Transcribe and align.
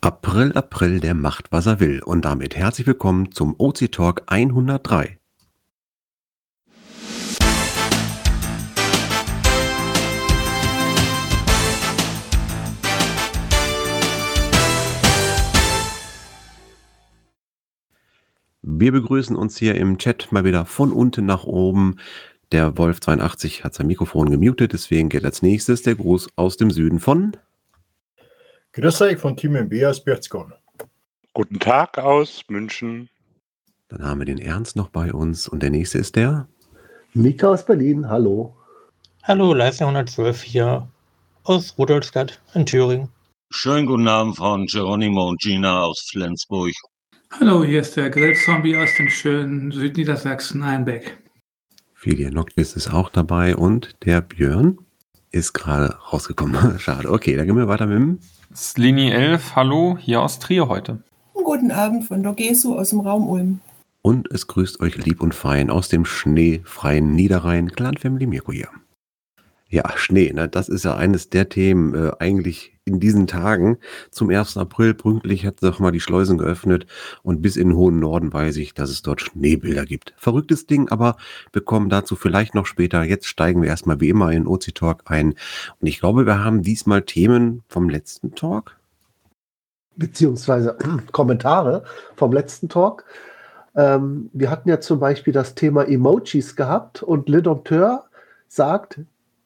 April, 0.00 0.52
April, 0.52 1.00
der 1.00 1.14
macht, 1.14 1.50
was 1.50 1.66
er 1.66 1.80
will. 1.80 2.00
Und 2.04 2.24
damit 2.24 2.54
herzlich 2.54 2.86
willkommen 2.86 3.32
zum 3.32 3.56
OC 3.58 3.90
Talk 3.90 4.22
103. 4.26 5.18
Wir 18.62 18.92
begrüßen 18.92 19.34
uns 19.34 19.56
hier 19.58 19.74
im 19.74 19.98
Chat 19.98 20.30
mal 20.30 20.44
wieder 20.44 20.64
von 20.64 20.92
unten 20.92 21.26
nach 21.26 21.42
oben. 21.42 21.96
Der 22.52 22.74
Wolf82 22.74 23.64
hat 23.64 23.74
sein 23.74 23.88
Mikrofon 23.88 24.30
gemutet, 24.30 24.72
deswegen 24.74 25.08
geht 25.08 25.24
als 25.24 25.42
nächstes 25.42 25.82
der 25.82 25.96
Gruß 25.96 26.28
aus 26.36 26.56
dem 26.56 26.70
Süden 26.70 27.00
von 27.00 27.36
Grüß 28.80 29.00
euch 29.00 29.18
von 29.18 29.36
Team 29.36 29.56
MB 29.56 29.86
aus 29.86 30.04
Berchtesgaden. 30.04 30.52
Guten 31.34 31.58
Tag 31.58 31.98
aus 31.98 32.44
München. 32.46 33.08
Dann 33.88 34.04
haben 34.04 34.20
wir 34.20 34.24
den 34.24 34.38
Ernst 34.38 34.76
noch 34.76 34.88
bei 34.88 35.12
uns 35.12 35.48
und 35.48 35.64
der 35.64 35.70
nächste 35.70 35.98
ist 35.98 36.14
der 36.14 36.46
Mika 37.12 37.48
aus 37.48 37.66
Berlin, 37.66 38.08
hallo. 38.08 38.54
Hallo, 39.24 39.52
Leistung 39.52 39.88
112 39.88 40.42
hier 40.42 40.88
aus 41.42 41.76
Rudolstadt 41.76 42.40
in 42.54 42.66
Thüringen. 42.66 43.08
Schönen 43.50 43.84
guten 43.84 44.06
Abend 44.06 44.36
von 44.36 44.66
Geronimo 44.66 45.30
und 45.30 45.40
Gina 45.40 45.82
aus 45.82 46.06
Flensburg. 46.12 46.72
Hallo, 47.32 47.64
hier 47.64 47.80
ist 47.80 47.96
der 47.96 48.10
Grillzombie 48.10 48.76
aus 48.76 48.90
dem 48.96 49.08
schönen 49.08 49.72
Südniedersachsen 49.72 50.62
Einbeck. 50.62 51.18
Filia 51.94 52.30
Noctis 52.30 52.74
ist 52.74 52.94
auch 52.94 53.10
dabei 53.10 53.56
und 53.56 53.96
der 54.04 54.20
Björn 54.20 54.78
ist 55.32 55.52
gerade 55.52 55.96
rausgekommen. 56.12 56.78
Schade. 56.78 57.10
Okay, 57.10 57.34
dann 57.34 57.46
gehen 57.46 57.56
wir 57.56 57.66
weiter 57.66 57.86
mit 57.86 57.96
dem 57.96 58.20
Slini 58.54 59.10
11, 59.10 59.56
hallo, 59.56 59.98
hier 60.00 60.22
aus 60.22 60.38
Trier 60.38 60.68
heute. 60.68 61.02
Guten 61.34 61.70
Abend 61.70 62.06
von 62.06 62.22
Dogesu 62.22 62.78
aus 62.78 62.90
dem 62.90 63.00
Raum 63.00 63.28
Ulm. 63.28 63.60
Und 64.00 64.30
es 64.30 64.46
grüßt 64.46 64.80
euch 64.80 64.96
lieb 64.96 65.20
und 65.20 65.34
fein 65.34 65.68
aus 65.68 65.88
dem 65.88 66.06
schneefreien 66.06 67.14
Niederrhein, 67.14 67.70
Clan 67.70 67.98
Family 67.98 68.26
Mirko 68.26 68.52
hier. 68.52 68.68
Ja, 69.70 69.84
Schnee, 69.96 70.32
ne? 70.32 70.48
das 70.48 70.70
ist 70.70 70.86
ja 70.86 70.96
eines 70.96 71.28
der 71.28 71.50
Themen 71.50 71.94
äh, 71.94 72.12
eigentlich 72.18 72.78
in 72.86 73.00
diesen 73.00 73.26
Tagen. 73.26 73.76
Zum 74.10 74.30
1. 74.30 74.56
April 74.56 74.94
pünktlich 74.94 75.44
hat 75.44 75.60
sich 75.60 75.78
mal 75.78 75.90
die 75.90 76.00
Schleusen 76.00 76.38
geöffnet 76.38 76.86
und 77.22 77.42
bis 77.42 77.56
in 77.56 77.68
den 77.68 77.76
hohen 77.76 78.00
Norden 78.00 78.32
weiß 78.32 78.56
ich, 78.56 78.72
dass 78.72 78.88
es 78.88 79.02
dort 79.02 79.20
Schneebilder 79.20 79.84
gibt. 79.84 80.14
Verrücktes 80.16 80.66
Ding, 80.66 80.88
aber 80.88 81.16
wir 81.52 81.60
kommen 81.60 81.90
dazu 81.90 82.16
vielleicht 82.16 82.54
noch 82.54 82.64
später. 82.64 83.02
Jetzt 83.02 83.26
steigen 83.26 83.60
wir 83.60 83.68
erstmal 83.68 84.00
wie 84.00 84.08
immer 84.08 84.32
in 84.32 84.46
OC 84.46 84.74
Talk 84.74 85.02
ein. 85.04 85.34
Und 85.80 85.86
ich 85.86 86.00
glaube, 86.00 86.24
wir 86.24 86.42
haben 86.42 86.62
diesmal 86.62 87.02
Themen 87.02 87.62
vom 87.68 87.90
letzten 87.90 88.34
Talk. 88.34 88.78
Beziehungsweise 89.96 90.78
Kommentare 91.12 91.84
vom 92.16 92.32
letzten 92.32 92.70
Talk. 92.70 93.04
Ähm, 93.76 94.30
wir 94.32 94.50
hatten 94.50 94.70
ja 94.70 94.80
zum 94.80 94.98
Beispiel 94.98 95.34
das 95.34 95.54
Thema 95.54 95.86
Emojis 95.86 96.56
gehabt 96.56 97.02
und 97.02 97.28
Le 97.28 97.42
Dompteur 97.42 98.04
sagt, 98.48 99.00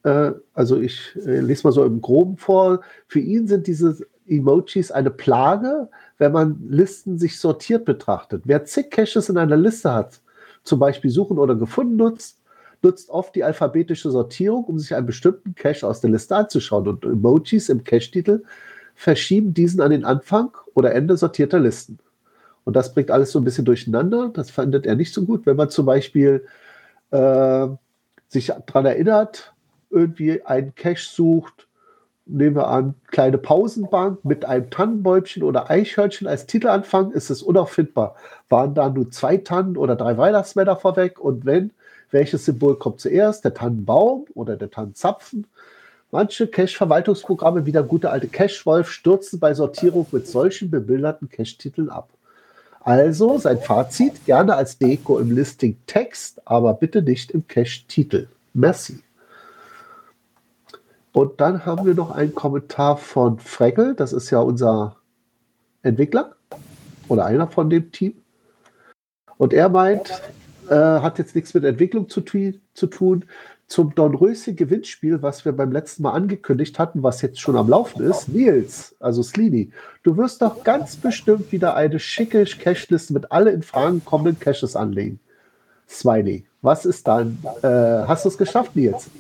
äh, 0.04 0.32
also 0.54 0.80
ich 0.80 1.16
äh, 1.16 1.40
lese 1.40 1.66
mal 1.66 1.72
so 1.72 1.84
im 1.84 2.00
Groben 2.00 2.36
vor, 2.36 2.80
für 3.06 3.20
ihn 3.20 3.46
sind 3.46 3.66
diese 3.66 3.98
Emojis 4.26 4.90
eine 4.90 5.10
Plage, 5.10 5.88
wenn 6.18 6.32
man 6.32 6.62
Listen 6.68 7.18
sich 7.18 7.38
sortiert 7.38 7.84
betrachtet. 7.84 8.42
Wer 8.44 8.64
zig 8.64 8.90
Caches 8.90 9.28
in 9.28 9.38
einer 9.38 9.56
Liste 9.56 9.92
hat, 9.92 10.20
zum 10.64 10.78
Beispiel 10.78 11.10
suchen 11.10 11.38
oder 11.38 11.54
gefunden 11.54 11.96
nutzt, 11.96 12.38
nutzt 12.82 13.10
oft 13.10 13.34
die 13.34 13.44
alphabetische 13.44 14.10
Sortierung, 14.10 14.64
um 14.64 14.78
sich 14.78 14.94
einen 14.94 15.06
bestimmten 15.06 15.54
Cache 15.54 15.86
aus 15.86 16.00
der 16.00 16.10
Liste 16.10 16.36
anzuschauen. 16.36 16.88
Und 16.88 17.04
Emojis 17.04 17.68
im 17.68 17.84
Cache-Titel 17.84 18.42
verschieben 18.94 19.54
diesen 19.54 19.80
an 19.80 19.90
den 19.90 20.04
Anfang 20.04 20.50
oder 20.74 20.92
Ende 20.94 21.16
sortierter 21.16 21.60
Listen. 21.60 21.98
Und 22.64 22.76
das 22.76 22.94
bringt 22.94 23.10
alles 23.10 23.32
so 23.32 23.40
ein 23.40 23.44
bisschen 23.44 23.64
durcheinander. 23.64 24.30
Das 24.34 24.50
findet 24.50 24.86
er 24.86 24.94
nicht 24.94 25.12
so 25.12 25.24
gut, 25.24 25.46
wenn 25.46 25.56
man 25.56 25.70
zum 25.70 25.86
Beispiel 25.86 26.44
äh, 27.10 27.68
sich 28.28 28.52
daran 28.66 28.86
erinnert, 28.86 29.52
irgendwie 29.92 30.42
einen 30.44 30.74
Cache 30.74 31.06
sucht, 31.08 31.66
nehmen 32.26 32.56
wir 32.56 32.68
an, 32.68 32.94
kleine 33.08 33.38
Pausenbank 33.38 34.24
mit 34.24 34.44
einem 34.44 34.70
Tannenbäumchen 34.70 35.42
oder 35.42 35.70
Eichhörnchen 35.70 36.26
als 36.26 36.46
Titelanfang, 36.46 37.12
ist 37.12 37.30
es 37.30 37.42
unauffindbar. 37.42 38.16
Waren 38.48 38.74
da 38.74 38.88
nur 38.88 39.10
zwei 39.10 39.36
Tannen 39.36 39.76
oder 39.76 39.96
drei 39.96 40.16
Weihnachtsmänner 40.16 40.76
vorweg? 40.76 41.18
Und 41.20 41.44
wenn, 41.44 41.70
welches 42.10 42.44
Symbol 42.44 42.76
kommt 42.76 43.00
zuerst? 43.00 43.44
Der 43.44 43.54
Tannenbaum 43.54 44.26
oder 44.34 44.56
der 44.56 44.70
Tannenzapfen? 44.70 45.46
Manche 46.10 46.46
Cache-Verwaltungsprogramme 46.46 47.64
wie 47.64 47.72
der 47.72 47.82
gute 47.82 48.10
alte 48.10 48.28
Cache-Wolf 48.28 48.90
stürzen 48.90 49.40
bei 49.40 49.54
Sortierung 49.54 50.06
mit 50.12 50.26
solchen 50.26 50.70
bebilderten 50.70 51.30
Cache-Titeln 51.30 51.88
ab. 51.88 52.08
Also 52.80 53.38
sein 53.38 53.60
Fazit 53.60 54.26
gerne 54.26 54.54
als 54.54 54.76
Deko 54.76 55.18
im 55.18 55.30
Listing 55.30 55.76
Text, 55.86 56.42
aber 56.44 56.74
bitte 56.74 57.00
nicht 57.00 57.30
im 57.30 57.46
Cache-Titel. 57.46 58.26
Merci. 58.52 59.02
Und 61.12 61.40
dann 61.40 61.66
haben 61.66 61.84
wir 61.84 61.94
noch 61.94 62.10
einen 62.10 62.34
Kommentar 62.34 62.96
von 62.96 63.38
Freckel, 63.38 63.94
das 63.94 64.12
ist 64.12 64.30
ja 64.30 64.40
unser 64.40 64.96
Entwickler 65.82 66.36
oder 67.08 67.26
einer 67.26 67.48
von 67.48 67.68
dem 67.68 67.92
Team. 67.92 68.14
Und 69.36 69.52
er 69.52 69.68
meint, 69.68 70.22
äh, 70.68 70.74
hat 70.74 71.18
jetzt 71.18 71.34
nichts 71.34 71.52
mit 71.52 71.64
Entwicklung 71.64 72.08
zu, 72.08 72.22
zu 72.22 72.86
tun. 72.86 73.24
Zum 73.66 73.94
Dornröschen 73.94 74.54
Gewinnspiel, 74.54 75.22
was 75.22 75.44
wir 75.44 75.52
beim 75.52 75.72
letzten 75.72 76.02
Mal 76.02 76.12
angekündigt 76.12 76.78
hatten, 76.78 77.02
was 77.02 77.22
jetzt 77.22 77.40
schon 77.40 77.56
am 77.56 77.68
Laufen 77.68 78.02
ist. 78.02 78.28
Nils, 78.28 78.94
also 79.00 79.22
Slini, 79.22 79.72
du 80.02 80.16
wirst 80.18 80.42
doch 80.42 80.62
ganz 80.62 80.96
bestimmt 80.96 81.52
wieder 81.52 81.74
eine 81.74 81.98
schicke 81.98 82.44
Cashliste 82.44 83.14
mit 83.14 83.32
alle 83.32 83.50
in 83.50 83.62
Fragen 83.62 84.04
kommenden 84.04 84.38
Caches 84.38 84.76
anlegen. 84.76 85.20
Smiley, 85.88 86.44
was 86.60 86.84
ist 86.84 87.08
dann? 87.08 87.38
Äh, 87.62 87.68
hast 88.06 88.24
du 88.24 88.28
es 88.28 88.38
geschafft, 88.38 88.76
Nils? 88.76 89.10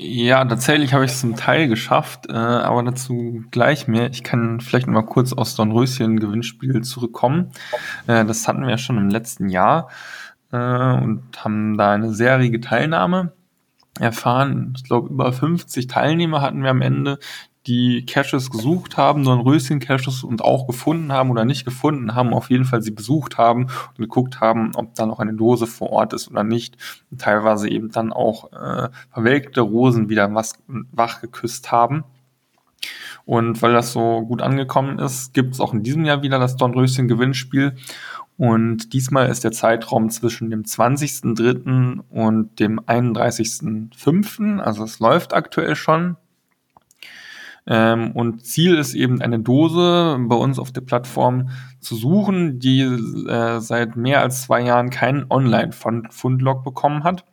Ja, 0.00 0.44
tatsächlich 0.44 0.94
habe 0.94 1.04
ich 1.04 1.10
es 1.10 1.20
zum 1.20 1.34
Teil 1.34 1.66
geschafft, 1.66 2.26
äh, 2.28 2.32
aber 2.32 2.84
dazu 2.84 3.42
gleich 3.50 3.88
mehr. 3.88 4.10
Ich 4.10 4.22
kann 4.22 4.60
vielleicht 4.60 4.86
mal 4.86 5.02
kurz 5.02 5.32
aus 5.32 5.56
Dornröschen 5.56 6.20
Gewinnspiel 6.20 6.82
zurückkommen. 6.82 7.50
Äh, 8.06 8.24
das 8.24 8.46
hatten 8.46 8.62
wir 8.62 8.70
ja 8.70 8.78
schon 8.78 8.96
im 8.96 9.08
letzten 9.08 9.48
Jahr 9.48 9.88
äh, 10.52 10.56
und 10.56 11.44
haben 11.44 11.76
da 11.76 11.92
eine 11.92 12.14
sehr 12.14 12.38
rege 12.38 12.60
Teilnahme 12.60 13.32
erfahren. 13.98 14.74
Ich 14.76 14.84
glaube, 14.84 15.08
über 15.08 15.32
50 15.32 15.88
Teilnehmer 15.88 16.42
hatten 16.42 16.62
wir 16.62 16.70
am 16.70 16.82
Ende, 16.82 17.18
die 17.68 18.06
Caches 18.06 18.50
gesucht 18.50 18.96
haben, 18.96 19.24
Dornröschen-Caches 19.24 20.24
und 20.24 20.42
auch 20.42 20.66
gefunden 20.66 21.12
haben 21.12 21.30
oder 21.30 21.44
nicht 21.44 21.66
gefunden 21.66 22.14
haben, 22.14 22.32
auf 22.32 22.48
jeden 22.48 22.64
Fall 22.64 22.80
sie 22.80 22.90
besucht 22.90 23.36
haben 23.36 23.64
und 23.64 23.98
geguckt 23.98 24.40
haben, 24.40 24.72
ob 24.74 24.94
da 24.94 25.04
noch 25.04 25.20
eine 25.20 25.34
Dose 25.34 25.66
vor 25.66 25.90
Ort 25.90 26.14
ist 26.14 26.30
oder 26.30 26.44
nicht. 26.44 26.78
Und 27.10 27.20
teilweise 27.20 27.68
eben 27.68 27.90
dann 27.90 28.10
auch 28.10 28.52
äh, 28.52 28.88
verwelkte 29.10 29.60
Rosen 29.60 30.08
wieder 30.08 30.34
was, 30.34 30.54
wach 30.66 31.20
geküsst 31.20 31.70
haben. 31.70 32.04
Und 33.26 33.60
weil 33.60 33.74
das 33.74 33.92
so 33.92 34.22
gut 34.22 34.40
angekommen 34.40 34.98
ist, 34.98 35.34
gibt 35.34 35.52
es 35.52 35.60
auch 35.60 35.74
in 35.74 35.82
diesem 35.82 36.06
Jahr 36.06 36.22
wieder 36.22 36.38
das 36.38 36.56
Dornröschen-Gewinnspiel. 36.56 37.74
Und 38.38 38.94
diesmal 38.94 39.28
ist 39.28 39.44
der 39.44 39.52
Zeitraum 39.52 40.08
zwischen 40.08 40.48
dem 40.48 40.62
20.03. 40.62 42.00
und 42.08 42.58
dem 42.60 42.80
31.05. 42.80 44.58
Also 44.60 44.84
es 44.84 45.00
läuft 45.00 45.34
aktuell 45.34 45.76
schon. 45.76 46.16
Ähm, 47.68 48.12
und 48.12 48.44
Ziel 48.44 48.76
ist 48.76 48.94
eben 48.94 49.20
eine 49.20 49.38
Dose 49.38 50.18
bei 50.20 50.36
uns 50.36 50.58
auf 50.58 50.72
der 50.72 50.80
Plattform 50.80 51.50
zu 51.80 51.96
suchen, 51.96 52.58
die 52.58 52.80
äh, 52.80 53.60
seit 53.60 53.94
mehr 53.94 54.22
als 54.22 54.42
zwei 54.42 54.62
Jahren 54.62 54.88
keinen 54.88 55.26
Online-Fundlog 55.30 56.64
bekommen 56.64 57.04
hat. 57.04 57.24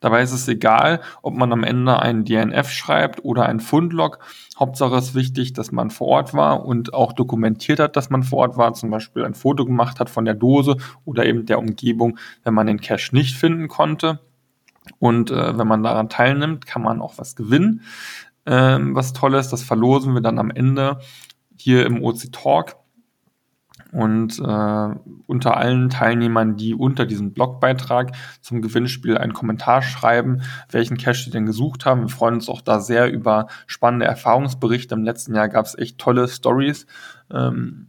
Dabei 0.00 0.22
ist 0.22 0.32
es 0.32 0.48
egal, 0.48 1.02
ob 1.20 1.34
man 1.34 1.52
am 1.52 1.62
Ende 1.62 2.00
einen 2.00 2.24
DNF 2.24 2.70
schreibt 2.70 3.22
oder 3.22 3.44
einen 3.44 3.60
Fundlog. 3.60 4.18
Hauptsache 4.58 4.96
ist 4.96 5.14
wichtig, 5.14 5.52
dass 5.52 5.72
man 5.72 5.90
vor 5.90 6.06
Ort 6.08 6.32
war 6.32 6.64
und 6.64 6.94
auch 6.94 7.12
dokumentiert 7.12 7.78
hat, 7.78 7.96
dass 7.96 8.08
man 8.08 8.22
vor 8.22 8.38
Ort 8.38 8.56
war, 8.56 8.72
zum 8.72 8.90
Beispiel 8.90 9.26
ein 9.26 9.34
Foto 9.34 9.66
gemacht 9.66 10.00
hat 10.00 10.08
von 10.08 10.24
der 10.24 10.34
Dose 10.34 10.78
oder 11.04 11.26
eben 11.26 11.44
der 11.44 11.58
Umgebung, 11.58 12.18
wenn 12.44 12.54
man 12.54 12.66
den 12.66 12.80
Cache 12.80 13.14
nicht 13.14 13.36
finden 13.36 13.68
konnte. 13.68 14.20
Und 14.98 15.30
äh, 15.30 15.58
wenn 15.58 15.68
man 15.68 15.82
daran 15.82 16.08
teilnimmt, 16.08 16.64
kann 16.64 16.80
man 16.80 17.02
auch 17.02 17.18
was 17.18 17.36
gewinnen 17.36 17.82
ähm, 18.48 18.94
was 18.94 19.12
Tolles. 19.12 19.48
Das 19.50 19.62
verlosen 19.62 20.14
wir 20.14 20.22
dann 20.22 20.38
am 20.38 20.50
Ende 20.50 20.98
hier 21.56 21.86
im 21.86 22.02
OC 22.02 22.32
Talk. 22.32 22.76
Und 23.90 24.38
äh, 24.38 24.94
unter 25.26 25.56
allen 25.56 25.88
Teilnehmern, 25.88 26.56
die 26.56 26.74
unter 26.74 27.06
diesem 27.06 27.32
Blogbeitrag 27.32 28.12
zum 28.42 28.60
Gewinnspiel 28.60 29.16
einen 29.16 29.32
Kommentar 29.32 29.80
schreiben, 29.80 30.42
welchen 30.70 30.98
Cache 30.98 31.24
sie 31.24 31.30
denn 31.30 31.46
gesucht 31.46 31.86
haben. 31.86 32.02
Wir 32.02 32.08
freuen 32.08 32.34
uns 32.34 32.50
auch 32.50 32.60
da 32.60 32.80
sehr 32.80 33.10
über 33.10 33.46
spannende 33.66 34.04
Erfahrungsberichte. 34.04 34.94
Im 34.94 35.04
letzten 35.04 35.34
Jahr 35.34 35.48
gab 35.48 35.64
es 35.64 35.78
echt 35.78 35.96
tolle 35.96 36.28
Stories. 36.28 36.86
Ähm, 37.32 37.86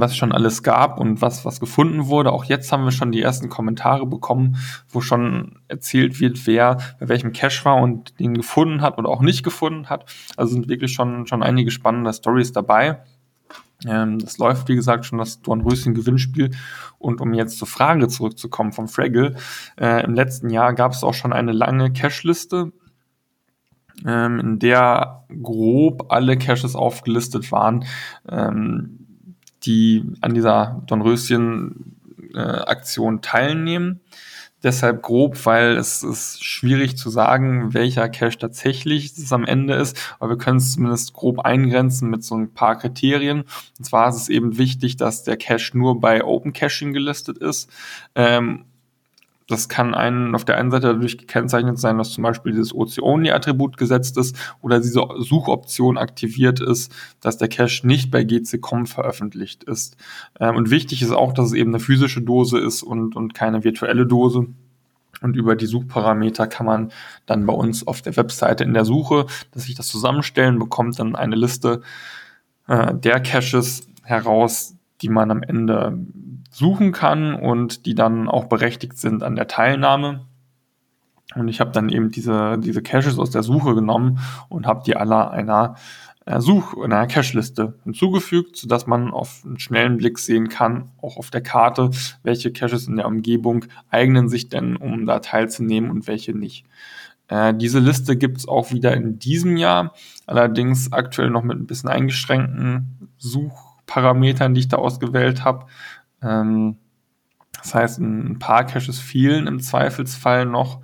was 0.00 0.16
schon 0.16 0.32
alles 0.32 0.62
gab 0.62 0.98
und 0.98 1.20
was, 1.22 1.44
was 1.44 1.60
gefunden 1.60 2.06
wurde. 2.06 2.32
Auch 2.32 2.44
jetzt 2.44 2.72
haben 2.72 2.84
wir 2.84 2.92
schon 2.92 3.12
die 3.12 3.22
ersten 3.22 3.48
Kommentare 3.48 4.06
bekommen, 4.06 4.56
wo 4.88 5.00
schon 5.00 5.58
erzählt 5.68 6.20
wird, 6.20 6.46
wer 6.46 6.78
bei 7.00 7.08
welchem 7.08 7.32
Cache 7.32 7.64
war 7.64 7.76
und 7.76 8.18
den 8.20 8.34
gefunden 8.34 8.80
hat 8.80 8.98
oder 8.98 9.08
auch 9.08 9.20
nicht 9.20 9.42
gefunden 9.42 9.90
hat. 9.90 10.06
Also 10.36 10.54
sind 10.54 10.68
wirklich 10.68 10.92
schon, 10.92 11.26
schon 11.26 11.42
einige 11.42 11.70
spannende 11.70 12.12
Stories 12.12 12.52
dabei. 12.52 13.00
Ähm, 13.86 14.18
das 14.18 14.38
läuft, 14.38 14.68
wie 14.68 14.76
gesagt, 14.76 15.04
schon 15.06 15.18
das 15.18 15.42
Dornröschen-Gewinnspiel. 15.42 16.50
Und 16.98 17.20
um 17.20 17.34
jetzt 17.34 17.58
zur 17.58 17.68
Frage 17.68 18.08
zurückzukommen 18.08 18.72
vom 18.72 18.88
Fraggle, 18.88 19.36
äh, 19.78 20.04
im 20.04 20.14
letzten 20.14 20.50
Jahr 20.50 20.74
gab 20.74 20.92
es 20.92 21.04
auch 21.04 21.14
schon 21.14 21.32
eine 21.32 21.52
lange 21.52 21.92
Cache-Liste, 21.92 22.72
ähm, 24.06 24.40
in 24.40 24.58
der 24.58 25.26
grob 25.42 26.12
alle 26.12 26.36
Caches 26.36 26.74
aufgelistet 26.74 27.52
waren. 27.52 27.84
Ähm, 28.28 29.03
die 29.66 30.04
an 30.20 30.34
dieser 30.34 30.82
Dornröschen-Aktion 30.86 33.22
teilnehmen. 33.22 34.00
Deshalb 34.62 35.02
grob, 35.02 35.44
weil 35.44 35.76
es 35.76 36.02
ist 36.02 36.42
schwierig 36.42 36.96
zu 36.96 37.10
sagen, 37.10 37.74
welcher 37.74 38.08
Cache 38.08 38.38
tatsächlich 38.38 39.14
das 39.14 39.30
am 39.30 39.44
Ende 39.44 39.74
ist, 39.74 39.94
aber 40.18 40.30
wir 40.30 40.38
können 40.38 40.56
es 40.56 40.72
zumindest 40.72 41.12
grob 41.12 41.40
eingrenzen 41.40 42.08
mit 42.08 42.24
so 42.24 42.34
ein 42.34 42.54
paar 42.54 42.78
Kriterien. 42.78 43.44
Und 43.78 43.84
zwar 43.84 44.08
ist 44.08 44.16
es 44.16 44.30
eben 44.30 44.56
wichtig, 44.56 44.96
dass 44.96 45.22
der 45.22 45.36
Cache 45.36 45.76
nur 45.76 46.00
bei 46.00 46.24
Open 46.24 46.54
Caching 46.54 46.94
gelistet 46.94 47.36
ist 47.36 47.68
ähm, 48.14 48.64
das 49.46 49.68
kann 49.68 49.94
einen 49.94 50.34
auf 50.34 50.44
der 50.44 50.56
einen 50.56 50.70
Seite 50.70 50.88
dadurch 50.94 51.18
gekennzeichnet 51.18 51.78
sein, 51.78 51.98
dass 51.98 52.12
zum 52.12 52.22
Beispiel 52.22 52.52
dieses 52.52 52.74
OC-Only-Attribut 52.74 53.76
gesetzt 53.76 54.16
ist 54.16 54.36
oder 54.62 54.80
diese 54.80 55.06
Suchoption 55.18 55.98
aktiviert 55.98 56.60
ist, 56.60 56.94
dass 57.20 57.36
der 57.36 57.48
Cache 57.48 57.86
nicht 57.86 58.10
bei 58.10 58.24
GC.com 58.24 58.86
veröffentlicht 58.86 59.64
ist. 59.64 59.96
Ähm, 60.40 60.56
und 60.56 60.70
wichtig 60.70 61.02
ist 61.02 61.10
auch, 61.10 61.34
dass 61.34 61.46
es 61.46 61.52
eben 61.52 61.70
eine 61.70 61.80
physische 61.80 62.22
Dose 62.22 62.58
ist 62.58 62.82
und, 62.82 63.16
und 63.16 63.34
keine 63.34 63.64
virtuelle 63.64 64.06
Dose. 64.06 64.46
Und 65.20 65.36
über 65.36 65.56
die 65.56 65.66
Suchparameter 65.66 66.46
kann 66.46 66.66
man 66.66 66.92
dann 67.26 67.46
bei 67.46 67.54
uns 67.54 67.86
auf 67.86 68.02
der 68.02 68.16
Webseite 68.16 68.64
in 68.64 68.74
der 68.74 68.84
Suche, 68.84 69.26
dass 69.52 69.64
sich 69.64 69.74
das 69.74 69.88
zusammenstellen, 69.88 70.58
bekommt 70.58 70.98
dann 70.98 71.16
eine 71.16 71.36
Liste 71.36 71.82
äh, 72.66 72.94
der 72.94 73.20
Caches 73.20 73.86
heraus, 74.02 74.74
die 75.02 75.08
man 75.08 75.30
am 75.30 75.42
Ende 75.42 75.98
suchen 76.54 76.92
kann 76.92 77.34
und 77.34 77.84
die 77.86 77.94
dann 77.94 78.28
auch 78.28 78.44
berechtigt 78.44 78.96
sind 78.96 79.22
an 79.22 79.36
der 79.36 79.48
Teilnahme. 79.48 80.26
Und 81.34 81.48
ich 81.48 81.60
habe 81.60 81.72
dann 81.72 81.88
eben 81.88 82.10
diese, 82.10 82.58
diese 82.58 82.82
Caches 82.82 83.18
aus 83.18 83.30
der 83.30 83.42
Suche 83.42 83.74
genommen 83.74 84.20
und 84.48 84.66
habe 84.66 84.82
die 84.86 84.96
alle 84.96 85.30
einer 85.30 85.74
Such- 86.26 86.82
einer 86.82 87.06
Cache-Liste 87.06 87.74
hinzugefügt, 87.84 88.56
sodass 88.56 88.86
man 88.86 89.10
auf 89.10 89.42
einen 89.44 89.58
schnellen 89.58 89.98
Blick 89.98 90.18
sehen 90.18 90.48
kann, 90.48 90.90
auch 91.02 91.18
auf 91.18 91.30
der 91.30 91.42
Karte, 91.42 91.90
welche 92.22 92.50
Caches 92.50 92.88
in 92.88 92.96
der 92.96 93.06
Umgebung 93.06 93.66
eignen 93.90 94.30
sich 94.30 94.48
denn, 94.48 94.76
um 94.76 95.04
da 95.04 95.18
teilzunehmen 95.18 95.90
und 95.90 96.06
welche 96.06 96.32
nicht. 96.32 96.64
Äh, 97.28 97.52
diese 97.52 97.78
Liste 97.78 98.16
gibt's 98.16 98.48
auch 98.48 98.72
wieder 98.72 98.94
in 98.94 99.18
diesem 99.18 99.58
Jahr, 99.58 99.92
allerdings 100.26 100.92
aktuell 100.92 101.28
noch 101.28 101.42
mit 101.42 101.58
ein 101.58 101.66
bisschen 101.66 101.90
eingeschränkten 101.90 103.10
Suchparametern, 103.18 104.54
die 104.54 104.60
ich 104.60 104.68
da 104.68 104.78
ausgewählt 104.78 105.44
habe. 105.44 105.66
Ähm, 106.24 106.76
das 107.62 107.74
heißt, 107.74 108.00
ein 108.00 108.38
paar 108.38 108.64
Caches 108.64 108.98
fehlen 108.98 109.46
im 109.46 109.60
Zweifelsfall 109.60 110.46
noch, 110.46 110.80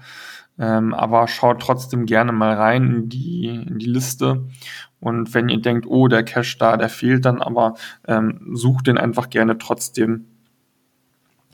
ähm, 0.59 0.95
aber 0.95 1.29
schaut 1.29 1.61
trotzdem 1.61 2.07
gerne 2.07 2.33
mal 2.33 2.55
rein 2.55 2.95
in 2.95 3.09
die, 3.09 3.47
in 3.47 3.79
die 3.79 3.87
Liste. 3.87 4.47
Und 5.01 5.35
wenn 5.35 5.49
ihr 5.49 5.61
denkt, 5.61 5.87
oh, 5.87 6.09
der 6.09 6.23
Cache 6.23 6.57
da, 6.59 6.77
der 6.77 6.89
fehlt 6.89 7.25
dann, 7.25 7.41
aber 7.43 7.75
ähm, 8.07 8.51
sucht 8.55 8.87
den 8.87 8.99
einfach 8.99 9.31
gerne 9.31 9.59
trotzdem 9.59 10.27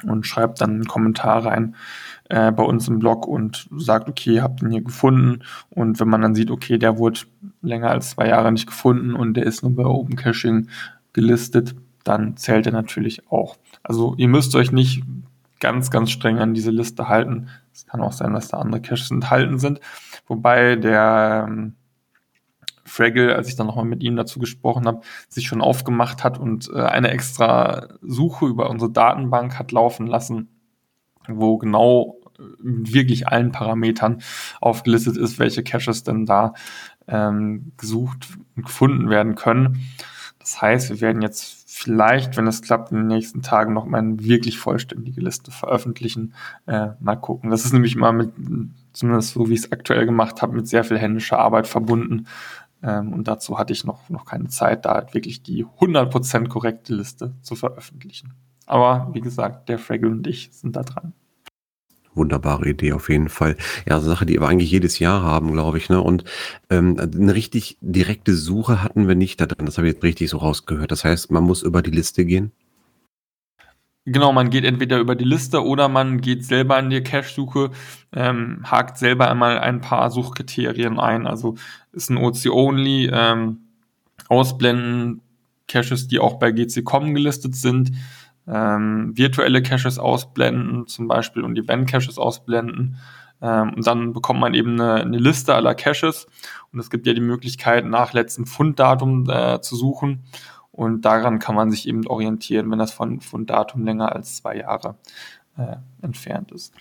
und 0.05 0.27
schreibt 0.27 0.61
dann 0.61 0.71
einen 0.71 0.87
Kommentar 0.87 1.47
rein 1.47 1.75
äh, 2.29 2.53
bei 2.53 2.63
uns 2.63 2.89
im 2.89 2.99
Blog 2.99 3.27
und 3.27 3.69
sagt, 3.77 4.09
okay, 4.09 4.41
habt 4.43 4.63
ihn 4.63 4.71
hier 4.71 4.83
gefunden. 4.83 5.43
Und 5.71 5.99
wenn 6.01 6.09
man 6.09 6.21
dann 6.21 6.35
sieht, 6.35 6.51
okay, 6.51 6.79
der 6.79 6.99
wurde 6.99 7.21
länger 7.63 7.91
als 7.91 8.11
zwei 8.11 8.29
Jahre 8.29 8.53
nicht 8.53 8.67
gefunden 8.67 9.15
und 9.15 9.35
der 9.35 9.45
ist 9.45 9.63
nur 9.63 9.75
bei 9.75 9.85
Open 9.85 10.17
Caching 10.17 10.69
gelistet, 11.13 11.75
dann 12.07 12.37
zählt 12.37 12.67
er 12.67 12.73
natürlich 12.73 13.31
auch. 13.31 13.57
Also 13.83 14.15
ihr 14.17 14.29
müsst 14.29 14.55
euch 14.55 14.73
nicht 14.73 15.03
ganz, 15.61 15.91
ganz 15.91 16.11
streng 16.11 16.39
an 16.39 16.55
diese 16.55 16.71
Liste 16.71 17.09
halten. 17.09 17.49
Es 17.73 17.87
kann 17.87 18.01
auch 18.01 18.13
sein, 18.13 18.33
dass 18.33 18.49
da 18.49 18.59
andere 18.59 18.81
Caches 18.81 19.11
enthalten 19.11 19.59
sind. 19.59 19.81
Wobei 20.27 20.77
der 20.77 21.47
ähm, 21.49 21.75
Fraggle, 22.85 23.35
als 23.35 23.49
ich 23.49 23.57
dann 23.57 23.67
nochmal 23.67 23.85
mit 23.85 24.03
ihm 24.03 24.17
dazu 24.17 24.39
gesprochen 24.39 24.87
habe, 24.87 25.01
sich 25.29 25.47
schon 25.47 25.61
aufgemacht 25.61 26.23
hat 26.23 26.39
und 26.39 26.71
äh, 26.73 26.83
eine 26.83 27.11
extra 27.11 27.89
Suche 28.03 28.47
über 28.47 28.71
unsere 28.71 28.93
Datenbank 28.93 29.59
hat 29.59 29.73
laufen 29.73 30.07
lassen, 30.07 30.49
wo 31.27 31.59
genau 31.59 32.19
äh, 32.39 32.43
wirklich 32.61 33.27
allen 33.29 33.51
Parametern 33.51 34.23
aufgelistet 34.61 35.17
ist, 35.17 35.39
welche 35.39 35.65
Caches 35.65 36.05
denn 36.05 36.27
da 36.27 36.55
ähm, 37.09 37.73
gesucht 37.77 38.39
und 38.55 38.67
gefunden 38.67 39.11
werden 39.11 39.35
können. 39.35 39.81
Das 40.39 40.63
heißt, 40.63 40.91
wir 40.91 41.01
werden 41.01 41.23
jetzt 41.23 41.66
vielleicht, 41.79 42.39
wenn 42.39 42.47
es 42.47 42.63
klappt, 42.63 42.91
in 42.91 42.97
den 42.97 43.07
nächsten 43.07 43.43
Tagen 43.43 43.75
noch 43.75 43.85
mal 43.85 43.99
eine 43.99 44.25
wirklich 44.25 44.59
vollständige 44.59 45.21
Liste 45.21 45.51
veröffentlichen. 45.51 46.33
Äh, 46.65 46.89
mal 47.01 47.17
gucken. 47.17 47.51
Das 47.51 47.67
ist 47.67 47.75
nämlich 47.75 47.95
immer 47.97 48.13
mit, 48.13 48.33
zumindest 48.95 49.35
so 49.35 49.51
wie 49.51 49.53
ich 49.53 49.65
es 49.65 49.73
aktuell 49.73 50.07
gemacht 50.07 50.41
habe, 50.41 50.57
mit 50.57 50.67
sehr 50.67 50.85
viel 50.85 50.99
händischer 50.99 51.39
Arbeit 51.39 51.67
verbunden. 51.67 52.29
Ähm, 52.83 53.13
und 53.13 53.29
dazu 53.29 53.59
hatte 53.59 53.75
ich 53.75 53.85
noch, 53.85 54.09
noch 54.09 54.25
keine 54.25 54.49
Zeit, 54.49 54.87
da 54.87 54.95
halt 54.95 55.13
wirklich 55.13 55.43
die 55.43 55.67
100% 55.67 56.49
korrekte 56.49 56.95
Liste 56.95 57.35
zu 57.43 57.57
veröffentlichen. 57.57 58.33
Aber 58.65 59.11
wie 59.13 59.21
gesagt, 59.21 59.69
der 59.69 59.79
Fraggle 59.79 60.09
und 60.09 60.27
ich 60.27 60.49
sind 60.53 60.77
da 60.77 60.83
dran. 60.83 61.13
Wunderbare 62.17 62.69
Idee 62.69 62.93
auf 62.93 63.09
jeden 63.09 63.29
Fall. 63.29 63.57
Ja, 63.89 64.01
so 64.01 64.09
Sache, 64.09 64.27
die 64.27 64.41
wir 64.41 64.49
eigentlich 64.49 64.71
jedes 64.71 64.99
Jahr 64.99 65.23
haben, 65.23 65.53
glaube 65.53 65.79
ich. 65.79 65.89
Ne? 65.89 66.01
Und 66.01 66.25
ähm, 66.71 66.99
eine 66.99 67.35
richtig 67.35 67.79
direkte 67.81 68.35
Suche 68.35 68.83
hatten 68.83 69.09
wir 69.09 69.15
nicht 69.15 69.41
da 69.41 69.47
drin. 69.47 69.67
Das 69.67 69.79
habe 69.79 69.89
ich 69.89 69.95
jetzt 69.95 70.03
richtig 70.03 70.31
so 70.31 70.39
rausgehört. 70.39 70.91
Das 70.91 71.05
heißt, 71.05 71.31
man 71.31 71.45
muss 71.45 71.63
über 71.63 71.83
die 71.83 71.91
Liste 71.91 72.25
gehen. 72.25 72.53
Genau, 74.09 74.33
man 74.33 74.51
geht 74.51 74.65
entweder 74.65 75.01
über 75.01 75.17
die 75.17 75.25
Liste 75.25 75.65
oder 75.65 75.89
man 75.89 76.21
geht 76.21 76.45
selber 76.45 76.79
in 76.79 76.91
die 76.91 77.03
Cache-Suche, 77.03 77.71
ähm, 78.13 78.61
hakt 78.63 78.99
selber 78.99 79.29
einmal 79.29 79.59
ein 79.59 79.81
paar 79.81 80.13
Suchkriterien 80.13 81.01
ein. 81.01 81.27
Also 81.27 81.57
ist 81.93 82.11
ein 82.11 82.17
OC-Only, 82.17 83.11
ähm, 83.13 83.59
ausblenden, 84.29 85.23
Caches, 85.67 86.07
die 86.07 86.21
auch 86.21 86.39
bei 86.39 86.53
GC.com 86.53 87.15
gelistet 87.15 87.57
sind, 87.57 87.91
ähm, 88.47 89.13
virtuelle 89.17 89.63
Caches 89.63 89.99
ausblenden, 89.99 90.87
zum 90.87 91.09
Beispiel 91.09 91.43
und 91.43 91.59
Event-Caches 91.59 92.19
ausblenden. 92.19 92.97
Ähm, 93.43 93.75
und 93.75 93.87
dann 93.87 94.13
bekommt 94.13 94.41
man 94.41 94.55
eben 94.55 94.81
eine, 94.81 94.95
eine, 94.95 95.19
Liste 95.19 95.55
aller 95.55 95.75
Caches. 95.75 96.27
Und 96.73 96.81
es 96.81 96.91
gibt 96.91 97.07
ja 97.07 97.13
die 97.13 97.21
Möglichkeit, 97.21 97.85
nach 97.85 98.13
letztem 98.13 98.47
Funddatum 98.47 99.29
äh, 99.29 99.61
zu 99.61 99.77
suchen. 99.77 100.25
Und 100.71 101.05
daran 101.05 101.39
kann 101.39 101.55
man 101.55 101.71
sich 101.71 101.89
eben 101.89 102.07
orientieren, 102.07 102.71
wenn 102.71 102.79
das 102.79 102.93
von 102.93 103.21
Funddatum 103.21 103.85
länger 103.85 104.15
als 104.15 104.37
zwei 104.37 104.57
Jahre 104.57 104.97
äh, 105.57 105.77
entfernt 106.03 106.53
ist. 106.53 106.75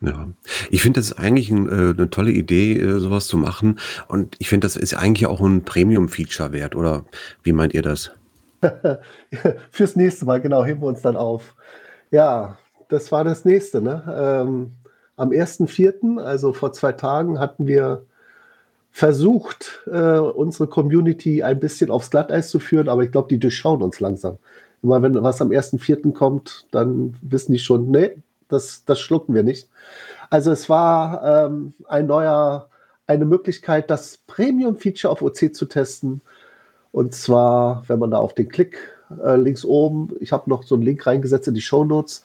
Ja, 0.00 0.28
ich 0.70 0.82
finde, 0.82 1.00
das 1.00 1.12
eigentlich 1.12 1.50
ein, 1.50 1.66
äh, 1.66 1.94
eine 1.96 2.08
tolle 2.10 2.30
Idee, 2.30 2.78
äh, 2.78 3.00
sowas 3.00 3.26
zu 3.26 3.36
machen. 3.36 3.80
Und 4.06 4.36
ich 4.38 4.48
finde, 4.48 4.66
das 4.66 4.76
ist 4.76 4.94
eigentlich 4.94 5.26
auch 5.26 5.40
ein 5.40 5.64
Premium-Feature 5.64 6.52
wert. 6.52 6.76
Oder 6.76 7.04
wie 7.42 7.52
meint 7.52 7.74
ihr 7.74 7.82
das? 7.82 8.12
Fürs 9.70 9.96
nächste 9.96 10.24
Mal, 10.24 10.40
genau, 10.40 10.64
heben 10.64 10.80
wir 10.82 10.88
uns 10.88 11.02
dann 11.02 11.16
auf. 11.16 11.54
Ja, 12.10 12.56
das 12.88 13.12
war 13.12 13.24
das 13.24 13.44
nächste. 13.44 13.80
Ne? 13.80 14.02
Ähm, 14.08 14.72
am 15.16 15.30
1.4., 15.30 16.20
also 16.20 16.52
vor 16.52 16.72
zwei 16.72 16.92
Tagen, 16.92 17.38
hatten 17.38 17.66
wir 17.66 18.04
versucht, 18.90 19.82
äh, 19.86 20.18
unsere 20.18 20.66
Community 20.66 21.42
ein 21.42 21.60
bisschen 21.60 21.90
aufs 21.90 22.10
Glatteis 22.10 22.50
zu 22.50 22.58
führen, 22.58 22.88
aber 22.88 23.02
ich 23.02 23.12
glaube, 23.12 23.28
die 23.28 23.38
durchschauen 23.38 23.82
uns 23.82 24.00
langsam. 24.00 24.38
Immer 24.82 25.02
wenn 25.02 25.22
was 25.22 25.40
am 25.40 25.50
1.4. 25.50 26.12
kommt, 26.12 26.66
dann 26.70 27.16
wissen 27.20 27.52
die 27.52 27.58
schon, 27.58 27.90
nee, 27.90 28.16
das, 28.48 28.84
das 28.84 29.00
schlucken 29.00 29.34
wir 29.34 29.42
nicht. 29.42 29.68
Also 30.30 30.50
es 30.52 30.68
war 30.68 31.46
ähm, 31.46 31.74
ein 31.86 32.06
neuer, 32.06 32.68
eine 33.06 33.24
Möglichkeit, 33.24 33.90
das 33.90 34.18
Premium-Feature 34.26 35.10
auf 35.12 35.22
OC 35.22 35.54
zu 35.54 35.66
testen 35.66 36.20
und 36.92 37.14
zwar, 37.14 37.84
wenn 37.88 37.98
man 37.98 38.10
da 38.10 38.18
auf 38.18 38.34
den 38.34 38.48
Klick 38.48 38.78
äh, 39.24 39.36
links 39.36 39.64
oben, 39.64 40.14
ich 40.20 40.32
habe 40.32 40.48
noch 40.50 40.62
so 40.62 40.74
einen 40.74 40.84
Link 40.84 41.06
reingesetzt 41.06 41.48
in 41.48 41.54
die 41.54 41.60
Show 41.60 41.84
Notes. 41.84 42.22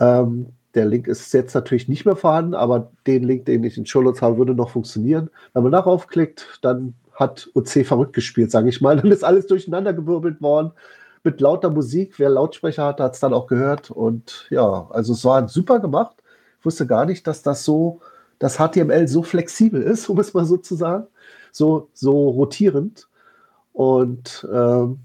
Ähm, 0.00 0.46
der 0.74 0.86
Link 0.86 1.08
ist 1.08 1.32
jetzt 1.32 1.54
natürlich 1.54 1.88
nicht 1.88 2.04
mehr 2.04 2.16
vorhanden, 2.16 2.54
aber 2.54 2.90
den 3.06 3.24
Link, 3.24 3.46
den 3.46 3.64
ich 3.64 3.78
in 3.78 3.86
Show 3.86 4.02
Notes 4.02 4.22
habe, 4.22 4.38
würde 4.38 4.54
noch 4.54 4.70
funktionieren. 4.70 5.30
Wenn 5.54 5.62
man 5.62 5.72
darauf 5.72 6.06
klickt, 6.06 6.58
dann 6.62 6.94
hat 7.14 7.50
OC 7.54 7.84
verrückt 7.84 8.12
gespielt, 8.12 8.50
sage 8.50 8.68
ich 8.68 8.80
mal. 8.80 8.96
Dann 8.96 9.10
ist 9.10 9.24
alles 9.24 9.46
durcheinander 9.46 9.92
gewirbelt 9.92 10.40
worden 10.40 10.72
mit 11.24 11.40
lauter 11.40 11.70
Musik. 11.70 12.18
Wer 12.18 12.30
Lautsprecher 12.30 12.84
hat, 12.84 13.00
hat 13.00 13.14
es 13.14 13.20
dann 13.20 13.32
auch 13.32 13.46
gehört. 13.46 13.90
Und 13.90 14.46
ja, 14.50 14.86
also 14.90 15.12
es 15.12 15.24
war 15.24 15.48
super 15.48 15.80
gemacht. 15.80 16.16
Ich 16.60 16.64
wusste 16.64 16.86
gar 16.86 17.06
nicht, 17.06 17.26
dass 17.26 17.42
das 17.42 17.64
so, 17.64 18.00
das 18.38 18.58
HTML 18.58 19.08
so 19.08 19.22
flexibel 19.22 19.82
ist, 19.82 20.08
um 20.08 20.18
es 20.20 20.32
mal 20.32 20.44
so 20.44 20.56
zu 20.56 20.76
sagen. 20.76 21.06
So, 21.50 21.88
so 21.92 22.28
rotierend. 22.28 23.07
Und 23.78 24.44
ähm, 24.52 24.98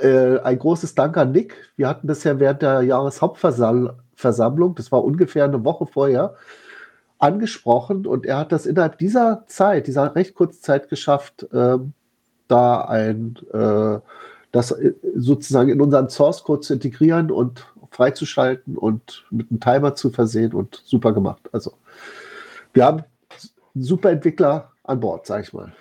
äh, 0.00 0.38
ein 0.38 0.60
großes 0.60 0.94
Dank 0.94 1.16
an 1.16 1.32
Nick. 1.32 1.72
Wir 1.76 1.88
hatten 1.88 2.06
das 2.06 2.22
ja 2.22 2.38
während 2.38 2.62
der 2.62 2.82
Jahreshauptversammlung, 2.82 4.76
das 4.76 4.92
war 4.92 5.02
ungefähr 5.02 5.42
eine 5.42 5.64
Woche 5.64 5.86
vorher, 5.86 6.36
angesprochen 7.18 8.06
und 8.06 8.26
er 8.26 8.38
hat 8.38 8.52
das 8.52 8.64
innerhalb 8.64 8.96
dieser 8.98 9.42
Zeit, 9.48 9.88
dieser 9.88 10.14
recht 10.14 10.36
kurzen 10.36 10.62
Zeit 10.62 10.88
geschafft, 10.88 11.48
ähm, 11.52 11.92
da 12.46 12.82
ein, 12.82 13.36
äh, 13.52 13.98
das 14.52 14.70
äh, 14.70 14.94
sozusagen 15.16 15.70
in 15.70 15.80
unseren 15.80 16.10
Source 16.10 16.44
Code 16.44 16.60
zu 16.60 16.74
integrieren 16.74 17.32
und 17.32 17.66
freizuschalten 17.90 18.78
und 18.78 19.24
mit 19.32 19.50
einem 19.50 19.58
Timer 19.58 19.96
zu 19.96 20.10
versehen 20.10 20.54
und 20.54 20.80
super 20.84 21.12
gemacht. 21.12 21.42
Also 21.50 21.72
wir 22.72 22.84
haben 22.84 23.02
einen 23.74 23.82
super 23.82 24.12
Entwickler 24.12 24.70
an 24.84 25.00
Bord, 25.00 25.26
sag 25.26 25.42
ich 25.42 25.52
mal. 25.52 25.72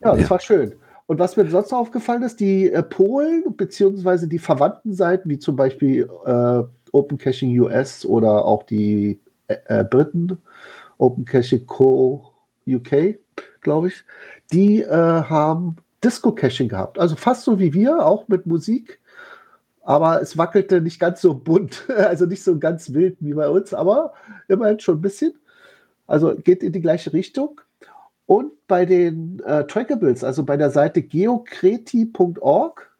Ja, 0.00 0.12
das 0.12 0.20
Ja. 0.20 0.30
war 0.30 0.38
schön. 0.38 0.76
Und 1.12 1.18
was 1.18 1.36
mir 1.36 1.46
sonst 1.50 1.70
noch 1.72 1.80
aufgefallen 1.80 2.22
ist, 2.22 2.40
die 2.40 2.72
äh, 2.72 2.82
Polen 2.82 3.54
beziehungsweise 3.54 4.26
die 4.28 4.38
verwandten 4.38 4.94
Seiten, 4.94 5.28
wie 5.28 5.38
zum 5.38 5.56
Beispiel 5.56 6.08
äh, 6.24 6.62
Open 6.90 7.18
Caching 7.18 7.60
US 7.60 8.06
oder 8.06 8.46
auch 8.46 8.62
die 8.62 9.20
äh, 9.46 9.56
äh, 9.66 9.84
Briten, 9.84 10.38
Open 10.96 11.26
Caching 11.26 11.66
Co. 11.66 12.32
UK, 12.66 13.18
glaube 13.60 13.88
ich, 13.88 14.04
die 14.54 14.80
äh, 14.80 14.88
haben 14.88 15.76
Disco-Caching 16.02 16.70
gehabt. 16.70 16.98
Also 16.98 17.14
fast 17.14 17.44
so 17.44 17.58
wie 17.58 17.74
wir, 17.74 18.06
auch 18.06 18.26
mit 18.28 18.46
Musik. 18.46 18.98
Aber 19.82 20.22
es 20.22 20.38
wackelte 20.38 20.80
nicht 20.80 20.98
ganz 20.98 21.20
so 21.20 21.34
bunt, 21.34 21.90
also 21.94 22.24
nicht 22.24 22.42
so 22.42 22.58
ganz 22.58 22.94
wild 22.94 23.18
wie 23.20 23.34
bei 23.34 23.50
uns, 23.50 23.74
aber 23.74 24.14
immerhin 24.48 24.80
schon 24.80 24.96
ein 24.96 25.02
bisschen. 25.02 25.34
Also 26.06 26.34
geht 26.36 26.62
in 26.62 26.72
die 26.72 26.80
gleiche 26.80 27.12
Richtung. 27.12 27.60
Und 28.32 28.66
bei 28.66 28.86
den 28.86 29.42
äh, 29.44 29.66
Trackables, 29.66 30.24
also 30.24 30.42
bei 30.42 30.56
der 30.56 30.70
Seite 30.70 31.02
geokreti.org, 31.02 32.90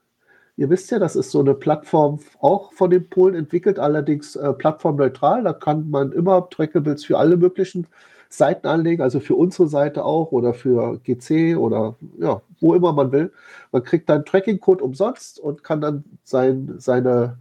ihr 0.58 0.68
wisst 0.68 0.90
ja, 0.90 0.98
das 0.98 1.16
ist 1.16 1.30
so 1.30 1.40
eine 1.40 1.54
Plattform 1.54 2.20
auch 2.40 2.74
von 2.74 2.90
den 2.90 3.08
Polen 3.08 3.34
entwickelt, 3.34 3.78
allerdings 3.78 4.36
äh, 4.36 4.52
plattformneutral. 4.52 5.42
Da 5.42 5.54
kann 5.54 5.88
man 5.88 6.12
immer 6.12 6.50
Trackables 6.50 7.06
für 7.06 7.16
alle 7.16 7.38
möglichen 7.38 7.86
Seiten 8.28 8.66
anlegen, 8.66 9.00
also 9.00 9.20
für 9.20 9.34
unsere 9.34 9.68
Seite 9.68 10.04
auch 10.04 10.32
oder 10.32 10.52
für 10.52 10.98
GC 10.98 11.56
oder 11.56 11.96
ja, 12.18 12.42
wo 12.60 12.74
immer 12.74 12.92
man 12.92 13.10
will. 13.10 13.32
Man 13.70 13.84
kriegt 13.84 14.10
dann 14.10 14.26
Tracking-Code 14.26 14.84
umsonst 14.84 15.40
und 15.40 15.64
kann 15.64 15.80
dann 15.80 16.04
sein, 16.24 16.74
seine 16.76 17.38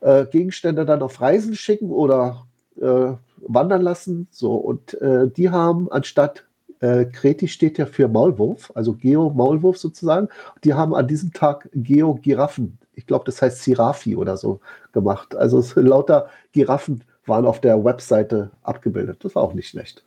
äh, 0.00 0.26
Gegenstände 0.26 0.84
dann 0.84 1.02
auf 1.02 1.20
Reisen 1.20 1.54
schicken 1.54 1.92
oder 1.92 2.48
äh, 2.80 3.12
wandern 3.36 3.82
lassen. 3.82 4.26
So, 4.32 4.54
und 4.54 5.00
äh, 5.00 5.28
die 5.28 5.50
haben 5.50 5.88
anstatt 5.92 6.42
äh, 6.80 7.06
Kreti 7.06 7.48
steht 7.48 7.78
ja 7.78 7.86
für 7.86 8.08
Maulwurf, 8.08 8.70
also 8.74 8.92
Geo-Maulwurf 8.94 9.78
sozusagen. 9.78 10.28
Die 10.64 10.74
haben 10.74 10.94
an 10.94 11.08
diesem 11.08 11.32
Tag 11.32 11.68
Geo-Giraffen, 11.74 12.78
ich 12.94 13.06
glaube, 13.06 13.24
das 13.24 13.40
heißt 13.40 13.62
Sirafi 13.62 14.16
oder 14.16 14.36
so, 14.36 14.60
gemacht. 14.92 15.34
Also 15.34 15.58
es, 15.58 15.74
lauter 15.76 16.28
Giraffen 16.52 17.04
waren 17.26 17.46
auf 17.46 17.60
der 17.60 17.84
Webseite 17.84 18.50
abgebildet. 18.62 19.24
Das 19.24 19.34
war 19.34 19.42
auch 19.42 19.54
nicht 19.54 19.68
schlecht. 19.68 20.04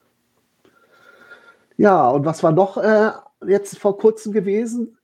Ja, 1.77 2.09
und 2.09 2.25
was 2.25 2.43
war 2.43 2.51
noch 2.51 2.77
äh, 2.77 3.11
jetzt 3.47 3.77
vor 3.77 3.97
kurzem 3.97 4.33
gewesen? 4.33 4.97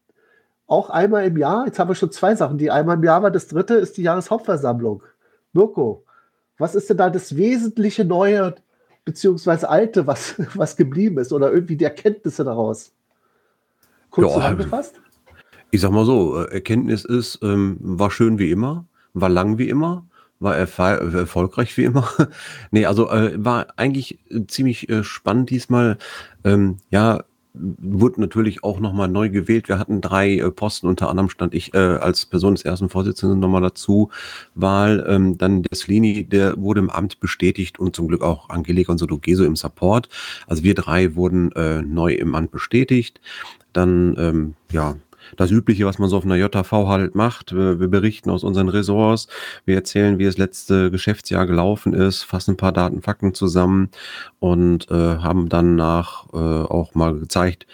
Auch 0.68 0.90
einmal 0.90 1.26
im 1.26 1.38
Jahr, 1.38 1.68
jetzt 1.68 1.78
haben 1.78 1.90
wir 1.90 1.96
schon 1.96 2.12
zwei 2.12 2.36
Sachen, 2.36 2.58
die 2.58 2.72
einmal 2.72 2.98
im 2.98 3.04
Jahr 3.04 3.22
war. 3.22 3.32
Das 3.32 3.48
dritte 3.48 3.76
ist 3.76 3.98
die 3.98 4.04
Jahreshauptversammlung. 4.04 5.04
Mirko, 5.54 6.04
was 6.58 6.76
ist 6.76 6.90
denn 6.90 6.98
da 6.98 7.10
das 7.10 7.38
wesentliche 7.38 8.04
Neue 8.04 8.56
beziehungsweise 9.06 9.70
Alte, 9.70 10.08
was, 10.08 10.36
was 10.56 10.76
geblieben 10.76 11.20
ist 11.20 11.32
oder 11.32 11.52
irgendwie 11.52 11.78
die 11.78 11.86
Erkenntnisse 11.86 12.44
daraus? 12.44 12.92
Kurz 14.10 14.34
zusammengefasst? 14.34 15.00
Ich 15.72 15.82
sag 15.82 15.92
mal 15.92 16.06
so, 16.06 16.42
äh, 16.42 16.54
Erkenntnis 16.54 17.06
ist, 17.06 17.40
ähm, 17.42 17.78
war 17.80 18.12
schön 18.12 18.40
wie 18.40 18.52
immer, 18.52 18.86
war 19.14 19.30
lang 19.30 19.58
wie 19.58 19.70
immer, 19.70 20.06
war 20.40 20.56
erfa- 20.56 20.98
äh, 20.98 21.20
erfolgreich 21.20 21.76
wie 21.78 21.84
immer. 21.86 22.08
nee, 22.72 22.86
also 22.86 23.10
äh, 23.10 23.34
war 23.44 23.68
eigentlich 23.76 24.20
äh, 24.30 24.46
ziemlich 24.48 24.90
äh, 24.90 25.04
spannend 25.04 25.50
diesmal. 25.50 25.98
Ähm, 26.44 26.78
ja, 26.90 27.24
wurde 27.58 28.22
natürlich 28.22 28.64
auch 28.64 28.80
nochmal 28.80 29.08
neu 29.08 29.30
gewählt. 29.30 29.68
Wir 29.70 29.80
hatten 29.80 30.02
drei 30.02 30.38
äh, 30.38 30.52
Posten, 30.52 30.88
unter 30.88 31.10
anderem 31.10 31.30
stand 31.30 31.54
ich 31.54 31.74
äh, 31.74 31.78
als 31.78 32.26
Person 32.26 32.56
des 32.56 32.66
ersten 32.66 32.90
Vorsitzenden 32.90 33.40
nochmal 33.40 33.62
dazu. 33.62 34.10
Wahl, 34.54 35.06
ähm, 35.08 35.38
dann 35.38 35.64
der 35.64 35.78
Slini, 35.78 36.26
der 36.26 36.58
wurde 36.58 36.80
im 36.80 36.90
Amt 36.90 37.20
bestätigt 37.20 37.80
und 37.80 37.96
zum 37.96 38.08
Glück 38.08 38.22
auch 38.22 38.50
Angelika 38.50 38.92
und 38.92 38.98
Sodogeso 38.98 39.46
im 39.46 39.56
Support. 39.56 40.10
Also 40.48 40.64
wir 40.64 40.76
drei 40.76 41.16
wurden 41.16 41.52
äh, 41.54 41.82
neu 41.82 42.14
im 42.14 42.36
Amt 42.36 42.52
bestätigt. 42.52 43.22
Dann, 43.74 44.16
ähm, 44.18 44.54
ja, 44.72 44.96
das 45.38 45.52
Übliche, 45.52 45.86
was 45.86 46.00
man 46.00 46.10
so 46.10 46.18
auf 46.18 46.26
einer 46.26 46.36
JV 46.36 46.88
halt 46.88 47.16
macht. 47.16 47.54
Wir, 47.56 47.80
wir 47.80 47.88
berichten 47.88 48.30
aus 48.30 48.44
unseren 48.44 48.70
Ressorts, 48.70 49.28
wir 49.66 49.76
erzählen, 49.76 50.20
wie 50.20 50.26
das 50.26 50.38
letzte 50.38 50.92
Geschäftsjahr 50.92 51.46
gelaufen 51.46 51.94
ist, 51.94 52.24
fassen 52.24 52.52
ein 52.52 52.58
paar 52.58 52.72
Daten, 52.72 53.02
Fakten 53.02 53.34
zusammen 53.34 53.90
und 54.40 54.90
äh, 54.92 54.94
haben 55.18 55.50
dann 55.50 55.76
nach 55.76 56.28
äh, 56.34 56.38
auch 56.38 56.96
mal 56.96 57.14
gezeigt, 57.14 57.68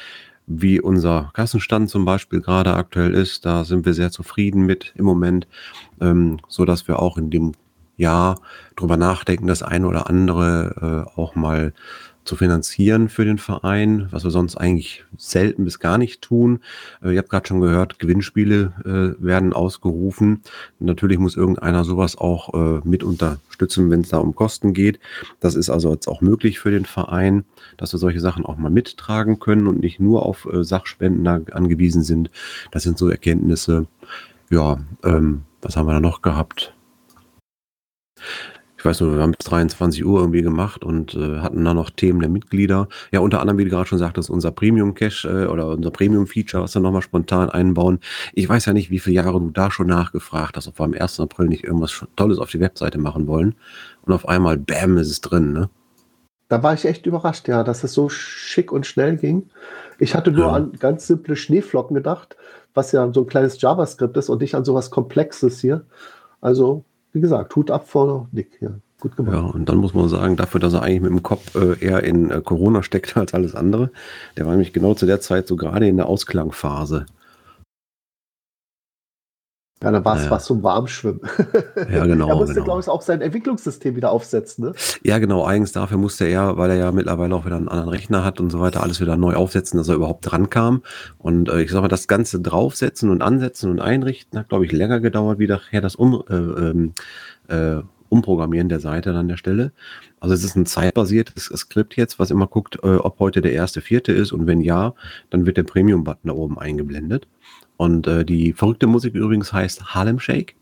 wie 0.48 0.81
unser 0.81 1.31
Kassenstand 1.34 1.89
zum 1.89 2.05
Beispiel 2.05 2.41
gerade 2.41 2.74
aktuell 2.74 3.13
ist. 3.13 3.46
Da 3.46 3.63
sind 3.63 3.86
wir 3.86 3.93
sehr 3.93 4.12
zufrieden 4.12 4.65
mit 4.65 4.93
im 4.96 5.05
Moment, 5.05 5.48
ähm, 6.00 6.39
so 6.48 6.65
dass 6.65 6.88
wir 6.88 7.00
auch 7.00 7.17
in 7.17 7.29
dem 7.29 7.53
Jahr 7.98 8.39
drüber 8.75 8.98
nachdenken, 8.98 9.48
das 9.48 9.63
eine 9.63 9.88
oder 9.88 10.10
andere 10.10 11.05
äh, 11.15 11.20
auch 11.20 11.36
mal 11.36 11.74
zu 12.23 12.35
finanzieren 12.35 13.09
für 13.09 13.25
den 13.25 13.37
Verein, 13.37 14.07
was 14.11 14.23
wir 14.23 14.31
sonst 14.31 14.55
eigentlich 14.55 15.05
selten 15.17 15.65
bis 15.65 15.79
gar 15.79 15.97
nicht 15.97 16.21
tun. 16.21 16.59
Äh, 17.03 17.13
ihr 17.13 17.19
habt 17.19 17.29
gerade 17.29 17.47
schon 17.47 17.61
gehört, 17.61 17.99
Gewinnspiele 17.99 18.73
äh, 19.19 19.23
werden 19.23 19.53
ausgerufen. 19.53 20.41
Natürlich 20.79 21.17
muss 21.17 21.35
irgendeiner 21.35 21.83
sowas 21.83 22.17
auch 22.17 22.53
äh, 22.53 22.87
mit 22.87 23.03
unterstützen, 23.03 23.89
wenn 23.89 24.01
es 24.01 24.09
da 24.09 24.17
um 24.17 24.35
Kosten 24.35 24.73
geht. 24.73 24.99
Das 25.39 25.55
ist 25.55 25.69
also 25.69 25.93
jetzt 25.93 26.07
auch 26.07 26.21
möglich 26.21 26.59
für 26.59 26.71
den 26.71 26.85
Verein, 26.85 27.45
dass 27.77 27.93
wir 27.93 27.99
solche 27.99 28.19
Sachen 28.19 28.45
auch 28.45 28.57
mal 28.57 28.71
mittragen 28.71 29.39
können 29.39 29.67
und 29.67 29.79
nicht 29.79 29.99
nur 29.99 30.25
auf 30.25 30.47
äh, 30.51 30.63
Sachspenden 30.63 31.27
angewiesen 31.27 32.03
sind. 32.03 32.29
Das 32.71 32.83
sind 32.83 32.97
so 32.97 33.09
Erkenntnisse. 33.09 33.87
Ja, 34.49 34.79
ähm, 35.03 35.43
was 35.61 35.77
haben 35.77 35.87
wir 35.87 35.93
da 35.93 35.99
noch 35.99 36.21
gehabt? 36.21 36.73
Ich 38.81 38.85
weiß 38.85 39.01
nur, 39.01 39.13
wir 39.13 39.21
haben 39.21 39.33
bis 39.38 39.45
23 39.45 40.03
Uhr 40.03 40.21
irgendwie 40.21 40.41
gemacht 40.41 40.83
und 40.83 41.13
äh, 41.13 41.38
hatten 41.38 41.63
dann 41.63 41.75
noch 41.75 41.91
Themen 41.91 42.19
der 42.19 42.29
Mitglieder. 42.29 42.88
Ja, 43.11 43.19
unter 43.19 43.39
anderem, 43.39 43.59
wie 43.59 43.65
du 43.65 43.69
gerade 43.69 43.88
schon 43.88 44.00
sagtest, 44.00 44.31
unser 44.31 44.50
Premium 44.50 44.95
Cache 44.95 45.27
äh, 45.29 45.45
oder 45.45 45.67
unser 45.67 45.91
Premium 45.91 46.25
Feature, 46.25 46.63
was 46.63 46.73
wir 46.73 46.81
nochmal 46.81 47.03
spontan 47.03 47.51
einbauen. 47.51 48.00
Ich 48.33 48.50
weiß 48.50 48.65
ja 48.65 48.73
nicht, 48.73 48.89
wie 48.89 48.97
viele 48.97 49.17
Jahre 49.17 49.39
du 49.39 49.51
da 49.51 49.69
schon 49.69 49.85
nachgefragt 49.85 50.57
hast, 50.57 50.67
ob 50.67 50.79
wir 50.79 50.85
am 50.85 50.93
1. 50.95 51.19
April 51.19 51.47
nicht 51.47 51.63
irgendwas 51.63 52.03
Tolles 52.15 52.39
auf 52.39 52.50
die 52.50 52.59
Webseite 52.59 52.97
machen 52.97 53.27
wollen. 53.27 53.53
Und 54.01 54.13
auf 54.13 54.27
einmal, 54.27 54.57
bam, 54.57 54.97
ist 54.97 55.11
es 55.11 55.21
drin, 55.21 55.53
ne? 55.53 55.69
Da 56.47 56.63
war 56.63 56.73
ich 56.73 56.85
echt 56.85 57.05
überrascht, 57.05 57.47
ja, 57.47 57.63
dass 57.63 57.83
es 57.83 57.93
so 57.93 58.09
schick 58.09 58.71
und 58.71 58.88
schnell 58.88 59.15
ging. 59.15 59.51
Ich 60.00 60.15
hatte 60.15 60.31
nur 60.31 60.47
Ja. 60.47 60.53
an 60.53 60.71
ganz 60.79 61.05
simple 61.05 61.35
Schneeflocken 61.35 61.93
gedacht, 61.93 62.35
was 62.73 62.91
ja 62.93 63.13
so 63.13 63.21
ein 63.21 63.27
kleines 63.27 63.61
JavaScript 63.61 64.17
ist 64.17 64.29
und 64.29 64.41
nicht 64.41 64.55
an 64.55 64.65
sowas 64.65 64.89
Komplexes 64.89 65.61
hier. 65.61 65.85
Also, 66.41 66.83
wie 67.13 67.21
gesagt, 67.21 67.55
Hut 67.55 67.71
ab 67.71 67.87
vor 67.87 68.27
Nick 68.31 68.51
hier. 68.59 68.79
Gut 68.99 69.17
gemacht. 69.17 69.35
Ja, 69.35 69.41
und 69.41 69.67
dann 69.67 69.77
muss 69.77 69.95
man 69.95 70.07
sagen, 70.09 70.35
dafür, 70.35 70.59
dass 70.59 70.73
er 70.73 70.83
eigentlich 70.83 71.01
mit 71.01 71.09
dem 71.09 71.23
Kopf 71.23 71.55
äh, 71.55 71.83
eher 71.83 72.03
in 72.03 72.29
äh, 72.29 72.41
Corona 72.41 72.83
steckt 72.83 73.17
als 73.17 73.33
alles 73.33 73.55
andere, 73.55 73.89
der 74.37 74.45
war 74.45 74.51
nämlich 74.51 74.73
genau 74.73 74.93
zu 74.93 75.05
der 75.05 75.21
Zeit 75.21 75.47
so 75.47 75.55
gerade 75.55 75.87
in 75.87 75.97
der 75.97 76.07
Ausklangphase. 76.07 77.07
Ja, 79.83 79.91
dann 79.91 80.05
war 80.05 80.15
es 80.15 80.21
Naja. 80.21 80.31
was 80.31 80.45
zum 80.45 80.61
Warmschwimmen. 80.61 81.21
Ja, 81.91 82.05
genau, 82.05 82.27
er 82.29 82.35
musste, 82.35 82.53
genau. 82.53 82.65
glaube 82.65 82.81
ich, 82.81 82.88
auch 82.88 83.01
sein 83.01 83.21
Entwicklungssystem 83.21 83.95
wieder 83.95 84.11
aufsetzen. 84.11 84.65
Ne? 84.65 84.73
Ja, 85.03 85.17
genau. 85.17 85.45
Eigens 85.45 85.71
dafür 85.71 85.97
musste 85.97 86.25
er, 86.25 86.57
weil 86.57 86.69
er 86.69 86.77
ja 86.77 86.91
mittlerweile 86.91 87.33
auch 87.35 87.45
wieder 87.45 87.57
einen 87.57 87.67
anderen 87.67 87.89
Rechner 87.89 88.23
hat 88.23 88.39
und 88.39 88.51
so 88.51 88.59
weiter, 88.59 88.83
alles 88.83 89.01
wieder 89.01 89.17
neu 89.17 89.33
aufsetzen, 89.33 89.77
dass 89.77 89.89
er 89.89 89.95
überhaupt 89.95 90.29
dran 90.29 90.50
kam. 90.51 90.83
Und 91.17 91.50
äh, 91.50 91.61
ich 91.61 91.71
sag 91.71 91.81
mal, 91.81 91.88
das 91.88 92.07
Ganze 92.07 92.39
draufsetzen 92.39 93.09
und 93.09 93.23
ansetzen 93.23 93.71
und 93.71 93.79
einrichten 93.79 94.38
hat, 94.38 94.50
glaube 94.50 94.65
ich, 94.65 94.71
länger 94.71 95.00
gedauert, 95.00 95.39
wie 95.39 95.47
nachher 95.47 95.81
das 95.81 95.95
um, 95.95 96.23
äh, 96.29 96.35
ähm, 96.35 96.93
äh, 97.47 97.81
Umprogrammieren 98.09 98.67
der 98.67 98.81
Seite 98.81 99.13
an 99.13 99.29
der 99.29 99.38
Stelle. 99.38 99.71
Also 100.19 100.35
es 100.35 100.43
ist 100.43 100.57
ein 100.57 100.65
zeitbasiertes 100.65 101.45
Skript 101.45 101.95
jetzt, 101.95 102.19
was 102.19 102.29
immer 102.29 102.45
guckt, 102.45 102.77
äh, 102.83 102.95
ob 102.97 103.19
heute 103.19 103.41
der 103.41 103.53
erste, 103.53 103.79
vierte 103.79 104.11
ist 104.11 104.33
und 104.33 104.47
wenn 104.47 104.59
ja, 104.59 104.93
dann 105.29 105.45
wird 105.45 105.55
der 105.55 105.63
Premium-Button 105.63 106.27
da 106.27 106.33
oben 106.33 106.59
eingeblendet. 106.59 107.27
Und 107.81 108.05
äh, 108.05 108.23
die 108.23 108.53
verrückte 108.53 108.85
Musik 108.85 109.15
übrigens 109.15 109.53
heißt 109.53 109.95
Harlem 109.95 110.19
Shake 110.19 110.55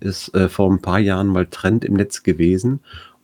ist 0.00 0.34
äh, 0.34 0.48
vor 0.48 0.68
ein 0.68 0.82
paar 0.82 0.98
Jahren 0.98 1.28
mal 1.28 1.46
Trend 1.46 1.84
im 1.84 1.94
Netz 1.94 2.24
gewesen. 2.24 2.80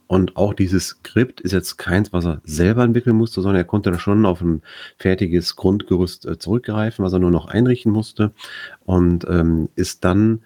Und 0.06 0.36
auch 0.36 0.54
dieses 0.54 0.86
Skript 0.90 1.40
ist 1.40 1.50
jetzt 1.50 1.76
keins, 1.76 2.12
was 2.12 2.24
er 2.24 2.40
selber 2.44 2.84
entwickeln 2.84 3.16
musste, 3.16 3.42
sondern 3.42 3.60
er 3.60 3.64
konnte 3.64 3.90
da 3.90 3.98
schon 3.98 4.26
auf 4.26 4.42
ein 4.42 4.62
fertiges 4.96 5.56
Grundgerüst 5.56 6.24
äh, 6.24 6.38
zurückgreifen, 6.38 7.04
was 7.04 7.14
er 7.14 7.18
nur 7.18 7.32
noch 7.32 7.46
einrichten 7.46 7.90
musste. 7.90 8.30
Und 8.84 9.26
ähm, 9.28 9.70
ist 9.74 10.04
dann 10.04 10.42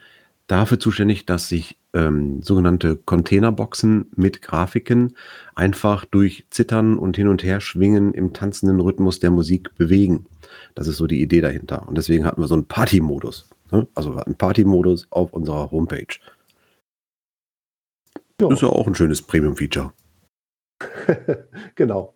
dafür 0.47 0.81
zuständig, 0.81 1.27
dass 1.27 1.51
sich 1.51 1.77
ähm, 1.97 2.43
sogenannte 2.43 2.97
Containerboxen 2.97 4.11
mit 4.15 4.43
Grafiken 4.43 5.17
einfach 5.55 6.05
durch 6.05 6.45
Zittern 6.51 6.99
und 6.99 7.17
hin 7.17 7.29
und 7.29 7.43
her 7.43 7.61
schwingen 7.61 8.13
im 8.13 8.35
tanzenden 8.35 8.81
Rhythmus 8.81 9.19
der 9.19 9.31
Musik 9.31 9.75
bewegen. 9.77 10.27
Das 10.75 10.89
ist 10.89 10.99
so 10.99 11.07
die 11.07 11.23
Idee 11.23 11.41
dahinter. 11.41 11.89
Und 11.89 11.97
deswegen 11.97 12.27
hatten 12.27 12.43
wir 12.43 12.49
so 12.49 12.55
einen 12.55 12.67
Party-Modus. 12.67 13.49
Ne? 13.73 13.89
Also 13.95 14.15
wir 14.15 14.21
hatten 14.21 14.35
Party-Modus 14.35 15.07
auf 15.11 15.33
unserer 15.33 15.71
Homepage. 15.71 16.19
Ja. 18.41 18.49
Das 18.49 18.59
ist 18.59 18.63
ja 18.63 18.69
auch 18.69 18.87
ein 18.87 18.95
schönes 18.95 19.23
Premium-Feature. 19.23 19.93
genau. 21.75 22.13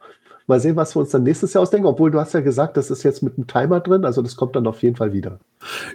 Mal 0.46 0.60
sehen, 0.60 0.76
was 0.76 0.94
wir 0.94 1.00
uns 1.00 1.10
dann 1.10 1.22
nächstes 1.22 1.54
Jahr 1.54 1.62
ausdenken. 1.62 1.86
Obwohl 1.86 2.10
du 2.10 2.20
hast 2.20 2.34
ja 2.34 2.40
gesagt, 2.40 2.76
das 2.76 2.90
ist 2.90 3.02
jetzt 3.02 3.22
mit 3.22 3.38
einem 3.38 3.46
Timer 3.46 3.80
drin, 3.80 4.04
also 4.04 4.20
das 4.20 4.36
kommt 4.36 4.56
dann 4.56 4.66
auf 4.66 4.82
jeden 4.82 4.96
Fall 4.96 5.14
wieder. 5.14 5.38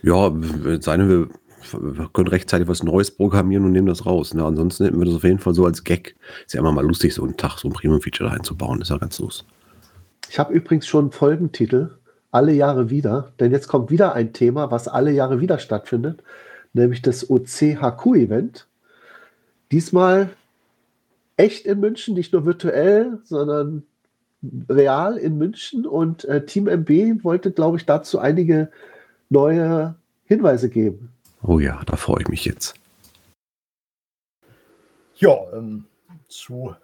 Ja, 0.02 0.34
seine 0.80 1.10
wir 1.10 1.30
wir 1.74 2.10
können 2.14 2.28
rechtzeitig 2.28 2.68
was 2.68 2.84
Neues 2.84 3.12
programmieren 3.12 3.66
und 3.66 3.72
nehmen 3.72 3.88
das 3.88 4.06
raus. 4.06 4.34
Ne? 4.34 4.44
Ansonsten 4.44 4.86
hätten 4.86 5.00
wir 5.00 5.06
das 5.06 5.16
auf 5.16 5.24
jeden 5.24 5.40
Fall 5.40 5.54
so 5.54 5.66
als 5.66 5.84
Gag. 5.84 6.16
Ist 6.46 6.54
ja 6.54 6.60
immer 6.60 6.72
mal 6.72 6.86
lustig, 6.86 7.14
so 7.14 7.24
einen 7.24 7.38
Tag 7.38 7.58
so 7.58 7.68
ein 7.68 7.74
Premium-Feature 7.74 8.32
einzubauen. 8.32 8.82
Ist 8.82 8.90
ja 8.90 8.98
ganz 8.98 9.20
los. 9.20 9.46
Ich 10.30 10.40
habe 10.40 10.54
übrigens 10.54 10.88
schon 10.88 11.06
einen 11.06 11.12
Folgentitel, 11.12 11.92
alle 12.32 12.54
Jahre 12.54 12.90
wieder, 12.90 13.32
denn 13.40 13.52
jetzt 13.52 13.68
kommt 13.68 13.90
wieder 13.92 14.14
ein 14.14 14.34
Thema, 14.34 14.72
was 14.72 14.88
alle 14.88 15.12
Jahre 15.12 15.40
wieder 15.40 15.60
stattfindet, 15.60 16.22
nämlich 16.74 17.02
das 17.02 17.30
OCHQ-Event. 17.30 18.68
Diesmal 19.72 20.30
echt 21.38 21.66
in 21.66 21.80
München, 21.80 22.16
nicht 22.16 22.34
nur 22.34 22.46
virtuell, 22.46 23.20
sondern 23.24 23.84
real 24.70 25.18
in 25.18 25.38
München 25.38 25.86
und 25.86 26.26
äh, 26.26 26.46
Team 26.46 26.68
MB 26.68 27.24
wollte, 27.24 27.52
glaube 27.52 27.78
ich, 27.78 27.86
dazu 27.86 28.20
einige 28.20 28.70
neue 29.30 29.96
Hinweise 30.26 30.70
geben. 30.70 31.15
Oh 31.48 31.60
ja, 31.60 31.80
da 31.86 31.96
freue 31.96 32.22
ich 32.22 32.28
mich 32.28 32.44
jetzt. 32.46 32.74
Ja, 35.18 35.36
ähm, 35.54 35.86
so, 36.28 36.76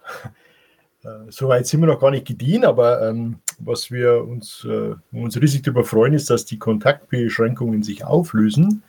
äh, 1.04 1.30
so 1.30 1.48
weit 1.48 1.66
sind 1.66 1.80
wir 1.80 1.88
noch 1.88 2.00
gar 2.00 2.12
nicht 2.12 2.26
gediehen, 2.28 2.64
aber 2.64 3.08
ähm, 3.08 3.40
was 3.58 3.90
wir 3.90 4.22
uns, 4.22 4.64
äh, 4.64 4.94
uns 5.10 5.40
riesig 5.40 5.62
darüber 5.62 5.84
freuen, 5.84 6.12
ist, 6.12 6.30
dass 6.30 6.44
die 6.44 6.60
Kontaktbeschränkungen 6.60 7.82
sich 7.82 8.04
auflösen 8.04 8.84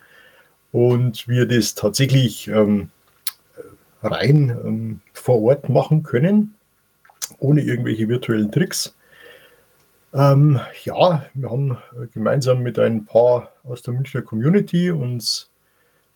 und 0.72 1.28
wir 1.28 1.48
das 1.48 1.74
tatsächlich 1.74 2.48
ähm, 2.50 2.92
rein 4.04 4.50
ähm, 4.64 5.02
vor 5.14 5.42
Ort 5.42 5.70
machen 5.70 6.04
können, 6.04 6.54
ohne 7.40 7.62
irgendwelche 7.62 8.08
virtuellen 8.10 8.52
Tricks. 8.52 8.96
Ähm, 10.14 10.60
ja, 10.84 11.26
wir 11.34 11.50
haben 11.50 11.72
äh, 12.00 12.06
gemeinsam 12.14 12.62
mit 12.62 12.78
ein 12.78 13.06
paar 13.06 13.52
aus 13.64 13.82
der 13.82 13.96
Münchner 13.96 14.22
Community 14.22 14.92
uns 14.92 15.50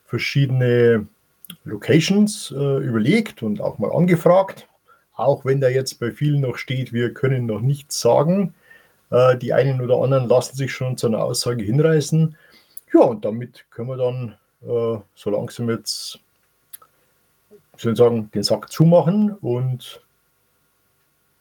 verschiedene 0.08 1.08
Locations 1.64 2.52
äh, 2.52 2.78
überlegt 2.78 3.44
und 3.44 3.62
auch 3.62 3.78
mal 3.78 3.92
angefragt. 3.92 4.68
Auch 5.16 5.46
wenn 5.46 5.62
da 5.62 5.70
jetzt 5.70 6.00
bei 6.00 6.12
vielen 6.12 6.42
noch 6.42 6.58
steht, 6.58 6.94
wir 6.94 7.14
können 7.14 7.46
noch 7.46 7.62
nichts 7.62 8.00
sagen. 8.02 8.54
Äh, 9.12 9.38
die 9.38 9.54
einen 9.54 9.82
oder 9.82 10.02
anderen 10.02 10.28
lassen 10.28 10.56
sich 10.56 10.74
schon 10.74 10.98
zu 10.98 11.08
einer 11.08 11.24
Aussage 11.24 11.64
hinreißen. 11.64 12.36
Ja, 12.94 13.02
und 13.02 13.26
damit 13.26 13.66
können 13.70 13.90
wir 13.90 13.98
dann 13.98 14.36
äh, 14.64 15.00
so 15.14 15.30
langsam 15.30 15.70
jetzt 15.70 16.20
soll 17.78 17.92
ich 17.94 17.98
sagen, 17.98 18.32
den 18.32 18.44
Sack 18.44 18.72
zumachen 18.72 19.32
und 19.42 20.02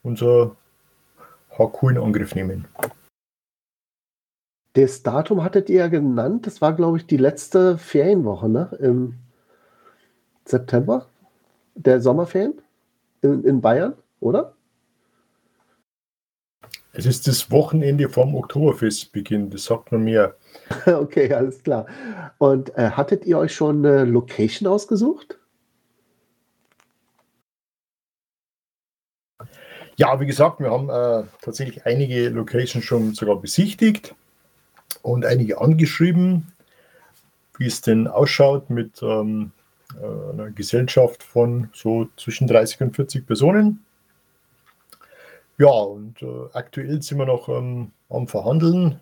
unser 0.03 0.55
HQ 1.57 1.83
in 1.91 1.99
Angriff 1.99 2.35
nehmen. 2.35 2.67
Das 4.77 5.03
Datum 5.03 5.43
hattet 5.43 5.71
ihr 5.71 5.79
ja 5.79 5.89
genannt. 5.89 6.47
Das 6.47 6.61
war, 6.61 6.75
glaube 6.75 6.99
ich, 6.99 7.07
die 7.07 7.17
letzte 7.17 7.79
Ferienwoche, 7.79 8.47
ne? 8.47 8.77
Im 8.79 9.15
September? 10.45 11.07
Der 11.75 12.03
Sommerferien? 12.03 12.61
In, 13.23 13.43
in 13.45 13.63
Bayern, 13.63 13.95
oder? 14.21 14.55
Es 16.93 17.07
ist 17.07 17.27
das 17.27 17.51
Wochenende 17.51 18.11
vom 18.11 18.35
Oktoberfestbeginn, 18.35 19.49
das 19.49 19.65
sagt 19.65 19.93
man 19.93 20.05
mehr. 20.05 20.37
okay, 20.87 21.33
alles 21.33 21.63
klar. 21.63 21.87
Und 22.37 22.77
äh, 22.77 22.91
hattet 22.91 23.25
ihr 23.25 23.39
euch 23.39 23.55
schon 23.55 23.79
eine 23.79 24.05
Location 24.05 24.69
ausgesucht? 24.69 25.39
Ja, 29.97 30.21
wie 30.21 30.27
gesagt, 30.27 30.61
wir 30.61 30.71
haben 30.71 30.91
äh, 30.91 31.27
tatsächlich 31.41 31.87
einige 31.87 32.29
Locations 32.29 32.85
schon 32.85 33.15
sogar 33.15 33.41
besichtigt 33.41 34.15
und 35.07 35.25
einige 35.25 35.61
angeschrieben, 35.61 36.53
wie 37.59 37.67
es 37.67 37.81
denn 37.81 38.09
ausschaut 38.09 38.71
mit 38.71 39.03
ähm, 39.03 39.53
äh, 39.95 40.33
einer 40.33 40.51
Gesellschaft 40.51 41.23
von 41.23 41.69
so 41.73 42.09
zwischen 42.17 42.47
30 42.47 42.81
und 42.81 42.97
40 42.97 43.27
Personen. 43.27 43.85
Ja, 45.59 45.69
und 45.69 46.21
äh, 46.23 46.27
aktuell 46.53 47.01
sind 47.01 47.19
wir 47.19 47.27
noch 47.27 47.49
ähm, 47.49 47.93
am 48.11 48.29
Verhandeln, 48.29 49.01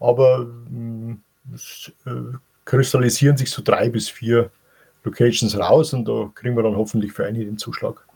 aber 0.00 0.46
ähm, 0.70 1.20
es 1.52 1.92
äh, 2.06 2.36
kristallisieren 2.64 3.36
sich 3.36 3.50
so 3.50 3.60
drei 3.62 3.90
bis 3.90 4.08
vier 4.08 4.50
Locations 5.04 5.58
raus 5.58 5.92
und 5.92 6.06
da 6.06 6.30
kriegen 6.34 6.56
wir 6.56 6.62
dann 6.62 6.76
hoffentlich 6.76 7.12
für 7.12 7.26
einige 7.26 7.44
den 7.44 7.58
Zuschlag. 7.58 8.06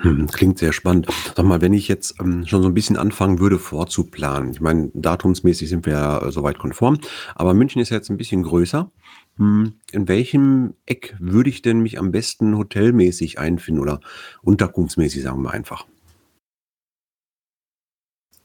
Hm, 0.00 0.26
klingt 0.26 0.58
sehr 0.58 0.72
spannend. 0.72 1.06
Sag 1.36 1.44
mal, 1.44 1.60
wenn 1.60 1.72
ich 1.72 1.86
jetzt 1.86 2.18
ähm, 2.20 2.46
schon 2.46 2.62
so 2.62 2.68
ein 2.68 2.74
bisschen 2.74 2.96
anfangen 2.96 3.38
würde, 3.38 3.58
vorzuplanen. 3.58 4.50
Ich 4.50 4.60
meine, 4.60 4.90
datumsmäßig 4.94 5.68
sind 5.68 5.86
wir 5.86 5.92
ja 5.92 6.22
äh, 6.22 6.32
soweit 6.32 6.58
konform, 6.58 6.98
aber 7.34 7.54
München 7.54 7.80
ist 7.80 7.90
ja 7.90 7.98
jetzt 7.98 8.10
ein 8.10 8.16
bisschen 8.16 8.42
größer. 8.42 8.90
Hm, 9.36 9.74
in 9.92 10.08
welchem 10.08 10.74
Eck 10.86 11.16
würde 11.20 11.50
ich 11.50 11.62
denn 11.62 11.80
mich 11.80 11.98
am 11.98 12.10
besten 12.10 12.56
hotelmäßig 12.58 13.38
einfinden 13.38 13.80
oder 13.80 14.00
unterkunftsmäßig, 14.42 15.22
sagen 15.22 15.42
wir 15.42 15.52
einfach? 15.52 15.86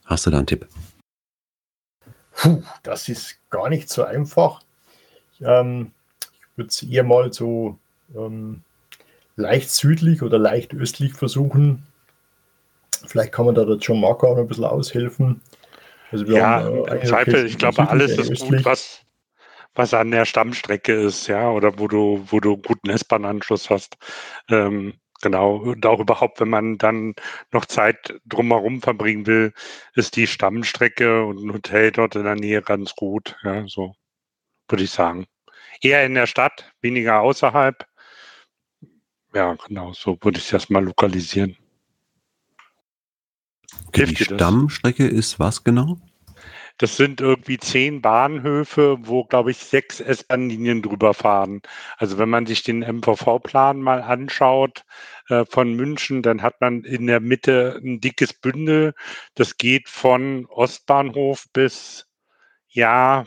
Hast 0.04 0.26
du 0.26 0.30
da 0.30 0.38
einen 0.38 0.46
Tipp? 0.46 0.68
Puh, 2.32 2.62
das 2.84 3.08
ist 3.08 3.40
gar 3.50 3.68
nicht 3.68 3.88
so 3.90 4.04
einfach. 4.04 4.62
Ähm, 5.40 5.92
ich 6.32 6.56
würde 6.56 6.68
es 6.68 6.82
eher 6.82 7.04
mal 7.04 7.32
so 7.32 7.78
ähm, 8.14 8.62
leicht 9.38 9.70
südlich 9.70 10.22
oder 10.22 10.38
leicht 10.38 10.74
östlich 10.74 11.14
versuchen. 11.14 11.86
Vielleicht 13.06 13.32
kann 13.32 13.46
man 13.46 13.54
da 13.54 13.64
der 13.64 13.76
John 13.76 14.00
Marco 14.00 14.26
auch 14.26 14.34
noch 14.34 14.42
ein 14.42 14.48
bisschen 14.48 14.64
aushelfen. 14.64 15.40
Also 16.10 16.24
ja, 16.24 16.62
haben, 16.62 16.88
äh, 16.88 17.00
im 17.00 17.06
Zweifel, 17.06 17.46
ich 17.46 17.56
glaube, 17.56 17.88
alles 17.88 18.12
ist 18.12 18.30
östlich. 18.30 18.50
gut, 18.50 18.64
was, 18.64 19.02
was 19.74 19.94
an 19.94 20.10
der 20.10 20.24
Stammstrecke 20.24 20.92
ist, 20.92 21.28
ja, 21.28 21.50
oder 21.50 21.78
wo 21.78 21.86
du, 21.86 22.24
wo 22.26 22.40
du 22.40 22.56
guten 22.56 22.90
S-Bahn-Anschluss 22.90 23.70
hast. 23.70 23.96
Ähm, 24.48 24.94
genau, 25.22 25.56
und 25.56 25.86
auch 25.86 26.00
überhaupt, 26.00 26.40
wenn 26.40 26.48
man 26.48 26.78
dann 26.78 27.14
noch 27.52 27.66
Zeit 27.66 28.18
drumherum 28.26 28.82
verbringen 28.82 29.26
will, 29.26 29.52
ist 29.94 30.16
die 30.16 30.26
Stammstrecke 30.26 31.24
und 31.24 31.44
ein 31.44 31.52
Hotel 31.52 31.92
dort 31.92 32.16
in 32.16 32.24
der 32.24 32.34
Nähe 32.34 32.62
ganz 32.62 32.94
gut, 32.96 33.36
ja, 33.44 33.66
so 33.68 33.94
würde 34.68 34.84
ich 34.84 34.90
sagen. 34.90 35.26
Eher 35.80 36.04
in 36.04 36.14
der 36.14 36.26
Stadt, 36.26 36.72
weniger 36.80 37.20
außerhalb. 37.20 37.86
Ja, 39.34 39.54
genau, 39.66 39.92
so 39.92 40.18
würde 40.22 40.38
ich 40.38 40.48
das 40.48 40.70
mal 40.70 40.84
lokalisieren. 40.84 41.56
Okay, 43.88 44.06
die 44.06 44.16
Stammstrecke 44.16 45.06
ist 45.06 45.38
was 45.38 45.64
genau? 45.64 45.98
Das 46.78 46.96
sind 46.96 47.20
irgendwie 47.20 47.58
zehn 47.58 48.00
Bahnhöfe, 48.00 48.98
wo, 49.00 49.24
glaube 49.24 49.50
ich, 49.50 49.58
sechs 49.58 49.98
S-Bahn-Linien 49.98 50.80
drüber 50.80 51.12
fahren. 51.12 51.60
Also 51.96 52.18
wenn 52.18 52.28
man 52.28 52.46
sich 52.46 52.62
den 52.62 52.80
MVV-Plan 52.80 53.82
mal 53.82 54.00
anschaut 54.00 54.84
äh, 55.28 55.44
von 55.44 55.74
München, 55.74 56.22
dann 56.22 56.40
hat 56.40 56.60
man 56.60 56.84
in 56.84 57.08
der 57.08 57.18
Mitte 57.18 57.80
ein 57.82 58.00
dickes 58.00 58.32
Bündel. 58.32 58.94
Das 59.34 59.56
geht 59.56 59.88
von 59.88 60.46
Ostbahnhof 60.46 61.46
bis 61.52 62.07
ja, 62.78 63.26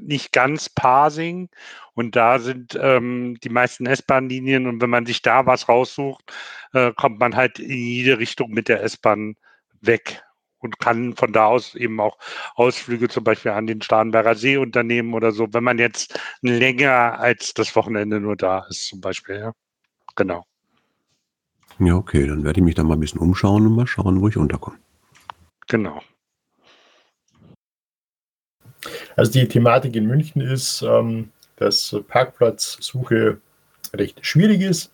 nicht 0.00 0.32
ganz 0.32 0.68
Parsing. 0.68 1.48
Und 1.94 2.14
da 2.14 2.38
sind 2.38 2.78
ähm, 2.80 3.36
die 3.42 3.48
meisten 3.48 3.84
S-Bahn-Linien. 3.84 4.66
Und 4.68 4.80
wenn 4.80 4.90
man 4.90 5.06
sich 5.06 5.22
da 5.22 5.44
was 5.44 5.68
raussucht, 5.68 6.32
äh, 6.72 6.92
kommt 6.92 7.18
man 7.18 7.34
halt 7.34 7.58
in 7.58 7.70
jede 7.70 8.18
Richtung 8.18 8.50
mit 8.52 8.68
der 8.68 8.82
S-Bahn 8.84 9.34
weg 9.80 10.22
und 10.60 10.78
kann 10.78 11.16
von 11.16 11.32
da 11.32 11.46
aus 11.46 11.74
eben 11.74 11.98
auch 12.00 12.16
Ausflüge 12.54 13.08
zum 13.08 13.24
Beispiel 13.24 13.50
an 13.50 13.66
den 13.66 13.82
Starnberger 13.82 14.36
See 14.36 14.56
unternehmen 14.56 15.14
oder 15.14 15.32
so, 15.32 15.52
wenn 15.52 15.64
man 15.64 15.78
jetzt 15.78 16.18
länger 16.40 17.18
als 17.18 17.52
das 17.54 17.74
Wochenende 17.74 18.20
nur 18.20 18.36
da 18.36 18.64
ist, 18.70 18.86
zum 18.86 19.00
Beispiel. 19.00 19.40
Ja. 19.40 19.52
Genau. 20.14 20.44
Ja, 21.80 21.96
okay, 21.96 22.26
dann 22.28 22.44
werde 22.44 22.60
ich 22.60 22.64
mich 22.64 22.76
da 22.76 22.84
mal 22.84 22.94
ein 22.94 23.00
bisschen 23.00 23.18
umschauen 23.18 23.66
und 23.66 23.74
mal 23.74 23.88
schauen, 23.88 24.20
wo 24.20 24.28
ich 24.28 24.36
unterkomme. 24.36 24.78
Genau. 25.66 26.00
Also 29.16 29.32
die 29.32 29.46
Thematik 29.46 29.96
in 29.96 30.06
München 30.06 30.40
ist, 30.40 30.82
ähm, 30.82 31.30
dass 31.56 31.96
Parkplatzsuche 32.08 33.38
recht 33.94 34.24
schwierig 34.24 34.62
ist. 34.62 34.92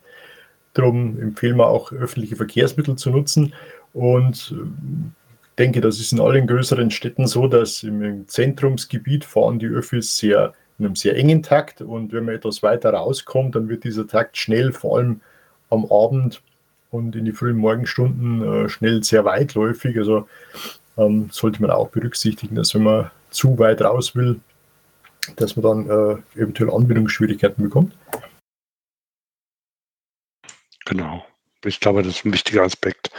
Darum 0.75 1.21
empfehlen 1.21 1.57
wir 1.57 1.67
auch 1.67 1.93
öffentliche 1.93 2.37
Verkehrsmittel 2.37 2.97
zu 2.97 3.11
nutzen 3.11 3.55
und 3.93 4.55
äh, 4.57 5.11
denke, 5.59 5.81
das 5.81 5.99
ist 5.99 6.13
in 6.13 6.21
allen 6.21 6.47
größeren 6.47 6.91
Städten 6.91 7.27
so, 7.27 7.49
dass 7.49 7.83
im 7.83 8.29
Zentrumsgebiet 8.29 9.25
fahren 9.25 9.59
die 9.59 9.67
Öffis 9.67 10.17
sehr 10.17 10.53
in 10.79 10.87
einem 10.87 10.95
sehr 10.95 11.17
engen 11.17 11.43
Takt 11.43 11.81
und 11.81 12.13
wenn 12.13 12.25
man 12.25 12.37
etwas 12.37 12.63
weiter 12.63 12.91
rauskommt, 12.91 13.57
dann 13.57 13.69
wird 13.69 13.83
dieser 13.83 14.07
Takt 14.07 14.37
schnell, 14.37 14.73
vor 14.73 14.99
allem 14.99 15.21
am 15.71 15.85
Abend 15.91 16.41
und 16.91 17.17
in 17.17 17.25
die 17.25 17.33
frühen 17.33 17.57
Morgenstunden 17.57 18.43
äh, 18.43 18.69
schnell 18.69 19.03
sehr 19.03 19.25
weitläufig. 19.25 19.99
Also 19.99 20.29
ähm, 20.97 21.29
sollte 21.33 21.61
man 21.61 21.73
auch 21.73 21.89
berücksichtigen, 21.89 22.55
dass 22.55 22.75
wenn 22.75 22.85
man 22.85 23.11
zu 23.31 23.59
weit 23.59 23.83
raus 23.83 24.14
will, 24.14 24.41
dass 25.37 25.57
man 25.57 25.87
dann 25.87 26.23
äh, 26.35 26.41
eventuell 26.41 26.71
Anbindungsschwierigkeiten 26.71 27.64
bekommt. 27.64 27.97
Genau. 30.87 31.25
Ich 31.64 31.81
glaube, 31.81 32.03
das 32.03 32.17
ist 32.17 32.25
ein 32.25 32.33
wichtiger 32.33 32.62
Aspekt. 32.62 33.11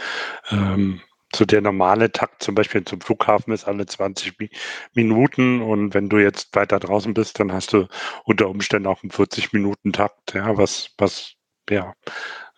Ähm, 0.50 1.00
so 1.34 1.44
der 1.44 1.60
normale 1.60 2.10
Takt 2.10 2.42
zum 2.42 2.54
Beispiel 2.54 2.84
zum 2.84 3.00
Flughafen 3.00 3.52
ist 3.52 3.64
alle 3.64 3.86
20 3.86 4.38
Mi 4.38 4.50
Minuten 4.94 5.62
und 5.62 5.94
wenn 5.94 6.08
du 6.08 6.18
jetzt 6.18 6.54
weiter 6.56 6.80
draußen 6.80 7.14
bist, 7.14 7.38
dann 7.38 7.52
hast 7.52 7.72
du 7.72 7.86
unter 8.24 8.48
Umständen 8.48 8.88
auch 8.88 9.02
einen 9.02 9.12
40-Minuten-Takt, 9.12 10.34
ja, 10.34 10.56
was, 10.56 10.90
was, 10.98 11.34
ja, 11.68 11.94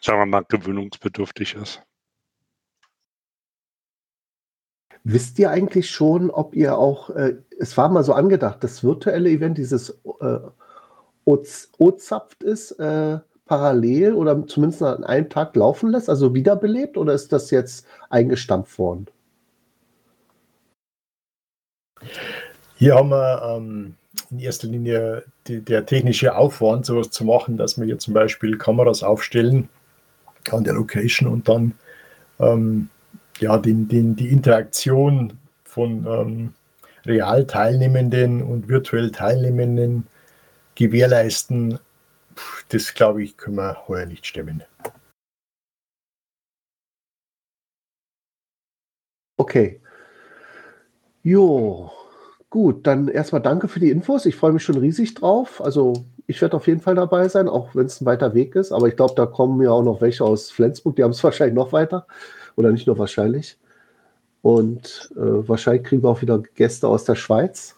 sagen 0.01 0.21
wir 0.21 0.27
mal, 0.27 0.45
gewöhnungsbedürftig 0.49 1.55
ist. 1.55 1.83
Wisst 5.05 5.39
ihr 5.39 5.51
eigentlich 5.51 5.91
schon, 5.91 6.31
ob 6.31 6.55
ihr 6.55 6.79
auch, 6.79 7.11
äh, 7.11 7.37
es 7.59 7.77
war 7.77 7.89
mal 7.89 8.05
so 8.05 8.13
angedacht, 8.13 8.63
das 8.63 8.85
virtuelle 8.85 9.31
Event, 9.31 9.59
dieses 9.59 9.99
äh, 10.21 10.39
Ozapft 11.25 12.43
ist, 12.43 12.73
äh, 12.73 13.19
parallel 13.47 14.15
oder 14.15 14.47
zumindest 14.47 14.83
an 14.83 15.05
einem 15.05 15.29
Tag 15.29 15.57
laufen 15.57 15.91
lässt, 15.91 16.09
also 16.09 16.35
wiederbelebt, 16.35 16.97
oder 16.97 17.13
ist 17.13 17.33
das 17.33 17.51
jetzt 17.51 17.87
eingestampft 18.11 18.79
worden? 18.79 19.07
Hier 22.77 22.95
haben 22.95 23.11
wir 23.11 23.43
ähm, 23.43 23.95
in 24.31 24.39
erster 24.39 24.69
Linie 24.69 25.25
die, 25.47 25.61
der 25.61 25.85
technische 25.87 26.37
Aufwand, 26.37 26.87
sowas 26.87 27.11
zu 27.11 27.25
machen, 27.25 27.57
dass 27.57 27.79
wir 27.79 27.87
hier 27.87 27.99
zum 27.99 28.15
Beispiel 28.15 28.57
Kameras 28.57 29.03
aufstellen 29.03 29.69
an 30.51 30.65
der 30.65 30.75
Location 30.75 31.29
und 31.29 31.49
dann 31.49 31.75
ähm, 32.41 32.89
ja, 33.43 33.59
den, 33.59 33.89
den, 33.89 34.17
die 34.17 34.29
Interaktion 34.29 35.39
von 35.65 36.07
ähm, 36.07 36.55
real 37.05 37.47
Teilnehmenden 37.47 38.43
und 38.43 38.69
virtuell 38.69 39.11
Teilnehmenden 39.11 40.07
gewährleisten, 40.77 41.79
das 42.69 42.95
glaube 42.95 43.23
ich, 43.23 43.37
können 43.37 43.57
wir 43.57 43.89
heuer 43.89 44.07
nicht 44.07 44.27
stemmen. 44.27 44.63
Okay. 49.37 49.81
Jo, 51.25 51.91
gut, 52.51 52.87
dann 52.87 53.09
erstmal 53.09 53.43
danke 53.43 53.69
für 53.69 53.81
die 53.81 53.91
Infos. 53.91 54.27
Ich 54.27 54.37
freue 54.37 54.53
mich 54.53 54.63
schon 54.63 54.79
riesig 54.79 55.15
drauf. 55.15 55.61
Also 55.61 56.05
ich 56.27 56.41
werde 56.41 56.57
auf 56.57 56.67
jeden 56.67 56.81
Fall 56.81 56.95
dabei 56.95 57.29
sein, 57.29 57.49
auch 57.49 57.75
wenn 57.75 57.87
es 57.87 58.01
ein 58.01 58.07
weiter 58.07 58.35
Weg 58.35 58.55
ist. 58.55 58.73
Aber 58.73 58.89
ich 58.89 58.97
glaube, 58.97 59.15
da 59.17 59.27
kommen 59.27 59.61
ja 59.63 59.71
auch 59.71 59.83
noch 59.83 60.01
welche 60.01 60.25
aus 60.25 60.51
Flensburg, 60.51 60.97
die 60.97 61.05
haben 61.05 61.11
es 61.11 61.25
wahrscheinlich 61.25 61.55
noch 61.55 61.73
weiter. 61.73 62.07
Oder 62.57 62.71
nicht 62.71 62.87
nur 62.87 62.99
wahrscheinlich. 62.99 63.59
Und 64.43 65.11
äh, 65.17 65.49
wahrscheinlich 65.49 65.85
kriegen 65.85 66.03
wir 66.03 66.11
auch 66.11 66.23
wieder 66.23 66.39
Gäste 66.39 66.89
aus 66.89 67.05
der 67.05 67.15
Schweiz. 67.15 67.77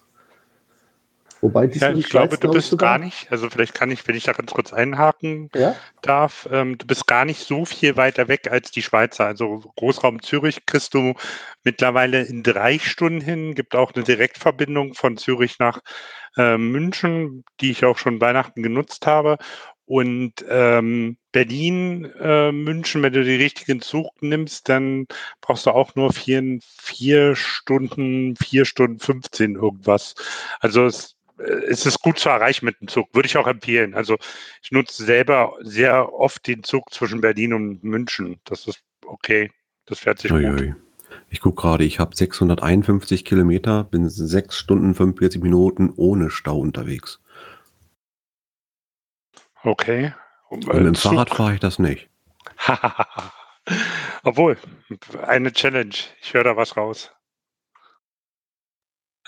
Wobei 1.44 1.66
ja, 1.66 1.92
ich 1.92 2.08
glaube, 2.08 2.38
du 2.38 2.50
bist 2.50 2.78
gar 2.78 2.96
nicht, 2.96 3.30
also 3.30 3.50
vielleicht 3.50 3.74
kann 3.74 3.90
ich, 3.90 4.08
wenn 4.08 4.16
ich 4.16 4.24
da 4.24 4.32
ganz 4.32 4.50
kurz 4.50 4.72
einhaken 4.72 5.50
ja? 5.54 5.76
darf, 6.00 6.48
ähm, 6.50 6.78
du 6.78 6.86
bist 6.86 7.06
gar 7.06 7.26
nicht 7.26 7.46
so 7.46 7.66
viel 7.66 7.98
weiter 7.98 8.28
weg 8.28 8.50
als 8.50 8.70
die 8.70 8.80
Schweizer. 8.80 9.26
Also 9.26 9.58
Großraum 9.76 10.22
Zürich 10.22 10.64
kriegst 10.64 10.94
du 10.94 11.12
mittlerweile 11.62 12.22
in 12.22 12.42
drei 12.42 12.78
Stunden 12.78 13.20
hin, 13.20 13.54
gibt 13.54 13.74
auch 13.74 13.92
eine 13.92 14.04
Direktverbindung 14.04 14.94
von 14.94 15.18
Zürich 15.18 15.58
nach 15.58 15.80
äh, 16.38 16.56
München, 16.56 17.44
die 17.60 17.72
ich 17.72 17.84
auch 17.84 17.98
schon 17.98 18.22
Weihnachten 18.22 18.62
genutzt 18.62 19.06
habe. 19.06 19.36
Und 19.84 20.32
ähm, 20.48 21.18
Berlin, 21.30 22.10
äh, 22.18 22.52
München, 22.52 23.02
wenn 23.02 23.12
du 23.12 23.22
den 23.22 23.38
richtigen 23.38 23.82
Zug 23.82 24.08
nimmst, 24.22 24.70
dann 24.70 25.06
brauchst 25.42 25.66
du 25.66 25.72
auch 25.72 25.94
nur 25.94 26.10
vier, 26.10 26.58
vier 26.62 27.36
Stunden, 27.36 28.34
vier 28.36 28.64
Stunden 28.64 28.98
15 28.98 29.56
irgendwas. 29.56 30.14
Also 30.60 30.86
es, 30.86 31.16
es 31.38 31.86
ist 31.86 32.00
gut 32.00 32.18
zu 32.18 32.28
erreichen 32.28 32.64
mit 32.64 32.80
dem 32.80 32.88
Zug, 32.88 33.08
würde 33.12 33.26
ich 33.26 33.36
auch 33.36 33.46
empfehlen. 33.46 33.94
Also 33.94 34.16
ich 34.62 34.70
nutze 34.70 35.04
selber 35.04 35.56
sehr 35.60 36.12
oft 36.12 36.46
den 36.46 36.62
Zug 36.62 36.92
zwischen 36.92 37.20
Berlin 37.20 37.54
und 37.54 37.82
München. 37.84 38.40
Das 38.44 38.66
ist 38.66 38.80
okay. 39.04 39.50
Das 39.86 39.98
fährt 39.98 40.20
sich 40.20 40.32
ui, 40.32 40.44
gut. 40.44 40.60
Ui. 40.60 40.74
Ich 41.30 41.40
gucke 41.40 41.60
gerade, 41.60 41.84
ich 41.84 41.98
habe 41.98 42.14
651 42.14 43.24
Kilometer, 43.24 43.84
bin 43.84 44.08
sechs 44.08 44.56
Stunden 44.56 44.94
45 44.94 45.42
Minuten 45.42 45.92
ohne 45.96 46.30
Stau 46.30 46.58
unterwegs. 46.58 47.20
Okay. 49.62 50.14
Und 50.48 50.66
mit 50.66 50.76
dem 50.76 50.94
Fahrrad 50.94 51.30
fahre 51.30 51.54
ich 51.54 51.60
das 51.60 51.78
nicht. 51.78 52.08
Obwohl, 54.22 54.56
eine 55.22 55.52
Challenge. 55.52 55.94
Ich 56.20 56.34
höre 56.34 56.44
da 56.44 56.56
was 56.56 56.76
raus. 56.76 57.13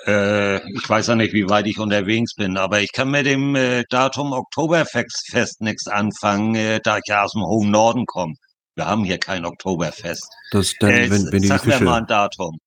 Äh, 0.06 0.58
ich 0.70 0.88
weiß 0.88 1.08
ja 1.08 1.14
nicht, 1.16 1.32
wie 1.32 1.48
weit 1.48 1.66
ich 1.66 1.78
unterwegs 1.80 2.34
bin, 2.34 2.56
aber 2.56 2.80
ich 2.80 2.92
kann 2.92 3.10
mit 3.10 3.26
dem 3.26 3.56
äh, 3.56 3.82
Datum 3.90 4.32
Oktoberfest 4.32 5.60
nichts 5.60 5.88
anfangen, 5.88 6.54
äh, 6.54 6.80
da 6.82 6.98
ich 6.98 7.04
ja 7.06 7.24
aus 7.24 7.32
dem 7.32 7.42
hohen 7.42 7.70
Norden 7.70 8.06
komme. 8.06 8.34
Wir 8.76 8.86
haben 8.86 9.04
hier 9.04 9.18
kein 9.18 9.44
Oktoberfest. 9.44 10.28
Das 10.52 10.74
dann, 10.78 10.90
äh, 10.90 11.10
wenn, 11.10 11.32
wenn 11.32 11.42
sag 11.42 11.66
mir 11.66 11.80
mal 11.80 12.02
ein 12.02 12.06
Datum. 12.06 12.58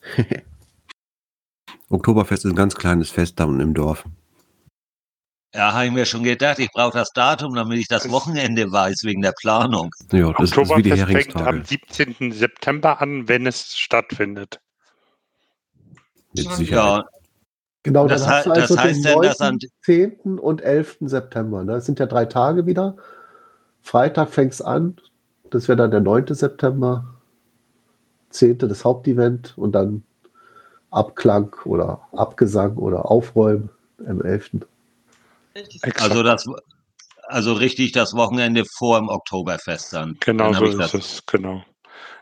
Oktoberfest 1.90 2.44
ist 2.46 2.52
ein 2.52 2.56
ganz 2.56 2.74
kleines 2.74 3.10
Fest 3.10 3.38
da 3.38 3.44
unten 3.44 3.60
im 3.60 3.74
Dorf. 3.74 4.04
Ja, 5.54 5.72
habe 5.72 5.86
ich 5.86 5.92
mir 5.92 6.06
schon 6.06 6.22
gedacht, 6.22 6.58
ich 6.58 6.70
brauche 6.70 6.96
das 6.96 7.10
Datum, 7.14 7.54
damit 7.54 7.78
ich 7.78 7.88
das 7.88 8.10
Wochenende 8.10 8.70
weiß, 8.70 9.00
wegen 9.04 9.22
der 9.22 9.32
Planung. 9.32 9.90
Ja, 10.12 10.32
das 10.32 10.52
ist 10.52 10.56
wie 10.56 10.82
die 10.82 10.96
fängt 10.96 11.36
am 11.36 11.64
17. 11.64 12.32
September 12.32 13.00
an, 13.00 13.28
wenn 13.28 13.46
es 13.46 13.76
stattfindet. 13.76 14.60
Mit 16.44 16.52
Sicherheit. 16.52 17.04
Ja. 17.04 17.08
Genau, 17.84 18.06
das, 18.06 18.22
dann 18.22 18.30
hast 18.30 18.46
du 18.46 18.50
also 18.50 18.74
das 18.74 18.84
heißt 18.84 19.04
den 19.04 19.14
9., 19.14 19.22
denn, 19.22 19.46
an 19.46 19.58
10. 19.82 20.38
und 20.38 20.62
11. 20.62 20.98
September. 21.02 21.64
Ne? 21.64 21.72
Das 21.72 21.86
sind 21.86 21.98
ja 21.98 22.06
drei 22.06 22.24
Tage 22.26 22.66
wieder. 22.66 22.96
Freitag 23.82 24.30
fängt 24.30 24.52
es 24.52 24.60
an. 24.60 24.96
Das 25.50 25.68
wäre 25.68 25.76
dann 25.76 25.90
der 25.90 26.00
9. 26.00 26.26
September. 26.34 27.14
10. 28.30 28.58
das 28.58 28.84
Hauptevent 28.84 29.56
und 29.56 29.72
dann 29.72 30.02
Abklang 30.90 31.54
oder 31.64 32.00
Abgesang 32.12 32.76
oder 32.76 33.10
Aufräumen 33.10 33.70
am 34.06 34.20
11. 34.20 34.50
Also 35.98 36.22
das, 36.22 36.46
also 37.26 37.52
richtig 37.52 37.92
das 37.92 38.14
Wochenende 38.14 38.64
vor 38.64 38.98
dem 38.98 39.08
Oktoberfest 39.08 39.92
dann. 39.92 40.16
Genau 40.20 40.52
dann 40.52 40.74
so 40.74 40.82
ist 40.82 40.94
es, 40.94 41.26
genau. 41.26 41.62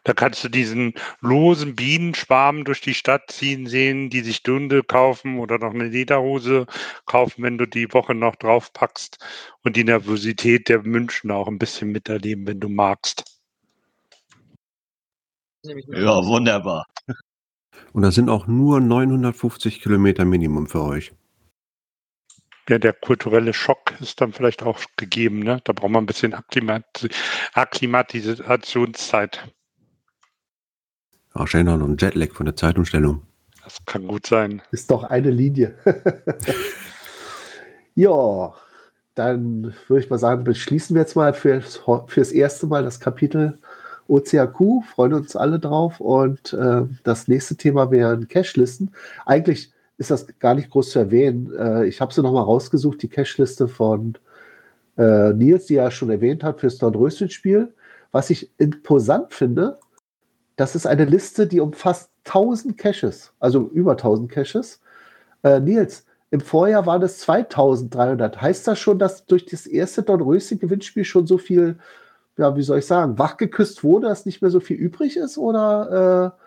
Da 0.04 0.12
kannst 0.12 0.44
du 0.44 0.48
diesen 0.48 0.94
losen 1.20 1.74
Bienenschwarm 1.74 2.64
durch 2.64 2.80
die 2.80 2.94
Stadt 2.94 3.30
ziehen 3.30 3.66
sehen, 3.66 4.10
die 4.10 4.20
sich 4.20 4.42
Dunde 4.42 4.82
kaufen 4.82 5.38
oder 5.38 5.58
noch 5.58 5.74
eine 5.74 5.88
Lederhose 5.88 6.66
kaufen, 7.06 7.42
wenn 7.42 7.58
du 7.58 7.66
die 7.66 7.92
Woche 7.92 8.14
noch 8.14 8.36
drauf 8.36 8.72
packst 8.72 9.18
und 9.64 9.76
die 9.76 9.84
Nervosität 9.84 10.68
der 10.68 10.82
München 10.82 11.30
auch 11.30 11.48
ein 11.48 11.58
bisschen 11.58 11.90
miterleben, 11.90 12.46
wenn 12.46 12.60
du 12.60 12.68
magst. 12.68 13.24
Ja, 15.64 16.24
wunderbar. 16.24 16.86
Und 17.92 18.02
das 18.02 18.14
sind 18.14 18.28
auch 18.28 18.46
nur 18.46 18.80
950 18.80 19.80
Kilometer 19.80 20.24
Minimum 20.24 20.68
für 20.68 20.82
euch 20.82 21.12
ja, 22.68 22.78
der 22.78 22.92
kulturelle 22.92 23.54
Schock 23.54 23.94
ist 24.00 24.20
dann 24.20 24.32
vielleicht 24.32 24.62
auch 24.62 24.80
gegeben. 24.96 25.40
Ne? 25.40 25.60
Da 25.64 25.72
braucht 25.72 25.90
man 25.90 26.02
ein 26.02 26.06
bisschen 26.06 26.34
Akklimat 26.34 27.08
Akklimatisationszeit. 27.54 29.52
Wahrscheinlich 31.38 31.76
noch 31.76 31.86
ein 31.86 31.96
Jetlag 31.98 32.32
von 32.32 32.46
der 32.46 32.56
Zeitumstellung. 32.56 33.22
Das 33.62 33.78
kann 33.84 34.06
gut 34.06 34.26
sein. 34.26 34.62
Ist 34.70 34.90
doch 34.90 35.04
eine 35.04 35.30
Linie. 35.30 35.74
ja, 37.94 38.54
dann 39.14 39.74
würde 39.88 40.02
ich 40.02 40.10
mal 40.10 40.18
sagen, 40.18 40.44
beschließen 40.44 40.94
wir 40.94 41.02
jetzt 41.02 41.16
mal 41.16 41.34
fürs, 41.34 41.82
fürs 42.06 42.32
erste 42.32 42.66
Mal 42.66 42.84
das 42.84 43.00
Kapitel 43.00 43.58
OCAQ. 44.08 44.84
Freuen 44.94 45.14
uns 45.14 45.36
alle 45.36 45.58
drauf. 45.58 46.00
Und 46.00 46.52
äh, 46.54 46.82
das 47.02 47.28
nächste 47.28 47.56
Thema 47.56 47.90
wären 47.90 48.28
Cashlisten. 48.28 48.94
Eigentlich 49.26 49.72
ist 49.98 50.10
das 50.10 50.26
gar 50.38 50.54
nicht 50.54 50.70
groß 50.70 50.90
zu 50.90 51.00
erwähnen. 51.00 51.52
Äh, 51.58 51.86
ich 51.86 52.00
habe 52.00 52.14
sie 52.14 52.22
nochmal 52.22 52.44
rausgesucht, 52.44 53.02
die 53.02 53.08
Cache-Liste 53.08 53.68
von 53.68 54.16
äh, 54.96 55.32
Nils, 55.32 55.66
die 55.66 55.76
er 55.76 55.90
schon 55.90 56.10
erwähnt 56.10 56.42
hat 56.42 56.60
fürs 56.60 56.78
Dornröschen-Spiel. 56.78 57.74
Was 58.12 58.30
ich 58.30 58.50
imposant 58.58 59.34
finde, 59.34 59.78
das 60.56 60.74
ist 60.74 60.86
eine 60.86 61.04
Liste, 61.04 61.46
die 61.46 61.60
umfasst 61.60 62.10
1000 62.24 62.76
Caches, 62.76 63.32
also 63.38 63.68
über 63.68 63.92
1000 63.92 64.30
Caches. 64.30 64.80
Äh, 65.42 65.60
Nils, 65.60 66.06
im 66.30 66.40
Vorjahr 66.40 66.86
waren 66.86 67.02
es 67.02 67.18
2300. 67.18 68.40
Heißt 68.40 68.66
das 68.66 68.78
schon, 68.78 68.98
dass 68.98 69.26
durch 69.26 69.46
das 69.46 69.66
erste 69.66 70.02
Dornröschen-Gewinnspiel 70.02 71.04
schon 71.04 71.26
so 71.26 71.38
viel, 71.38 71.78
ja, 72.36 72.56
wie 72.56 72.62
soll 72.62 72.78
ich 72.78 72.86
sagen, 72.86 73.18
wachgeküsst 73.18 73.84
wurde, 73.84 74.08
dass 74.08 74.26
nicht 74.26 74.42
mehr 74.42 74.50
so 74.50 74.60
viel 74.60 74.76
übrig 74.76 75.16
ist? 75.16 75.38
Oder, 75.38 76.34
äh, 76.34 76.42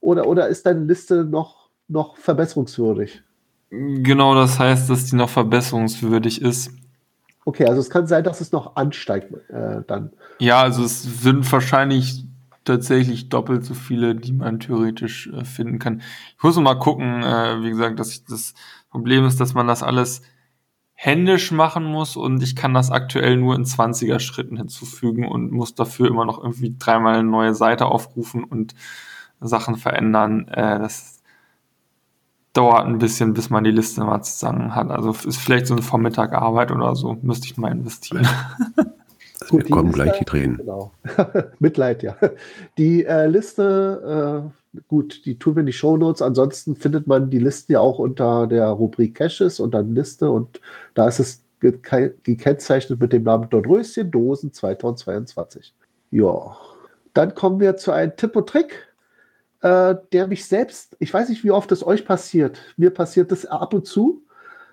oder, 0.00 0.26
oder 0.26 0.48
ist 0.48 0.66
deine 0.66 0.84
Liste 0.84 1.24
noch 1.24 1.66
noch 1.88 2.16
verbesserungswürdig. 2.16 3.22
Genau, 3.70 4.34
das 4.34 4.58
heißt, 4.58 4.88
dass 4.90 5.06
die 5.06 5.16
noch 5.16 5.28
verbesserungswürdig 5.28 6.40
ist. 6.42 6.70
Okay, 7.44 7.66
also 7.66 7.80
es 7.80 7.90
kann 7.90 8.06
sein, 8.06 8.24
dass 8.24 8.40
es 8.40 8.52
noch 8.52 8.76
ansteigt 8.76 9.32
äh, 9.50 9.82
dann. 9.86 10.12
Ja, 10.40 10.62
also 10.62 10.84
es 10.84 11.02
sind 11.22 11.50
wahrscheinlich 11.50 12.24
tatsächlich 12.66 13.28
doppelt 13.28 13.64
so 13.64 13.74
viele, 13.74 14.14
die 14.14 14.32
man 14.32 14.60
theoretisch 14.60 15.28
äh, 15.28 15.44
finden 15.44 15.78
kann. 15.78 16.02
Ich 16.36 16.42
muss 16.42 16.56
mal 16.58 16.74
gucken, 16.74 17.22
äh, 17.22 17.62
wie 17.62 17.70
gesagt, 17.70 17.98
dass 17.98 18.10
ich, 18.10 18.24
das 18.24 18.54
Problem 18.90 19.24
ist, 19.24 19.40
dass 19.40 19.54
man 19.54 19.66
das 19.66 19.82
alles 19.82 20.22
händisch 20.94 21.52
machen 21.52 21.84
muss 21.84 22.16
und 22.16 22.42
ich 22.42 22.56
kann 22.56 22.74
das 22.74 22.90
aktuell 22.90 23.36
nur 23.36 23.54
in 23.54 23.64
20er 23.64 24.18
Schritten 24.18 24.56
hinzufügen 24.56 25.28
und 25.28 25.52
muss 25.52 25.74
dafür 25.74 26.08
immer 26.08 26.24
noch 26.24 26.42
irgendwie 26.42 26.74
dreimal 26.78 27.14
eine 27.14 27.28
neue 27.28 27.54
Seite 27.54 27.86
aufrufen 27.86 28.44
und 28.44 28.74
Sachen 29.40 29.76
verändern. 29.76 30.48
Äh, 30.48 30.78
das 30.78 31.22
dauert 32.54 32.86
ein 32.86 32.98
bisschen, 32.98 33.34
bis 33.34 33.50
man 33.50 33.64
die 33.64 33.70
Liste 33.70 34.02
mal 34.04 34.22
zusammen 34.22 34.74
hat. 34.74 34.90
Also 34.90 35.10
ist 35.10 35.36
vielleicht 35.36 35.66
so 35.66 35.74
eine 35.74 35.82
Vormittagarbeit 35.82 36.70
oder 36.72 36.94
so, 36.96 37.18
müsste 37.22 37.46
ich 37.46 37.58
mal 37.58 37.72
investieren. 37.72 38.26
Gut, 39.48 39.70
kommen 39.70 39.92
gleich 39.92 40.18
die 40.18 40.24
Tränen. 40.24 40.56
Genau. 40.58 40.92
Mitleid, 41.58 42.02
ja. 42.02 42.16
Die 42.78 43.04
äh, 43.04 43.26
Liste, 43.26 44.50
äh, 44.74 44.80
gut, 44.88 45.24
die 45.26 45.38
tun 45.38 45.56
wir 45.56 45.60
in 45.60 45.66
die 45.66 45.72
Shownotes. 45.72 46.22
Ansonsten 46.22 46.74
findet 46.74 47.06
man 47.06 47.30
die 47.30 47.38
Listen 47.38 47.72
ja 47.72 47.80
auch 47.80 47.98
unter 47.98 48.46
der 48.46 48.68
Rubrik 48.68 49.14
Caches 49.14 49.60
und 49.60 49.74
dann 49.74 49.94
Liste 49.94 50.30
und 50.30 50.60
da 50.94 51.08
ist 51.08 51.20
es 51.20 51.42
gekennzeichnet 51.60 53.00
mit 53.00 53.12
dem 53.12 53.24
Namen 53.24 53.48
Dornröschen 53.48 54.10
Dosen 54.10 54.52
2022. 54.52 55.74
Ja. 56.10 56.56
Dann 57.14 57.34
kommen 57.34 57.60
wir 57.60 57.76
zu 57.76 57.92
einem 57.92 58.14
Tipp 58.16 58.36
und 58.36 58.48
Trick, 58.48 58.88
äh, 59.62 59.94
der 60.12 60.26
mich 60.26 60.46
selbst, 60.46 60.96
ich 60.98 61.12
weiß 61.12 61.28
nicht, 61.30 61.44
wie 61.44 61.50
oft 61.50 61.72
es 61.72 61.86
euch 61.86 62.04
passiert. 62.04 62.58
Mir 62.76 62.90
passiert 62.90 63.32
das 63.32 63.46
ab 63.46 63.72
und 63.72 63.86
zu. 63.86 64.22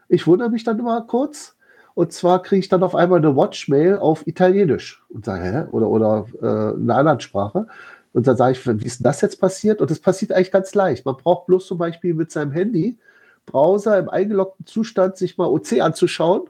Ich 0.10 0.28
wundere 0.28 0.50
mich 0.50 0.64
dann 0.64 0.80
immer 0.80 1.02
kurz 1.02 1.53
und 1.96 2.12
zwar 2.12 2.42
kriege 2.42 2.60
ich 2.60 2.70
dann 2.70 2.84
auf 2.84 2.96
einmal 2.96 3.20
eine 3.20 3.36
Watchmail 3.36 3.98
auf 3.98 4.26
Italienisch 4.26 5.04
und 5.10 5.26
sage, 5.26 5.44
hä? 5.44 5.66
Oder, 5.72 5.90
oder 5.90 6.26
äh, 6.42 6.76
in 6.76 6.90
einer 6.90 6.98
anderen 6.98 7.20
Sprache. 7.20 7.68
Und 8.14 8.28
dann 8.28 8.38
sage 8.38 8.54
ich, 8.54 8.66
wie 8.66 8.86
ist 8.86 9.00
denn 9.00 9.04
das 9.06 9.22
jetzt 9.22 9.40
passiert? 9.40 9.82
Und 9.82 9.92
das 9.92 10.00
passiert 10.00 10.32
eigentlich 10.32 10.52
ganz 10.52 10.74
leicht. 10.74 11.06
Man 11.06 11.18
braucht 11.18 11.48
bloß 11.48 11.68
zum 11.68 11.78
Beispiel 11.78 12.14
mit 12.14 12.32
seinem 12.32 12.52
Handy, 12.52 12.98
Browser 13.46 13.98
im 14.00 14.10
eingeloggten 14.10 14.66
Zustand 14.66 15.18
sich 15.18 15.38
mal 15.38 15.48
OC 15.48 15.82
anzuschauen. 15.82 16.44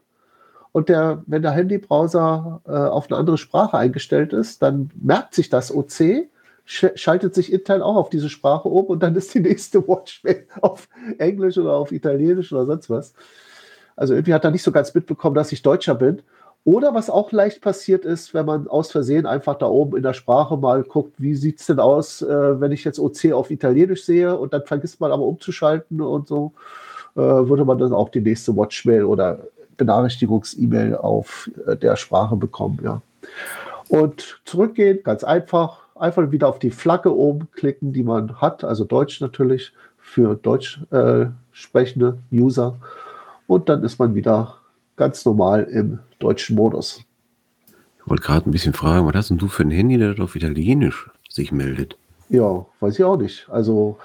Und 0.72 0.90
der, 0.90 1.24
wenn 1.28 1.42
der 1.42 1.52
Handybrowser 1.52 2.62
äh, 2.66 2.72
auf 2.72 3.10
eine 3.10 3.18
andere 3.18 3.38
Sprache 3.38 3.78
eingestellt 3.78 4.34
ist, 4.34 4.62
dann 4.62 4.92
merkt 4.96 5.36
sich 5.36 5.50
das 5.50 5.74
OC, 5.74 6.28
sch 6.66 6.86
schaltet 6.96 7.36
sich 7.36 7.52
intern 7.52 7.82
auch 7.82 7.96
auf 7.96 8.10
diese 8.10 8.30
Sprache 8.30 8.70
um 8.70 8.86
und 8.86 9.04
dann 9.04 9.16
ist 9.16 9.34
die 9.34 9.40
nächste 9.40 9.88
Watchmail 9.88 10.48
auf 10.62 10.88
Englisch 11.18 11.58
oder 11.58 11.74
auf 11.74 11.92
Italienisch 11.92 12.52
oder 12.54 12.66
sonst 12.66 12.90
was. 12.90 13.14
Also 13.96 14.14
irgendwie 14.14 14.34
hat 14.34 14.44
er 14.44 14.52
nicht 14.52 14.64
so 14.64 14.72
ganz 14.72 14.94
mitbekommen, 14.94 15.36
dass 15.36 15.52
ich 15.52 15.62
Deutscher 15.62 15.96
bin. 15.96 16.22
Oder 16.66 16.94
was 16.94 17.10
auch 17.10 17.32
leicht 17.34 17.62
passiert 17.62 18.06
ist, 18.06 18.34
wenn 18.34 18.46
man 18.46 18.68
aus 18.70 18.92
Versehen 18.92 19.26
einfach 19.26 19.56
da 19.56 19.66
oben 19.66 19.98
in 19.98 20.04
der 20.04 20.14
Sprache 20.14 20.56
mal 20.56 20.84
guckt, 20.84 21.14
wie 21.18 21.36
sieht 21.36 21.60
es 21.60 21.66
denn 21.66 21.80
aus, 21.80 22.22
äh, 22.22 22.62
wenn 22.62 22.72
ich 22.72 22.86
jetzt 22.86 23.00
OC 23.00 23.34
auf 23.34 23.52
Italienisch 23.52 24.06
sehe 24.06 24.38
und 24.38 24.54
dann 24.54 24.64
vergisst 24.66 25.02
man 25.02 25.12
aber 25.12 25.24
umzuschalten 25.24 26.00
und 26.00 26.28
so, 26.28 26.54
äh, 27.16 27.20
würde 27.20 27.66
man 27.66 27.80
dann 27.80 27.94
auch 27.94 28.10
die 28.10 28.22
nächste 28.22 28.56
Watchmail 28.56 29.04
oder 29.04 29.40
Benachrichtigungs-E-Mail 29.76 30.96
auf 30.96 31.50
äh, 31.68 31.76
der 31.76 31.98
Sprache 31.98 32.38
bekommen, 32.38 32.80
ja. 32.82 33.02
Und 33.90 34.42
zurückgehen, 34.46 35.04
ganz 35.04 35.26
einfach, 35.26 35.80
einfach 35.96 36.32
wieder 36.32 36.48
auf 36.48 36.60
die 36.60 36.72
Flagge 36.72 37.14
oben 37.14 37.50
klicken, 37.52 37.92
die 37.92 38.04
man 38.04 38.40
hat, 38.40 38.64
also 38.64 38.86
Deutsch 38.86 39.20
natürlich 39.20 39.74
für 40.00 40.36
deutsch 40.36 40.82
äh, 40.92 41.26
sprechende 41.52 42.18
User 42.32 42.78
und 43.48 43.70
dann 43.70 43.84
ist 43.84 44.00
man 44.00 44.16
wieder 44.16 44.58
ganz 44.96 45.26
normal 45.26 45.64
im 45.64 46.00
deutschen 46.20 46.56
Modus. 46.56 47.02
Ich 48.00 48.10
wollte 48.10 48.24
gerade 48.24 48.50
ein 48.50 48.52
bisschen 48.52 48.74
fragen, 48.74 49.08
was 49.08 49.16
hast 49.16 49.30
denn 49.30 49.38
du 49.38 49.48
für 49.48 49.64
ein 49.64 49.72
Handy, 49.72 49.98
das 49.98 50.20
auf 50.20 50.36
Italienisch 50.36 51.10
sich 51.30 51.52
meldet? 51.52 51.98
Ja, 52.30 52.66
weiß 52.80 52.96
ich 53.00 53.04
auch 53.04 53.18
nicht. 53.18 53.48
Also 53.50 53.98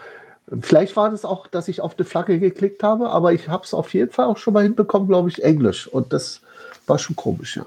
vielleicht 0.61 0.97
war 0.97 1.11
das 1.11 1.25
auch, 1.25 1.47
dass 1.47 1.69
ich 1.69 1.81
auf 1.81 1.97
eine 1.99 2.05
Flagge 2.05 2.39
geklickt 2.39 2.83
habe, 2.83 3.11
aber 3.11 3.33
ich 3.33 3.49
habe 3.49 3.65
es 3.65 3.75
auf 3.75 3.93
jeden 3.95 4.11
Fall 4.11 4.27
auch 4.27 4.39
schon 4.39 4.55
mal 4.55 4.63
hinbekommen, 4.63 5.09
glaube 5.09 5.29
ich, 5.29 5.43
Englisch. 5.43 5.89
Und 5.89 6.13
das 6.13 6.41
war 6.87 6.99
schon 6.99 7.17
komisch, 7.17 7.57
ja. 7.57 7.67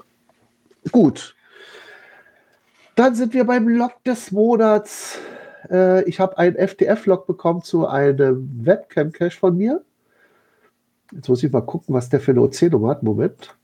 Gut. 0.90 1.34
Dann 2.96 3.14
sind 3.14 3.34
wir 3.34 3.44
beim 3.44 3.68
Log 3.68 4.02
des 4.04 4.32
Monats. 4.32 5.18
Äh, 5.70 6.04
ich 6.04 6.20
habe 6.20 6.38
einen 6.38 6.56
FTF-Log 6.56 7.26
bekommen 7.26 7.62
zu 7.62 7.86
einem 7.86 8.64
Webcam-Cache 8.64 9.38
von 9.38 9.56
mir. 9.56 9.82
Jetzt 11.14 11.28
muss 11.28 11.42
ich 11.42 11.52
mal 11.52 11.60
gucken, 11.60 11.94
was 11.94 12.08
der 12.08 12.20
für 12.20 12.30
eine 12.32 12.40
OC-Nummer 12.42 12.90
hat. 12.90 13.02
Moment. 13.02 13.56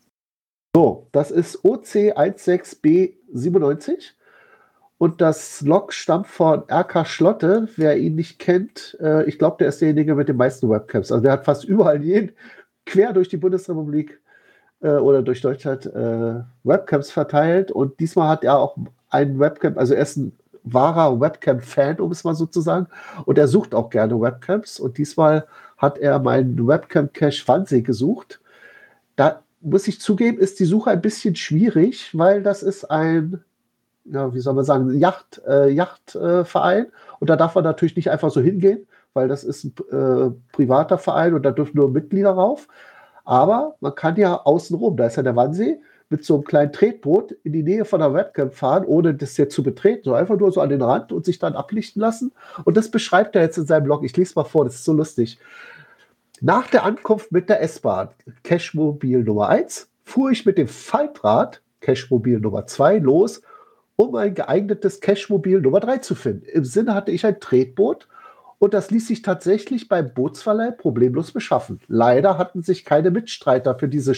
So, 0.74 1.08
das 1.12 1.30
ist 1.30 1.64
OC16B97 1.64 4.12
und 4.98 5.20
das 5.20 5.62
Log 5.62 5.92
stammt 5.92 6.26
von 6.26 6.64
RK 6.70 7.06
Schlotte. 7.06 7.68
Wer 7.76 7.96
ihn 7.98 8.16
nicht 8.16 8.38
kennt, 8.38 8.96
äh, 9.00 9.24
ich 9.24 9.38
glaube, 9.38 9.56
der 9.60 9.68
ist 9.68 9.80
derjenige 9.80 10.14
mit 10.14 10.28
den 10.28 10.36
meisten 10.36 10.68
Webcams. 10.68 11.12
Also 11.12 11.22
der 11.22 11.32
hat 11.32 11.44
fast 11.44 11.64
überall 11.64 12.02
jeden, 12.02 12.32
quer 12.84 13.12
durch 13.12 13.28
die 13.28 13.36
Bundesrepublik 13.36 14.20
äh, 14.80 14.90
oder 14.90 15.22
durch 15.22 15.40
Deutschland 15.40 15.86
äh, 15.86 16.42
Webcams 16.64 17.10
verteilt. 17.10 17.70
Und 17.70 17.98
diesmal 18.00 18.28
hat 18.28 18.44
er 18.44 18.58
auch 18.58 18.76
einen 19.08 19.38
Webcam, 19.38 19.78
also 19.78 19.94
er 19.94 20.02
ist 20.02 20.16
ein 20.16 20.32
wahrer 20.64 21.20
Webcam-Fan, 21.20 22.00
um 22.00 22.12
es 22.12 22.24
mal 22.24 22.34
so 22.34 22.46
zu 22.46 22.60
sagen. 22.60 22.88
Und 23.24 23.38
er 23.38 23.48
sucht 23.48 23.74
auch 23.74 23.90
gerne 23.90 24.20
Webcams. 24.20 24.80
Und 24.80 24.98
diesmal 24.98 25.46
hat 25.78 25.98
er 25.98 26.18
meinen 26.18 26.66
Webcam-Cache 26.66 27.46
Wannsee 27.46 27.82
gesucht. 27.82 28.40
Da 29.16 29.42
muss 29.60 29.88
ich 29.88 30.00
zugeben, 30.00 30.38
ist 30.38 30.60
die 30.60 30.64
Suche 30.64 30.90
ein 30.90 31.00
bisschen 31.00 31.36
schwierig, 31.36 32.10
weil 32.16 32.42
das 32.42 32.62
ist 32.62 32.84
ein, 32.90 33.42
ja, 34.04 34.34
wie 34.34 34.40
soll 34.40 34.54
man 34.54 34.64
sagen, 34.64 34.98
Yacht, 34.98 35.40
äh, 35.46 35.70
Yachtverein. 35.70 36.86
Und 37.20 37.30
da 37.30 37.36
darf 37.36 37.54
man 37.54 37.64
natürlich 37.64 37.96
nicht 37.96 38.10
einfach 38.10 38.30
so 38.30 38.40
hingehen, 38.40 38.86
weil 39.14 39.28
das 39.28 39.44
ist 39.44 39.64
ein 39.64 39.74
äh, 39.90 40.30
privater 40.52 40.98
Verein 40.98 41.34
und 41.34 41.42
da 41.42 41.52
dürfen 41.52 41.76
nur 41.76 41.90
Mitglieder 41.90 42.30
rauf. 42.30 42.68
Aber 43.24 43.76
man 43.80 43.94
kann 43.94 44.16
ja 44.16 44.34
außenrum, 44.34 44.96
da 44.96 45.06
ist 45.06 45.16
ja 45.16 45.22
der 45.22 45.36
Wannsee, 45.36 45.80
mit 46.10 46.24
so 46.24 46.34
einem 46.34 46.44
kleinen 46.44 46.72
Tretboot 46.72 47.32
in 47.44 47.52
die 47.52 47.62
Nähe 47.62 47.84
von 47.84 48.00
der 48.00 48.14
Webcam 48.14 48.50
fahren, 48.50 48.84
ohne 48.84 49.14
das 49.14 49.36
jetzt 49.36 49.54
zu 49.54 49.62
betreten, 49.62 50.04
so 50.04 50.14
einfach 50.14 50.38
nur 50.38 50.50
so 50.52 50.60
an 50.60 50.70
den 50.70 50.82
Rand 50.82 51.12
und 51.12 51.24
sich 51.24 51.38
dann 51.38 51.54
ablichten 51.54 52.00
lassen. 52.00 52.32
Und 52.64 52.76
das 52.76 52.90
beschreibt 52.90 53.36
er 53.36 53.42
jetzt 53.42 53.58
in 53.58 53.66
seinem 53.66 53.84
Blog. 53.84 54.04
Ich 54.04 54.16
lese 54.16 54.32
mal 54.36 54.44
vor, 54.44 54.64
das 54.64 54.76
ist 54.76 54.84
so 54.84 54.92
lustig. 54.92 55.38
Nach 56.40 56.68
der 56.68 56.84
Ankunft 56.84 57.32
mit 57.32 57.48
der 57.48 57.60
S-Bahn, 57.62 58.08
Cashmobil 58.42 59.24
Nummer 59.24 59.48
1, 59.48 59.88
fuhr 60.04 60.30
ich 60.30 60.46
mit 60.46 60.56
dem 60.56 60.68
Faltrad, 60.68 61.60
Cashmobil 61.80 62.40
Nummer 62.40 62.66
2, 62.66 62.98
los, 62.98 63.42
um 63.96 64.14
ein 64.14 64.34
geeignetes 64.34 65.00
Cashmobil 65.00 65.60
Nummer 65.60 65.80
3 65.80 65.98
zu 65.98 66.14
finden. 66.14 66.46
Im 66.46 66.64
Sinne 66.64 66.94
hatte 66.94 67.10
ich 67.10 67.26
ein 67.26 67.40
Tretboot 67.40 68.06
und 68.58 68.72
das 68.72 68.90
ließ 68.90 69.08
sich 69.08 69.22
tatsächlich 69.22 69.88
beim 69.88 70.14
Bootsverleih 70.14 70.70
problemlos 70.70 71.32
beschaffen. 71.32 71.80
Leider 71.88 72.38
hatten 72.38 72.62
sich 72.62 72.84
keine 72.84 73.10
Mitstreiter 73.10 73.76
für 73.78 73.88
diese 73.88 74.14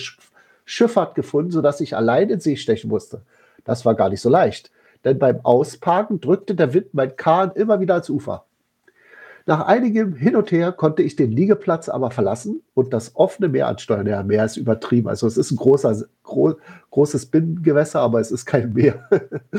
Schifffahrt 0.71 1.17
gefunden, 1.17 1.51
sodass 1.51 1.81
ich 1.81 1.97
allein 1.97 2.31
in 2.31 2.39
See 2.39 2.55
stechen 2.55 2.91
musste. 2.91 3.23
Das 3.65 3.85
war 3.85 3.97
gar 3.97 4.09
nicht 4.09 4.21
so 4.21 4.31
leicht, 4.31 4.71
denn 5.05 5.19
beim 5.19 5.41
Ausparken 5.45 6.21
drückte 6.21 6.55
der 6.55 6.73
Wind 6.73 6.95
mein 6.95 7.17
Kahn 7.17 7.51
immer 7.57 7.81
wieder 7.81 7.95
ans 7.95 8.09
Ufer. 8.09 8.45
Nach 9.47 9.67
einigem 9.67 10.15
Hin 10.15 10.37
und 10.37 10.53
Her 10.53 10.71
konnte 10.71 11.03
ich 11.03 11.17
den 11.17 11.33
Liegeplatz 11.33 11.89
aber 11.89 12.13
verlassen 12.13 12.63
und 12.75 12.93
das 12.93 13.17
offene 13.17 13.49
Meer 13.49 13.67
ansteuern. 13.67 14.07
Ja, 14.07 14.23
Meer 14.23 14.45
ist 14.45 14.59
übertrieben. 14.59 15.09
Also 15.09 15.27
es 15.27 15.37
ist 15.37 15.51
ein 15.51 15.57
großer, 15.57 16.05
gro 16.23 16.55
großes 16.91 17.27
Binnengewässer, 17.27 17.99
aber 18.01 18.21
es 18.21 18.31
ist 18.31 18.47
kein 18.47 18.73
Meer. 18.73 19.09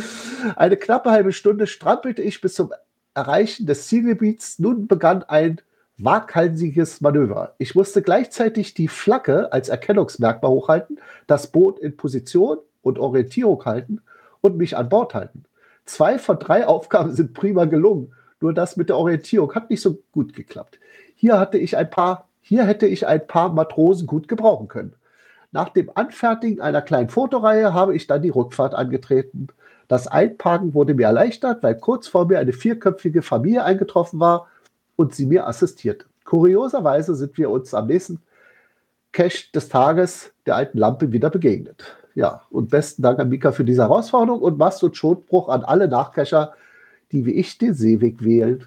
Eine 0.55 0.77
knappe 0.77 1.11
halbe 1.11 1.33
Stunde 1.33 1.67
strampelte 1.67 2.21
ich 2.21 2.39
bis 2.39 2.53
zum 2.53 2.71
Erreichen 3.13 3.65
des 3.65 3.87
Zielgebiets. 3.87 4.59
Nun 4.59 4.87
begann 4.87 5.23
ein 5.23 5.59
waghalsiges 6.03 7.01
Manöver. 7.01 7.53
Ich 7.57 7.75
musste 7.75 8.01
gleichzeitig 8.01 8.73
die 8.73 8.87
Flagge 8.87 9.51
als 9.53 9.69
Erkennungsmerkmal 9.69 10.51
hochhalten, 10.51 10.99
das 11.27 11.47
Boot 11.47 11.79
in 11.79 11.97
Position 11.97 12.57
und 12.81 12.99
Orientierung 12.99 13.63
halten 13.65 14.01
und 14.41 14.57
mich 14.57 14.77
an 14.77 14.89
Bord 14.89 15.13
halten. 15.13 15.45
Zwei 15.85 16.19
von 16.19 16.39
drei 16.39 16.67
Aufgaben 16.67 17.13
sind 17.13 17.33
prima 17.33 17.65
gelungen. 17.65 18.13
Nur 18.39 18.53
das 18.53 18.77
mit 18.77 18.89
der 18.89 18.97
Orientierung 18.97 19.53
hat 19.53 19.69
nicht 19.69 19.81
so 19.81 19.99
gut 20.11 20.33
geklappt. 20.33 20.79
Hier 21.15 21.39
hatte 21.39 21.57
ich 21.57 21.77
ein 21.77 21.89
paar, 21.89 22.27
hier 22.41 22.65
hätte 22.65 22.87
ich 22.87 23.05
ein 23.05 23.27
paar 23.27 23.53
Matrosen 23.53 24.07
gut 24.07 24.27
gebrauchen 24.27 24.67
können. 24.67 24.93
Nach 25.51 25.69
dem 25.69 25.91
Anfertigen 25.93 26.61
einer 26.61 26.81
kleinen 26.81 27.09
Fotoreihe 27.09 27.73
habe 27.73 27.95
ich 27.95 28.07
dann 28.07 28.21
die 28.21 28.29
Rückfahrt 28.29 28.73
angetreten. 28.73 29.47
Das 29.87 30.07
Einparken 30.07 30.73
wurde 30.73 30.93
mir 30.93 31.07
erleichtert, 31.07 31.61
weil 31.61 31.75
kurz 31.75 32.07
vor 32.07 32.25
mir 32.25 32.39
eine 32.39 32.53
vierköpfige 32.53 33.21
Familie 33.21 33.63
eingetroffen 33.63 34.19
war 34.19 34.47
und 35.01 35.15
sie 35.15 35.25
mir 35.25 35.47
assistierte. 35.47 36.05
Kurioserweise 36.23 37.15
sind 37.15 37.37
wir 37.37 37.49
uns 37.49 37.73
am 37.73 37.87
nächsten 37.87 38.21
Cache 39.11 39.51
des 39.53 39.67
Tages 39.67 40.31
der 40.45 40.55
alten 40.55 40.77
Lampe 40.77 41.11
wieder 41.11 41.29
begegnet. 41.29 41.97
Ja, 42.13 42.43
und 42.49 42.69
besten 42.69 43.01
Dank 43.01 43.19
an 43.19 43.29
Mika 43.29 43.51
für 43.51 43.65
diese 43.65 43.81
Herausforderung 43.81 44.41
und 44.41 44.57
Mast 44.57 44.83
und 44.83 44.95
Schotbruch 44.95 45.49
an 45.49 45.63
alle 45.63 45.87
Nachcacher, 45.87 46.53
die 47.11 47.25
wie 47.25 47.31
ich 47.31 47.57
den 47.57 47.73
Seeweg 47.73 48.23
wählen. 48.23 48.65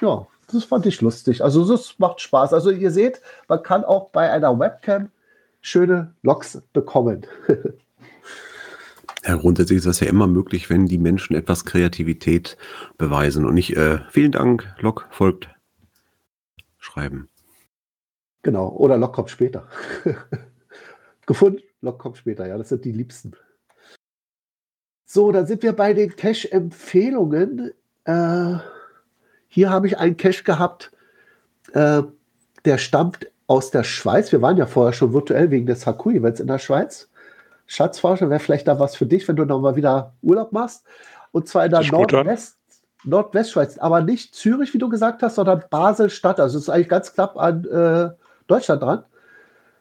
Ja, 0.00 0.26
das 0.50 0.64
fand 0.64 0.86
ich 0.86 1.00
lustig. 1.00 1.42
Also 1.42 1.68
das 1.68 1.98
macht 1.98 2.20
Spaß. 2.20 2.52
Also 2.52 2.70
ihr 2.70 2.90
seht, 2.90 3.20
man 3.48 3.62
kann 3.62 3.84
auch 3.84 4.10
bei 4.10 4.30
einer 4.30 4.58
Webcam 4.58 5.10
schöne 5.60 6.14
Logs 6.22 6.62
bekommen. 6.72 7.26
Ja, 9.26 9.36
grundsätzlich 9.36 9.78
ist 9.78 9.86
das 9.86 10.00
ja 10.00 10.06
immer 10.06 10.26
möglich, 10.26 10.68
wenn 10.68 10.84
die 10.84 10.98
Menschen 10.98 11.34
etwas 11.34 11.64
Kreativität 11.64 12.58
beweisen 12.98 13.46
und 13.46 13.54
nicht 13.54 13.74
äh, 13.74 14.00
vielen 14.10 14.32
Dank, 14.32 14.68
Lok 14.80 15.06
folgt 15.10 15.48
schreiben. 16.84 17.28
Genau, 18.42 18.68
oder 18.68 18.98
Lok 18.98 19.14
kommt 19.14 19.30
später. 19.30 19.66
Gefunden, 21.26 21.62
kommt 21.98 22.18
später, 22.18 22.46
ja, 22.46 22.58
das 22.58 22.68
sind 22.68 22.84
die 22.84 22.92
liebsten. 22.92 23.32
So, 25.06 25.32
dann 25.32 25.46
sind 25.46 25.62
wir 25.62 25.72
bei 25.72 25.94
den 25.94 26.14
Cache-Empfehlungen. 26.14 27.72
Äh, 28.04 28.54
hier 29.48 29.70
habe 29.70 29.86
ich 29.86 29.98
einen 29.98 30.16
Cache 30.16 30.44
gehabt, 30.44 30.92
äh, 31.72 32.02
der 32.64 32.78
stammt 32.78 33.30
aus 33.46 33.70
der 33.70 33.84
Schweiz. 33.84 34.32
Wir 34.32 34.42
waren 34.42 34.56
ja 34.56 34.66
vorher 34.66 34.92
schon 34.92 35.12
virtuell 35.12 35.50
wegen 35.50 35.66
des 35.66 35.86
Haku-Events 35.86 36.40
in 36.40 36.46
der 36.46 36.58
Schweiz. 36.58 37.08
Schatzforscher 37.66 38.28
wäre 38.28 38.40
vielleicht 38.40 38.68
da 38.68 38.78
was 38.78 38.96
für 38.96 39.06
dich, 39.06 39.26
wenn 39.26 39.36
du 39.36 39.44
nochmal 39.44 39.76
wieder 39.76 40.14
Urlaub 40.22 40.52
machst. 40.52 40.84
Und 41.32 41.48
zwar 41.48 41.64
in 41.64 41.70
der 41.70 41.82
Nordwest, 41.82 42.58
Nordwestschweiz, 43.04 43.78
aber 43.78 44.00
nicht 44.00 44.34
Zürich, 44.34 44.74
wie 44.74 44.78
du 44.78 44.88
gesagt 44.88 45.22
hast, 45.22 45.36
sondern 45.36 45.62
Basel-Stadt. 45.70 46.40
Also 46.40 46.58
es 46.58 46.64
ist 46.64 46.70
eigentlich 46.70 46.88
ganz 46.88 47.12
knapp 47.12 47.36
an 47.36 47.64
äh, 47.64 48.10
Deutschland 48.46 48.82
dran. 48.82 49.04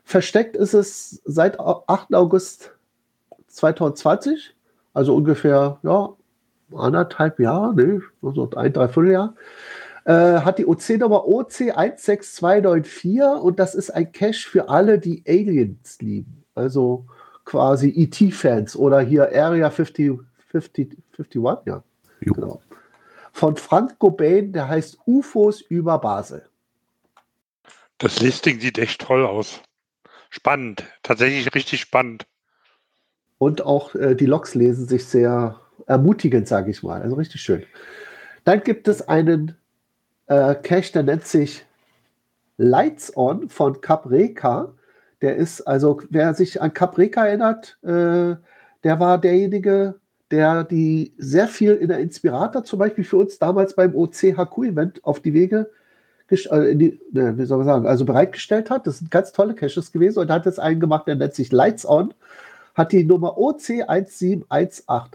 Versteckt 0.03 0.55
ist 0.55 0.73
es 0.73 1.21
seit 1.25 1.59
8. 1.59 2.13
August 2.13 2.71
2020, 3.47 4.55
also 4.93 5.15
ungefähr 5.15 5.79
ja, 5.83 6.09
anderthalb 6.75 7.39
Jahre, 7.39 7.73
nee, 7.75 7.99
also 8.21 8.49
ein, 8.55 8.73
dreiviertel 8.73 9.11
Jahr. 9.11 9.35
Äh, 10.05 10.41
hat 10.41 10.57
die 10.57 10.65
OC-Nummer 10.65 11.25
OC16294 11.25 13.39
und 13.39 13.59
das 13.59 13.75
ist 13.75 13.91
ein 13.91 14.11
Cache 14.11 14.49
für 14.49 14.67
alle, 14.67 14.99
die 14.99 15.23
Aliens 15.25 16.01
lieben. 16.01 16.43
Also 16.55 17.05
quasi 17.45 17.93
ET-Fans 17.95 18.75
oder 18.75 18.99
hier 18.99 19.31
Area 19.33 19.69
50, 19.69 20.19
50, 20.49 20.97
51, 21.17 21.41
ja. 21.65 21.81
Genau. 22.19 22.59
Von 23.33 23.57
Frank 23.57 23.97
Gobain, 23.97 24.53
der 24.53 24.67
heißt 24.67 24.99
UFOs 25.07 25.59
über 25.59 25.97
Basel. 25.97 26.47
Das 27.97 28.21
Listing 28.21 28.59
sieht 28.59 28.77
echt 28.77 29.01
toll 29.01 29.25
aus. 29.25 29.59
Spannend, 30.29 30.85
tatsächlich 31.01 31.53
richtig 31.53 31.81
spannend. 31.81 32.27
Und 33.39 33.65
auch 33.65 33.95
äh, 33.95 34.15
die 34.15 34.27
Logs 34.27 34.55
lesen 34.55 34.87
sich 34.87 35.05
sehr 35.05 35.59
ermutigend, 35.87 36.47
sage 36.47 36.71
ich 36.71 36.83
mal. 36.83 37.01
Also 37.01 37.15
richtig 37.15 37.41
schön. 37.41 37.63
Dann 38.43 38.61
gibt 38.61 38.87
es 38.87 39.07
einen 39.07 39.57
äh, 40.27 40.55
Cache, 40.55 40.93
der 40.93 41.03
nennt 41.03 41.25
sich 41.25 41.65
Lights 42.57 43.17
On 43.17 43.49
von 43.49 43.81
Capreka. 43.81 44.73
Der 45.21 45.35
ist, 45.35 45.61
also 45.61 46.01
wer 46.09 46.33
sich 46.35 46.61
an 46.61 46.73
Capreka 46.73 47.25
erinnert, 47.25 47.79
äh, 47.81 48.35
der 48.83 48.99
war 48.99 49.17
derjenige, 49.17 49.99
der 50.33 50.63
die 50.63 51.13
sehr 51.19 51.47
viel 51.47 51.73
in 51.75 51.89
der 51.89 51.99
Inspirator 51.99 52.63
zum 52.63 52.79
Beispiel 52.79 53.03
für 53.03 53.17
uns 53.17 53.37
damals 53.37 53.75
beim 53.75 53.93
OCHQ-Event 53.93 55.05
auf 55.05 55.19
die 55.19 55.35
Wege 55.35 55.69
äh, 56.29 56.75
die, 56.75 56.99
wie 57.11 57.45
soll 57.45 57.59
man 57.59 57.67
sagen, 57.67 57.85
also 57.85 58.03
bereitgestellt 58.05 58.71
hat. 58.71 58.87
Das 58.87 58.97
sind 58.97 59.11
ganz 59.11 59.31
tolle 59.31 59.53
Caches 59.53 59.91
gewesen 59.91 60.17
und 60.19 60.31
hat 60.31 60.47
jetzt 60.47 60.59
einen 60.59 60.79
gemacht, 60.79 61.05
der 61.07 61.15
nennt 61.15 61.35
sich 61.35 61.51
Lights 61.51 61.87
On. 61.87 62.13
Hat 62.73 62.91
die 62.91 63.03
Nummer 63.03 63.37
OC17188, 63.37 65.11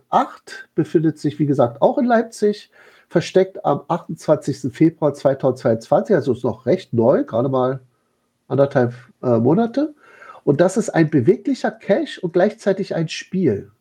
befindet 0.76 1.18
sich 1.18 1.40
wie 1.40 1.46
gesagt 1.46 1.82
auch 1.82 1.98
in 1.98 2.04
Leipzig, 2.04 2.70
versteckt 3.08 3.64
am 3.64 3.80
28. 3.88 4.72
Februar 4.72 5.14
2022, 5.14 6.14
also 6.14 6.34
ist 6.34 6.44
noch 6.44 6.66
recht 6.66 6.92
neu, 6.92 7.24
gerade 7.24 7.48
mal 7.48 7.80
anderthalb 8.46 8.94
äh, 9.24 9.38
Monate. 9.38 9.92
Und 10.44 10.60
das 10.60 10.76
ist 10.76 10.90
ein 10.90 11.10
beweglicher 11.10 11.72
Cache 11.72 12.20
und 12.20 12.32
gleichzeitig 12.32 12.94
ein 12.94 13.08
Spiel. 13.08 13.72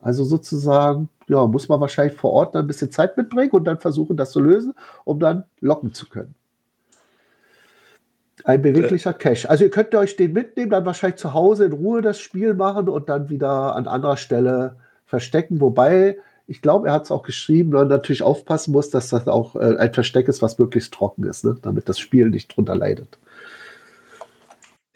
Also 0.00 0.24
sozusagen, 0.24 1.08
ja, 1.28 1.46
muss 1.46 1.68
man 1.68 1.80
wahrscheinlich 1.80 2.16
vor 2.16 2.32
Ort 2.32 2.56
ein 2.56 2.66
bisschen 2.66 2.90
Zeit 2.90 3.16
mitbringen 3.16 3.50
und 3.52 3.64
dann 3.64 3.78
versuchen, 3.78 4.16
das 4.16 4.30
zu 4.30 4.40
lösen, 4.40 4.74
um 5.04 5.20
dann 5.20 5.44
locken 5.60 5.92
zu 5.92 6.08
können. 6.08 6.34
Ein 8.44 8.62
beweglicher 8.62 9.12
Cache. 9.12 9.48
Also 9.50 9.64
ihr 9.64 9.70
könnt 9.70 9.94
euch 9.94 10.16
den 10.16 10.32
mitnehmen, 10.32 10.70
dann 10.70 10.86
wahrscheinlich 10.86 11.18
zu 11.18 11.34
Hause 11.34 11.66
in 11.66 11.72
Ruhe 11.72 12.00
das 12.00 12.20
Spiel 12.20 12.54
machen 12.54 12.88
und 12.88 13.08
dann 13.10 13.28
wieder 13.28 13.76
an 13.76 13.86
anderer 13.86 14.16
Stelle 14.16 14.76
verstecken. 15.04 15.60
Wobei, 15.60 16.16
ich 16.46 16.62
glaube, 16.62 16.88
er 16.88 16.94
hat 16.94 17.04
es 17.04 17.10
auch 17.10 17.22
geschrieben, 17.22 17.70
man 17.70 17.88
natürlich 17.88 18.22
aufpassen 18.22 18.72
muss, 18.72 18.88
dass 18.88 19.10
das 19.10 19.28
auch 19.28 19.56
äh, 19.56 19.76
ein 19.76 19.92
Versteck 19.92 20.28
ist, 20.28 20.40
was 20.40 20.58
möglichst 20.58 20.94
trocken 20.94 21.24
ist, 21.24 21.44
ne? 21.44 21.56
damit 21.60 21.88
das 21.88 21.98
Spiel 21.98 22.30
nicht 22.30 22.56
drunter 22.56 22.74
leidet. 22.74 23.18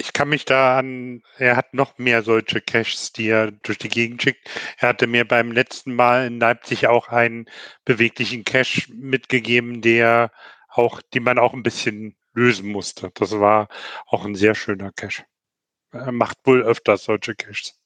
Ich 0.04 0.12
kann 0.12 0.28
mich 0.28 0.44
da 0.44 0.78
an, 0.78 1.22
er 1.38 1.56
hat 1.56 1.72
noch 1.72 1.96
mehr 1.96 2.22
solche 2.22 2.60
Caches, 2.60 3.12
die 3.12 3.28
er 3.28 3.52
durch 3.52 3.78
die 3.78 3.88
Gegend 3.88 4.22
schickt. 4.22 4.50
Er 4.76 4.90
hatte 4.90 5.06
mir 5.06 5.26
beim 5.26 5.50
letzten 5.50 5.94
Mal 5.94 6.26
in 6.26 6.38
Leipzig 6.38 6.88
auch 6.88 7.08
einen 7.08 7.46
beweglichen 7.86 8.44
Cache 8.44 8.92
mitgegeben, 8.92 9.80
der 9.80 10.30
auch, 10.68 11.00
den 11.00 11.22
man 11.22 11.38
auch 11.38 11.54
ein 11.54 11.62
bisschen 11.62 12.16
lösen 12.34 12.70
musste. 12.70 13.12
Das 13.14 13.40
war 13.40 13.68
auch 14.06 14.26
ein 14.26 14.34
sehr 14.34 14.54
schöner 14.54 14.92
Cache. 14.92 15.24
Er 15.92 16.12
macht 16.12 16.36
wohl 16.44 16.62
öfters 16.62 17.04
solche 17.04 17.34
Caches. 17.34 17.80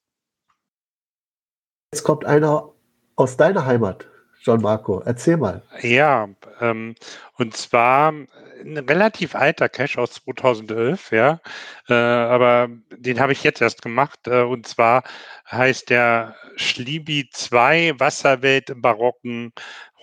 Jetzt 1.95 2.03
kommt 2.03 2.25
einer 2.25 2.75
aus 3.15 3.37
deiner 3.37 3.65
Heimat, 3.65 4.09
John 4.43 4.61
Marco. 4.61 5.01
Erzähl 5.05 5.37
mal. 5.37 5.63
Ja, 5.81 6.29
ähm, 6.61 6.95
und 7.37 7.57
zwar 7.57 8.13
ein 8.61 8.79
relativ 8.79 9.35
alter 9.35 9.69
Cache 9.69 10.01
aus 10.01 10.15
2011, 10.15 11.13
ja, 11.13 11.41
äh, 11.89 11.95
aber 11.95 12.69
den 12.91 13.21
habe 13.21 13.33
ich 13.33 13.45
jetzt 13.45 13.61
erst 13.61 13.83
gemacht. 13.83 14.21
Äh, 14.27 14.43
und 14.43 14.67
zwar 14.67 15.05
heißt 15.51 15.91
der 15.91 16.35
Schlibi 16.57 17.29
2 17.33 17.95
Wasserwelt 17.99 18.71
im 18.71 18.83
barocken 18.83 19.53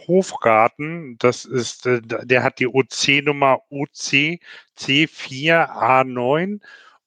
Hofgarten. 0.08 1.18
Das 1.20 1.46
ist, 1.46 1.86
äh, 1.86 2.02
der 2.02 2.44
hat 2.44 2.60
die 2.60 2.68
OC-Nummer 2.68 3.60
OC 3.70 4.40
C4A9 4.78 6.60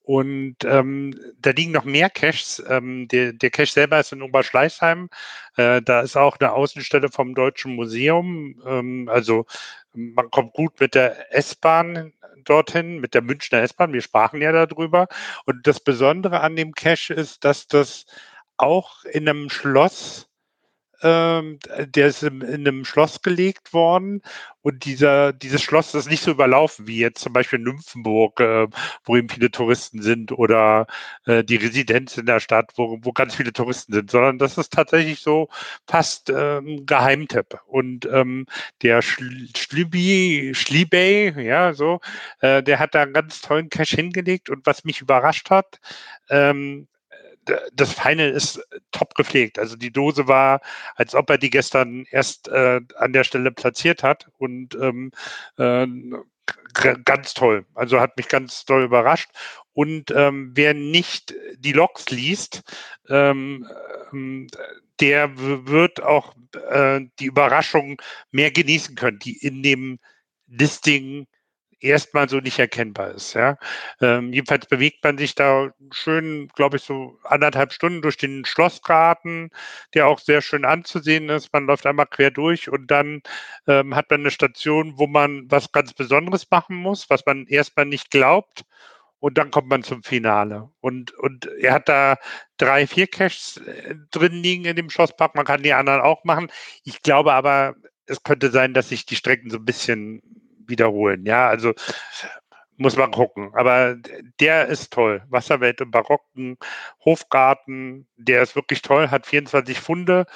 und 0.08 0.56
ähm, 0.64 1.20
da 1.38 1.50
liegen 1.50 1.72
noch 1.72 1.84
mehr 1.84 2.08
Caches. 2.08 2.64
Ähm, 2.66 3.08
der, 3.08 3.34
der 3.34 3.50
Cache 3.50 3.70
selber 3.70 4.00
ist 4.00 4.10
in 4.10 4.22
Oberschleißheim. 4.22 5.10
Äh, 5.58 5.82
da 5.82 6.00
ist 6.00 6.16
auch 6.16 6.38
eine 6.40 6.52
Außenstelle 6.52 7.10
vom 7.10 7.34
Deutschen 7.34 7.76
Museum. 7.76 8.58
Ähm, 8.64 9.10
also 9.12 9.44
man 9.92 10.30
kommt 10.30 10.54
gut 10.54 10.80
mit 10.80 10.94
der 10.94 11.36
S-Bahn 11.36 12.14
dorthin, 12.44 13.00
mit 13.00 13.12
der 13.12 13.20
Münchner 13.20 13.60
S-Bahn. 13.60 13.92
Wir 13.92 14.00
sprachen 14.00 14.40
ja 14.40 14.50
darüber. 14.50 15.08
Und 15.44 15.66
das 15.66 15.78
Besondere 15.78 16.40
an 16.40 16.56
dem 16.56 16.72
Cache 16.72 17.12
ist, 17.12 17.44
dass 17.44 17.66
das 17.66 18.06
auch 18.56 19.04
in 19.04 19.28
einem 19.28 19.50
Schloss 19.50 20.27
ähm, 21.02 21.58
der 21.78 22.08
ist 22.08 22.22
in, 22.22 22.40
in, 22.40 22.66
einem 22.66 22.84
Schloss 22.84 23.22
gelegt 23.22 23.72
worden 23.72 24.22
und 24.62 24.84
dieser, 24.84 25.32
dieses 25.32 25.62
Schloss 25.62 25.94
ist 25.94 26.10
nicht 26.10 26.22
so 26.22 26.32
überlaufen 26.32 26.86
wie 26.86 26.98
jetzt 26.98 27.20
zum 27.22 27.32
Beispiel 27.32 27.58
Nymphenburg, 27.58 28.40
äh, 28.40 28.66
wo 29.04 29.16
eben 29.16 29.28
viele 29.28 29.50
Touristen 29.50 30.02
sind 30.02 30.32
oder 30.32 30.86
äh, 31.26 31.44
die 31.44 31.56
Residenz 31.56 32.18
in 32.18 32.26
der 32.26 32.40
Stadt, 32.40 32.72
wo, 32.76 32.98
wo 33.02 33.12
ganz 33.12 33.36
viele 33.36 33.52
Touristen 33.52 33.92
sind, 33.92 34.10
sondern 34.10 34.38
das 34.38 34.58
ist 34.58 34.72
tatsächlich 34.72 35.20
so 35.20 35.48
fast 35.86 36.30
ähm, 36.30 36.84
Geheimtipp. 36.84 37.60
Und 37.66 38.06
ähm, 38.06 38.46
der 38.82 39.00
Schlibi, 39.02 40.52
Schlibey, 40.54 41.32
ja, 41.40 41.72
so, 41.72 42.00
äh, 42.40 42.62
der 42.62 42.78
hat 42.78 42.94
da 42.94 43.02
einen 43.02 43.12
ganz 43.12 43.40
tollen 43.40 43.70
Cache 43.70 43.96
hingelegt 43.96 44.50
und 44.50 44.66
was 44.66 44.84
mich 44.84 45.00
überrascht 45.00 45.50
hat, 45.50 45.80
ähm, 46.30 46.88
das 47.72 47.92
Feine 47.92 48.28
ist 48.28 48.60
top 48.92 49.14
gepflegt. 49.14 49.58
Also 49.58 49.76
die 49.76 49.92
Dose 49.92 50.28
war, 50.28 50.60
als 50.96 51.14
ob 51.14 51.30
er 51.30 51.38
die 51.38 51.50
gestern 51.50 52.04
erst 52.10 52.48
äh, 52.48 52.80
an 52.96 53.12
der 53.12 53.24
Stelle 53.24 53.50
platziert 53.50 54.02
hat 54.02 54.28
und 54.38 54.74
ähm, 54.80 55.12
äh, 55.56 55.86
ganz 57.04 57.34
toll. 57.34 57.66
Also 57.74 58.00
hat 58.00 58.16
mich 58.16 58.28
ganz 58.28 58.64
toll 58.64 58.84
überrascht. 58.84 59.30
Und 59.72 60.10
ähm, 60.10 60.52
wer 60.54 60.74
nicht 60.74 61.34
die 61.56 61.72
Logs 61.72 62.10
liest, 62.10 62.62
ähm, 63.08 63.66
ähm 64.12 64.48
der 65.00 65.38
wird 65.38 66.02
auch 66.02 66.34
äh, 66.70 67.00
die 67.20 67.26
Überraschung 67.26 68.02
mehr 68.32 68.50
genießen 68.50 68.96
können, 68.96 69.20
die 69.20 69.36
in 69.36 69.62
dem 69.62 70.00
Listing 70.48 71.28
erstmal 71.80 72.28
so 72.28 72.38
nicht 72.38 72.58
erkennbar 72.58 73.12
ist. 73.12 73.34
Ja. 73.34 73.56
Ähm, 74.00 74.32
jedenfalls 74.32 74.66
bewegt 74.66 75.02
man 75.04 75.18
sich 75.18 75.34
da 75.34 75.70
schön, 75.92 76.48
glaube 76.54 76.76
ich, 76.76 76.82
so 76.82 77.18
anderthalb 77.24 77.72
Stunden 77.72 78.02
durch 78.02 78.16
den 78.16 78.44
Schlossgarten, 78.44 79.50
der 79.94 80.06
auch 80.08 80.18
sehr 80.18 80.42
schön 80.42 80.64
anzusehen 80.64 81.28
ist. 81.28 81.52
Man 81.52 81.66
läuft 81.66 81.86
einmal 81.86 82.06
quer 82.06 82.30
durch 82.30 82.68
und 82.70 82.90
dann 82.90 83.22
ähm, 83.66 83.94
hat 83.94 84.10
man 84.10 84.20
eine 84.20 84.30
Station, 84.30 84.98
wo 84.98 85.06
man 85.06 85.50
was 85.50 85.72
ganz 85.72 85.92
Besonderes 85.92 86.50
machen 86.50 86.76
muss, 86.76 87.08
was 87.10 87.24
man 87.26 87.46
erstmal 87.46 87.86
nicht 87.86 88.10
glaubt. 88.10 88.64
Und 89.20 89.36
dann 89.36 89.50
kommt 89.50 89.68
man 89.68 89.82
zum 89.82 90.04
Finale. 90.04 90.70
Und, 90.80 91.12
und 91.18 91.46
er 91.46 91.72
hat 91.74 91.88
da 91.88 92.18
drei, 92.56 92.86
vier 92.86 93.08
Caches 93.08 93.56
äh, 93.56 93.96
drin 94.12 94.32
liegen 94.32 94.64
in 94.64 94.76
dem 94.76 94.90
Schlosspark. 94.90 95.34
Man 95.34 95.44
kann 95.44 95.64
die 95.64 95.72
anderen 95.72 96.00
auch 96.00 96.22
machen. 96.22 96.52
Ich 96.84 97.02
glaube 97.02 97.32
aber, 97.32 97.74
es 98.06 98.22
könnte 98.22 98.50
sein, 98.50 98.74
dass 98.74 98.90
sich 98.90 99.06
die 99.06 99.16
Strecken 99.16 99.50
so 99.50 99.58
ein 99.58 99.64
bisschen 99.64 100.22
wiederholen. 100.68 101.24
Ja, 101.26 101.48
also 101.48 101.74
muss 102.76 102.96
man 102.96 103.10
gucken. 103.10 103.50
Aber 103.54 103.96
der 104.40 104.66
ist 104.68 104.92
toll. 104.92 105.22
Wasserwelt 105.28 105.80
im 105.80 105.90
barocken 105.90 106.58
Hofgarten, 107.04 108.06
der 108.16 108.42
ist 108.42 108.56
wirklich 108.56 108.82
toll, 108.82 109.10
hat 109.10 109.26
24 109.26 109.80
Funde. 109.80 110.26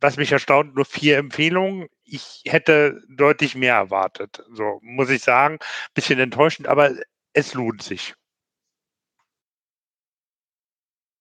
Was 0.00 0.16
mich 0.16 0.32
erstaunt, 0.32 0.74
nur 0.74 0.84
vier 0.84 1.18
Empfehlungen. 1.18 1.88
Ich 2.04 2.42
hätte 2.46 3.00
deutlich 3.08 3.54
mehr 3.54 3.74
erwartet. 3.76 4.44
So 4.52 4.80
muss 4.82 5.10
ich 5.10 5.22
sagen. 5.22 5.58
Bisschen 5.94 6.18
enttäuschend, 6.20 6.68
aber 6.68 6.92
es 7.32 7.54
lohnt 7.54 7.82
sich. 7.82 8.14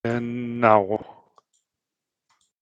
Genau. 0.04 1.23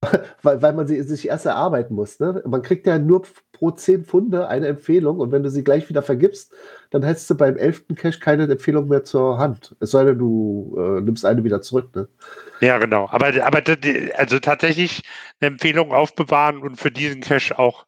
weil, 0.41 0.61
weil 0.61 0.73
man 0.73 0.87
sie 0.87 1.01
sich 1.03 1.27
erst 1.27 1.45
erarbeiten 1.45 1.93
muss. 1.93 2.19
Ne? 2.19 2.41
Man 2.45 2.61
kriegt 2.61 2.87
ja 2.87 2.97
nur 2.97 3.23
pro 3.51 3.71
10 3.71 4.05
Pfunde 4.05 4.47
eine 4.47 4.67
Empfehlung 4.67 5.19
und 5.19 5.31
wenn 5.31 5.43
du 5.43 5.51
sie 5.51 5.63
gleich 5.63 5.87
wieder 5.89 6.01
vergibst, 6.01 6.51
dann 6.89 7.03
hättest 7.03 7.29
du 7.29 7.35
beim 7.35 7.57
11. 7.57 7.83
Cash 7.95 8.19
keine 8.19 8.43
Empfehlung 8.43 8.87
mehr 8.87 9.03
zur 9.03 9.37
Hand. 9.37 9.75
Es 9.79 9.91
sei 9.91 10.03
denn, 10.03 10.17
du 10.17 10.75
äh, 10.77 11.01
nimmst 11.01 11.25
eine 11.25 11.43
wieder 11.43 11.61
zurück. 11.61 11.95
Ne? 11.95 12.07
Ja, 12.61 12.79
genau. 12.79 13.07
Aber, 13.11 13.27
aber 13.43 13.61
also 14.15 14.39
tatsächlich 14.39 15.03
eine 15.39 15.49
Empfehlung 15.49 15.91
aufbewahren 15.91 16.57
und 16.57 16.77
für 16.77 16.91
diesen 16.91 17.21
Cash 17.21 17.51
auch 17.51 17.85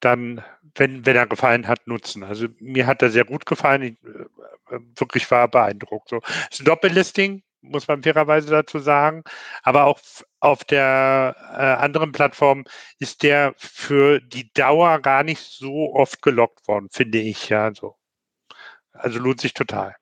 dann, 0.00 0.42
wenn, 0.74 1.06
wenn 1.06 1.16
er 1.16 1.26
gefallen 1.26 1.66
hat, 1.66 1.86
nutzen. 1.86 2.22
Also 2.22 2.48
mir 2.60 2.86
hat 2.86 3.00
er 3.00 3.08
sehr 3.08 3.24
gut 3.24 3.46
gefallen. 3.46 3.82
Ich 3.82 3.92
äh, 4.04 4.78
wirklich 4.96 5.30
war 5.30 5.48
beeindruckt. 5.48 6.10
So. 6.10 6.16
Ein 6.16 6.64
Doppellisting, 6.64 7.42
muss 7.64 7.88
man 7.88 8.02
fairerweise 8.02 8.50
dazu 8.50 8.78
sagen. 8.78 9.24
Aber 9.62 9.84
auch 9.84 10.00
auf 10.40 10.64
der 10.64 11.36
äh, 11.52 11.82
anderen 11.82 12.12
Plattform 12.12 12.64
ist 12.98 13.22
der 13.22 13.54
für 13.56 14.20
die 14.20 14.52
Dauer 14.52 15.00
gar 15.00 15.24
nicht 15.24 15.40
so 15.40 15.94
oft 15.94 16.22
gelockt 16.22 16.66
worden, 16.68 16.88
finde 16.90 17.18
ich. 17.18 17.48
Ja, 17.48 17.74
so. 17.74 17.96
Also 18.92 19.18
lohnt 19.18 19.40
sich 19.40 19.54
total. 19.54 19.96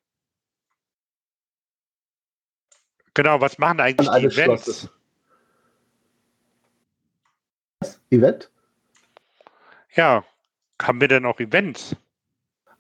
Genau, 3.15 3.41
was 3.41 3.59
machen 3.59 3.81
eigentlich 3.81 4.11
die 4.11 4.27
Events? 4.27 4.89
Was? 7.81 8.01
Event? 8.11 8.51
Ja, 9.95 10.25
haben 10.81 11.01
wir 11.01 11.09
denn 11.09 11.27
auch 11.27 11.39
Events? 11.41 11.97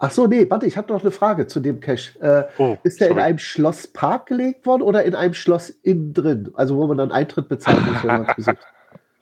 Ach 0.04 0.10
so, 0.10 0.26
nee, 0.26 0.50
warte, 0.50 0.66
ich 0.66 0.76
habe 0.76 0.92
noch 0.92 1.02
eine 1.02 1.12
Frage 1.12 1.46
zu 1.46 1.60
dem 1.60 1.78
Cache. 1.78 2.18
Äh, 2.20 2.60
oh, 2.60 2.76
ist 2.82 3.00
der 3.00 3.06
sorry. 3.06 3.20
in 3.20 3.24
einem 3.24 3.38
Schlosspark 3.38 4.26
gelegt 4.26 4.66
worden 4.66 4.82
oder 4.82 5.04
in 5.04 5.14
einem 5.14 5.32
Schloss 5.32 5.70
innen 5.70 6.12
drin? 6.12 6.50
Also 6.54 6.76
wo 6.76 6.88
man 6.88 6.96
dann 6.96 7.12
Eintritt 7.12 7.48
bezahlt 7.48 7.80
muss, 7.86 8.02
wenn 8.02 8.08
man 8.08 8.26
es 8.28 8.34
besucht. 8.34 8.66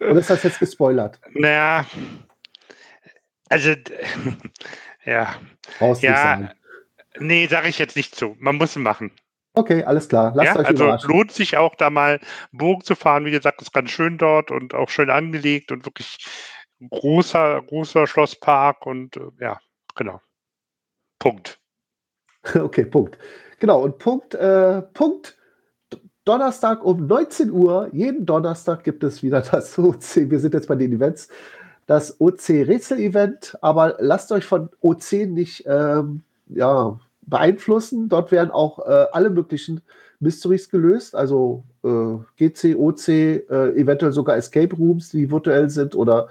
Oder 0.01 0.19
ist 0.21 0.31
das 0.31 0.43
jetzt 0.43 0.59
gespoilert? 0.59 1.21
Naja, 1.35 1.85
also 3.51 3.75
ja. 5.05 5.35
Brauchst 5.79 6.03
ja, 6.03 6.17
sagen. 6.17 6.51
nee, 7.19 7.47
sage 7.47 7.69
ich 7.69 7.79
jetzt 7.79 7.95
nicht 7.95 8.17
so. 8.17 8.35
Man 8.39 8.57
muss 8.57 8.71
es 8.71 8.77
machen. 8.77 9.13
Okay, 9.53 9.85
alles 9.85 10.09
klar. 10.09 10.33
Lasst 10.35 10.55
ja, 10.55 10.61
euch 10.61 10.67
also 10.67 10.85
überraschen. 10.85 11.11
lohnt 11.11 11.33
sich 11.33 11.59
auch 11.59 11.75
da 11.75 11.91
mal 11.91 12.21
Bogen 12.53 12.85
zu 12.85 12.95
fahren. 12.95 13.27
Wie 13.27 13.31
gesagt, 13.31 13.61
ist 13.61 13.75
ganz 13.75 13.91
schön 13.91 14.17
dort 14.17 14.51
und 14.51 14.73
auch 14.73 14.89
schön 14.89 15.11
angelegt 15.11 15.73
und 15.73 15.85
wirklich 15.85 16.27
großer, 16.89 17.61
großer 17.67 18.07
Schlosspark 18.07 18.87
und 18.87 19.19
äh, 19.19 19.29
ja, 19.41 19.61
genau. 19.95 20.23
Punkt. 21.21 21.59
Okay, 22.55 22.87
Punkt. 22.87 23.19
Genau, 23.59 23.83
und 23.83 23.99
Punkt, 23.99 24.35
äh, 24.35 24.81
Punkt 24.81 25.37
Donnerstag 26.25 26.85
um 26.85 27.07
19 27.07 27.51
Uhr, 27.51 27.89
jeden 27.93 28.25
Donnerstag 28.25 28.85
gibt 28.85 29.05
es 29.05 29.23
wieder 29.23 29.41
das 29.53 29.79
OC, 29.79 30.31
wir 30.31 30.41
sind 30.41 30.55
jetzt 30.55 30.69
bei 30.69 30.75
den 30.75 30.93
Events, 30.93 31.29
das 31.87 32.21
OC-Rätsel-Event, 32.21 33.59
aber 33.61 33.97
lasst 33.99 34.31
euch 34.33 34.45
von 34.45 34.71
OC 34.81 35.27
nicht 35.27 35.65
ähm, 35.67 36.23
ja, 36.49 36.99
beeinflussen. 37.23 38.09
Dort 38.09 38.31
werden 38.31 38.51
auch 38.51 38.79
äh, 38.87 39.07
alle 39.13 39.29
möglichen 39.29 39.81
Mysteries 40.21 40.71
gelöst, 40.71 41.15
also 41.15 41.65
äh, 41.83 42.17
GC, 42.37 42.77
OC, 42.77 43.09
äh, 43.09 43.43
eventuell 43.77 44.13
sogar 44.13 44.37
Escape 44.37 44.77
Rooms, 44.77 45.11
die 45.11 45.31
virtuell 45.31 45.69
sind 45.69 45.97
oder 45.97 46.29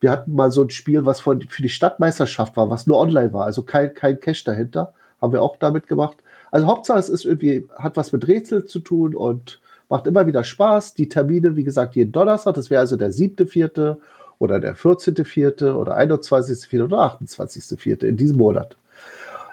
wir 0.00 0.10
hatten 0.10 0.34
mal 0.34 0.50
so 0.50 0.62
ein 0.62 0.70
Spiel, 0.70 1.04
was 1.04 1.20
von, 1.20 1.42
für 1.42 1.62
die 1.62 1.68
Stadtmeisterschaft 1.68 2.56
war, 2.56 2.70
was 2.70 2.86
nur 2.86 2.98
online 2.98 3.32
war, 3.32 3.44
also 3.44 3.62
kein, 3.62 3.94
kein 3.94 4.18
Cash 4.18 4.44
dahinter. 4.44 4.94
Haben 5.20 5.34
wir 5.34 5.42
auch 5.42 5.56
damit 5.56 5.86
gemacht. 5.86 6.16
Also 6.50 6.66
Hauptsache, 6.66 6.98
es 6.98 7.10
ist 7.10 7.26
irgendwie, 7.26 7.68
hat 7.76 7.96
was 7.96 8.10
mit 8.12 8.26
Rätsel 8.26 8.64
zu 8.64 8.80
tun 8.80 9.14
und 9.14 9.60
macht 9.90 10.06
immer 10.06 10.26
wieder 10.26 10.42
Spaß. 10.42 10.94
Die 10.94 11.08
Termine, 11.08 11.56
wie 11.56 11.64
gesagt, 11.64 11.94
jeden 11.94 12.12
Donnerstag, 12.12 12.54
das 12.54 12.70
wäre 12.70 12.80
also 12.80 12.96
der 12.96 13.12
siebte, 13.12 13.46
vierte 13.46 13.98
oder 14.38 14.58
der 14.58 14.74
14.4. 14.74 15.74
oder 15.74 15.98
21.4. 15.98 16.84
oder 16.84 16.98
28.4. 16.98 18.04
in 18.04 18.16
diesem 18.16 18.38
Monat. 18.38 18.76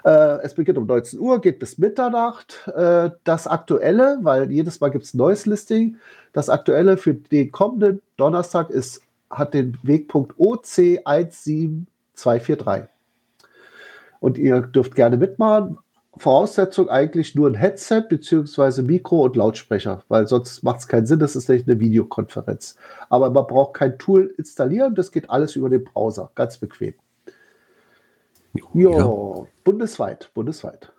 Äh, 0.04 0.38
es 0.42 0.54
beginnt 0.54 0.78
um 0.78 0.86
19 0.86 1.18
Uhr, 1.18 1.40
geht 1.40 1.58
bis 1.58 1.76
Mitternacht. 1.76 2.66
Äh, 2.74 3.10
das 3.24 3.46
aktuelle, 3.46 4.18
weil 4.22 4.50
jedes 4.50 4.80
Mal 4.80 4.88
gibt 4.88 5.04
es 5.04 5.12
ein 5.12 5.18
neues 5.18 5.44
Listing, 5.44 5.96
das 6.32 6.48
aktuelle 6.48 6.96
für 6.96 7.14
den 7.14 7.52
kommenden 7.52 8.00
Donnerstag 8.16 8.70
ist 8.70 9.02
hat 9.30 9.54
den 9.54 9.78
Wegpunkt 9.82 10.34
OC17243. 10.36 12.88
Und 14.20 14.38
ihr 14.38 14.60
dürft 14.62 14.94
gerne 14.94 15.16
mitmachen. 15.16 15.78
Voraussetzung 16.16 16.88
eigentlich 16.88 17.34
nur 17.36 17.48
ein 17.48 17.54
Headset 17.54 18.02
bzw. 18.08 18.82
Mikro 18.82 19.22
und 19.22 19.36
Lautsprecher, 19.36 20.02
weil 20.08 20.26
sonst 20.26 20.64
macht 20.64 20.80
es 20.80 20.88
keinen 20.88 21.06
Sinn, 21.06 21.20
das 21.20 21.36
ist 21.36 21.48
nicht 21.48 21.68
eine 21.68 21.78
Videokonferenz. 21.78 22.74
Aber 23.08 23.30
man 23.30 23.46
braucht 23.46 23.74
kein 23.74 23.96
Tool 23.98 24.34
installieren, 24.36 24.96
das 24.96 25.12
geht 25.12 25.30
alles 25.30 25.54
über 25.54 25.70
den 25.70 25.84
Browser, 25.84 26.32
ganz 26.34 26.58
bequem. 26.58 26.94
Jo, 28.74 29.44
ja. 29.44 29.46
bundesweit, 29.62 30.32
bundesweit. 30.34 30.92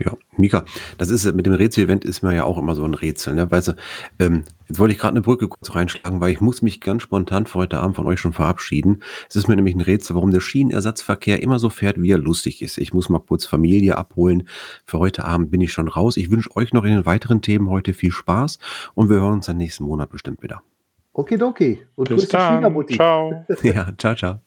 Ja, 0.00 0.12
Mika, 0.36 0.64
das 0.96 1.10
ist 1.10 1.32
mit 1.34 1.46
dem 1.46 1.54
Rätsel-Event 1.54 2.04
ist 2.04 2.22
mir 2.22 2.34
ja 2.34 2.44
auch 2.44 2.56
immer 2.56 2.76
so 2.76 2.84
ein 2.84 2.94
Rätsel. 2.94 3.34
Ne? 3.34 3.50
Weißt 3.50 3.68
du, 3.68 3.72
ähm, 4.20 4.44
jetzt 4.68 4.78
wollte 4.78 4.92
ich 4.92 4.98
gerade 5.00 5.14
eine 5.14 5.22
Brücke 5.22 5.48
kurz 5.48 5.74
reinschlagen, 5.74 6.20
weil 6.20 6.30
ich 6.30 6.40
muss 6.40 6.62
mich 6.62 6.80
ganz 6.80 7.02
spontan 7.02 7.46
für 7.46 7.58
heute 7.58 7.80
Abend 7.80 7.96
von 7.96 8.06
euch 8.06 8.20
schon 8.20 8.32
verabschieden. 8.32 9.02
Es 9.28 9.34
ist 9.34 9.48
mir 9.48 9.56
nämlich 9.56 9.74
ein 9.74 9.80
Rätsel, 9.80 10.14
warum 10.14 10.30
der 10.30 10.40
Schienenersatzverkehr 10.40 11.42
immer 11.42 11.58
so 11.58 11.68
fährt, 11.68 12.00
wie 12.00 12.12
er 12.12 12.18
lustig 12.18 12.62
ist. 12.62 12.78
Ich 12.78 12.94
muss 12.94 13.08
mal 13.08 13.18
kurz 13.18 13.44
Familie 13.44 13.98
abholen. 13.98 14.48
Für 14.86 15.00
heute 15.00 15.24
Abend 15.24 15.50
bin 15.50 15.60
ich 15.60 15.72
schon 15.72 15.88
raus. 15.88 16.16
Ich 16.16 16.30
wünsche 16.30 16.54
euch 16.54 16.72
noch 16.72 16.84
in 16.84 16.94
den 16.94 17.06
weiteren 17.06 17.42
Themen 17.42 17.68
heute 17.68 17.92
viel 17.92 18.12
Spaß 18.12 18.58
und 18.94 19.10
wir 19.10 19.16
hören 19.16 19.34
uns 19.34 19.46
dann 19.46 19.56
nächsten 19.56 19.84
Monat 19.84 20.10
bestimmt 20.10 20.42
wieder. 20.42 20.62
Okay, 21.12 21.42
okay. 21.42 21.82
Und 21.96 22.08
Bis 22.10 22.28
dann. 22.28 22.62
Ciao. 22.90 23.44
ja, 23.62 23.92
ciao, 23.98 24.14
ciao. 24.14 24.40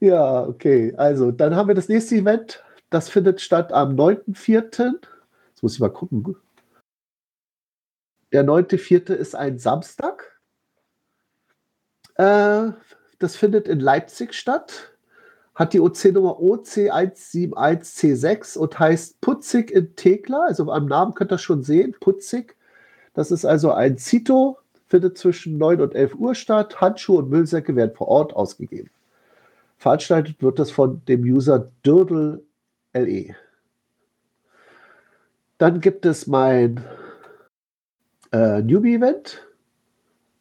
Ja, 0.00 0.42
okay. 0.42 0.92
Also, 0.96 1.30
dann 1.30 1.56
haben 1.56 1.68
wir 1.68 1.74
das 1.74 1.88
nächste 1.88 2.16
Event 2.16 2.62
das 2.90 3.08
findet 3.08 3.40
statt 3.40 3.72
am 3.72 3.96
9.4. 3.96 4.94
Jetzt 5.48 5.62
muss 5.62 5.74
ich 5.74 5.80
mal 5.80 5.92
gucken. 5.92 6.36
Der 8.32 8.44
9.4. 8.44 9.12
ist 9.12 9.34
ein 9.34 9.58
Samstag. 9.58 10.38
Äh, 12.16 12.70
das 13.18 13.36
findet 13.36 13.68
in 13.68 13.80
Leipzig 13.80 14.34
statt. 14.34 14.92
Hat 15.54 15.72
die 15.72 15.80
OC-Nummer 15.80 16.38
OC171C6 16.38 18.58
und 18.58 18.78
heißt 18.78 19.20
Putzig 19.20 19.70
in 19.70 19.94
Thekla. 19.96 20.44
Also 20.46 20.70
am 20.70 20.86
Namen 20.86 21.14
könnt 21.14 21.32
ihr 21.32 21.38
schon 21.38 21.62
sehen, 21.62 21.96
Putzig. 22.00 22.56
Das 23.14 23.30
ist 23.30 23.44
also 23.44 23.72
ein 23.72 23.98
Zito, 23.98 24.58
findet 24.86 25.18
zwischen 25.18 25.58
9 25.58 25.80
und 25.80 25.94
11 25.94 26.14
Uhr 26.14 26.34
statt. 26.34 26.80
Handschuhe 26.80 27.18
und 27.18 27.30
Müllsäcke 27.30 27.76
werden 27.76 27.94
vor 27.94 28.08
Ort 28.08 28.34
ausgegeben. 28.34 28.90
Veranstaltet 29.76 30.42
wird 30.42 30.58
das 30.58 30.70
von 30.70 31.02
dem 31.06 31.22
User 31.22 31.70
Dördel 31.84 32.42
LE. 32.92 33.34
Dann 35.58 35.80
gibt 35.80 36.06
es 36.06 36.26
mein 36.26 36.82
äh, 38.32 38.62
Newbie-Event. 38.62 39.46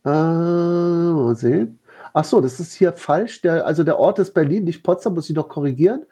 Äh, 0.06 0.10
mal 0.10 1.36
sehen. 1.36 1.80
Ach 2.14 2.24
so, 2.24 2.40
das 2.42 2.60
ist 2.60 2.74
hier 2.74 2.94
falsch. 2.94 3.42
Der, 3.42 3.66
also 3.66 3.84
der 3.84 4.00
Ort 4.00 4.20
ist 4.20 4.34
Berlin, 4.34 4.64
nicht 4.64 4.84
Potsdam, 4.84 5.16
muss 5.16 5.30
ich 5.30 5.36
noch 5.36 5.50
korrigieren. 5.50 6.06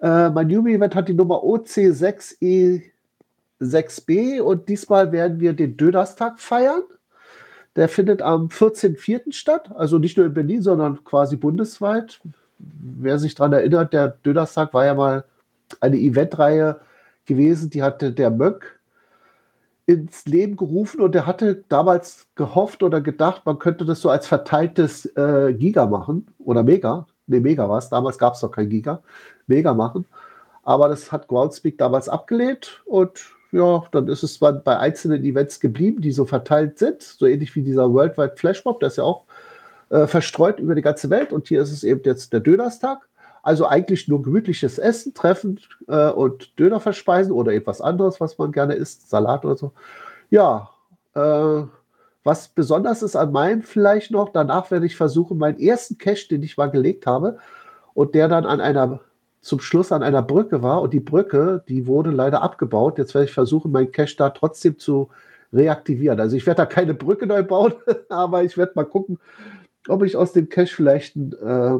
Äh, 0.00 0.30
mein 0.30 0.48
Newbie-Event 0.48 0.94
hat 0.94 1.08
die 1.08 1.14
Nummer 1.14 1.42
OC6E6B 1.42 4.40
und 4.40 4.68
diesmal 4.68 5.12
werden 5.12 5.40
wir 5.40 5.54
den 5.54 5.76
Dönerstag 5.76 6.40
feiern. 6.40 6.82
Der 7.76 7.88
findet 7.88 8.22
am 8.22 8.48
14.04. 8.48 9.32
statt, 9.32 9.70
also 9.74 9.98
nicht 9.98 10.16
nur 10.16 10.26
in 10.26 10.34
Berlin, 10.34 10.62
sondern 10.62 11.02
quasi 11.02 11.36
bundesweit. 11.36 12.20
Wer 12.58 13.18
sich 13.18 13.34
daran 13.34 13.52
erinnert, 13.52 13.92
der 13.92 14.08
Dönerstag 14.08 14.72
war 14.74 14.84
ja 14.84 14.94
mal 14.94 15.24
eine 15.82 15.96
Eventreihe 15.96 16.80
gewesen, 17.26 17.70
die 17.70 17.82
hatte 17.82 18.12
der 18.12 18.30
Möck 18.30 18.80
ins 19.86 20.24
Leben 20.24 20.56
gerufen 20.56 21.00
und 21.00 21.14
er 21.14 21.26
hatte 21.26 21.64
damals 21.68 22.26
gehofft 22.36 22.82
oder 22.82 23.00
gedacht, 23.00 23.42
man 23.44 23.58
könnte 23.58 23.84
das 23.84 24.00
so 24.00 24.08
als 24.08 24.26
verteiltes 24.26 25.04
äh, 25.16 25.52
Giga 25.52 25.86
machen 25.86 26.26
oder 26.38 26.62
Mega. 26.62 27.06
Ne, 27.26 27.40
Mega 27.40 27.68
war 27.68 27.78
es. 27.78 27.90
Damals 27.90 28.18
gab 28.18 28.34
es 28.34 28.42
noch 28.42 28.50
kein 28.50 28.68
Giga. 28.70 29.02
Mega 29.46 29.74
machen. 29.74 30.06
Aber 30.62 30.88
das 30.88 31.12
hat 31.12 31.28
Groundspeak 31.28 31.76
damals 31.76 32.08
abgelehnt 32.08 32.82
und 32.86 33.20
ja, 33.52 33.84
dann 33.92 34.08
ist 34.08 34.24
es 34.24 34.38
bei 34.38 34.78
einzelnen 34.78 35.22
Events 35.22 35.60
geblieben, 35.60 36.00
die 36.00 36.10
so 36.10 36.24
verteilt 36.24 36.78
sind. 36.78 37.02
So 37.02 37.26
ähnlich 37.26 37.54
wie 37.54 37.62
dieser 37.62 37.92
Worldwide 37.92 38.34
Flashmob, 38.36 38.80
der 38.80 38.88
ist 38.88 38.96
ja 38.96 39.04
auch 39.04 39.24
äh, 39.90 40.06
verstreut 40.06 40.58
über 40.58 40.74
die 40.74 40.82
ganze 40.82 41.08
Welt 41.10 41.32
und 41.32 41.46
hier 41.46 41.62
ist 41.62 41.70
es 41.70 41.84
eben 41.84 42.00
jetzt 42.04 42.32
der 42.32 42.40
Dönerstag. 42.40 43.06
Also 43.44 43.66
eigentlich 43.66 44.08
nur 44.08 44.22
gemütliches 44.22 44.78
Essen, 44.78 45.12
Treffen 45.12 45.60
äh, 45.86 46.08
und 46.10 46.58
Döner 46.58 46.80
verspeisen 46.80 47.30
oder 47.30 47.52
etwas 47.52 47.82
anderes, 47.82 48.18
was 48.18 48.38
man 48.38 48.52
gerne 48.52 48.74
isst, 48.74 49.10
Salat 49.10 49.44
oder 49.44 49.56
so. 49.56 49.72
Ja, 50.30 50.70
äh, 51.14 51.62
was 52.24 52.48
besonders 52.48 53.02
ist 53.02 53.16
an 53.16 53.32
meinem 53.32 53.62
vielleicht 53.62 54.10
noch, 54.10 54.30
danach 54.30 54.70
werde 54.70 54.86
ich 54.86 54.96
versuchen, 54.96 55.36
meinen 55.36 55.60
ersten 55.60 55.98
Cache, 55.98 56.26
den 56.30 56.42
ich 56.42 56.56
mal 56.56 56.70
gelegt 56.70 57.06
habe 57.06 57.38
und 57.92 58.14
der 58.14 58.28
dann 58.28 58.46
an 58.46 58.62
einer 58.62 59.00
zum 59.42 59.60
Schluss 59.60 59.92
an 59.92 60.02
einer 60.02 60.22
Brücke 60.22 60.62
war 60.62 60.80
und 60.80 60.94
die 60.94 61.00
Brücke, 61.00 61.62
die 61.68 61.86
wurde 61.86 62.10
leider 62.10 62.40
abgebaut. 62.40 62.96
Jetzt 62.96 63.12
werde 63.12 63.26
ich 63.26 63.34
versuchen, 63.34 63.72
meinen 63.72 63.92
Cache 63.92 64.16
da 64.16 64.30
trotzdem 64.30 64.78
zu 64.78 65.10
reaktivieren. 65.52 66.18
Also 66.18 66.34
ich 66.34 66.46
werde 66.46 66.62
da 66.62 66.66
keine 66.66 66.94
Brücke 66.94 67.26
neu 67.26 67.42
bauen, 67.42 67.74
aber 68.08 68.42
ich 68.42 68.56
werde 68.56 68.72
mal 68.74 68.86
gucken, 68.86 69.18
ob 69.86 70.02
ich 70.02 70.16
aus 70.16 70.32
dem 70.32 70.48
Cache 70.48 70.74
vielleicht 70.74 71.16
ein, 71.16 71.34
äh, 71.34 71.78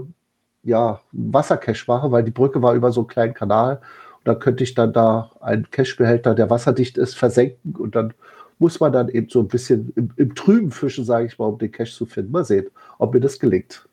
ja, 0.64 1.00
Wassercache 1.12 1.84
mache, 1.86 2.10
weil 2.10 2.24
die 2.24 2.30
Brücke 2.30 2.62
war 2.62 2.74
über 2.74 2.92
so 2.92 3.02
einen 3.02 3.08
kleinen 3.08 3.34
Kanal. 3.34 3.76
Und 4.18 4.28
dann 4.28 4.38
könnte 4.38 4.64
ich 4.64 4.74
dann 4.74 4.92
da 4.92 5.30
einen 5.40 5.70
Cachebehälter, 5.70 6.34
der 6.34 6.50
wasserdicht 6.50 6.98
ist, 6.98 7.14
versenken 7.14 7.76
und 7.76 7.94
dann 7.94 8.14
muss 8.58 8.80
man 8.80 8.92
dann 8.92 9.08
eben 9.08 9.28
so 9.28 9.40
ein 9.40 9.48
bisschen 9.48 9.92
im, 9.96 10.10
im 10.16 10.34
Trüben 10.34 10.70
fischen, 10.70 11.04
sage 11.04 11.26
ich 11.26 11.38
mal, 11.38 11.46
um 11.46 11.58
den 11.58 11.72
Cache 11.72 11.90
zu 11.90 12.06
finden. 12.06 12.32
Mal 12.32 12.44
sehen, 12.44 12.68
ob 12.98 13.12
mir 13.12 13.20
das 13.20 13.38
gelingt. 13.38 13.86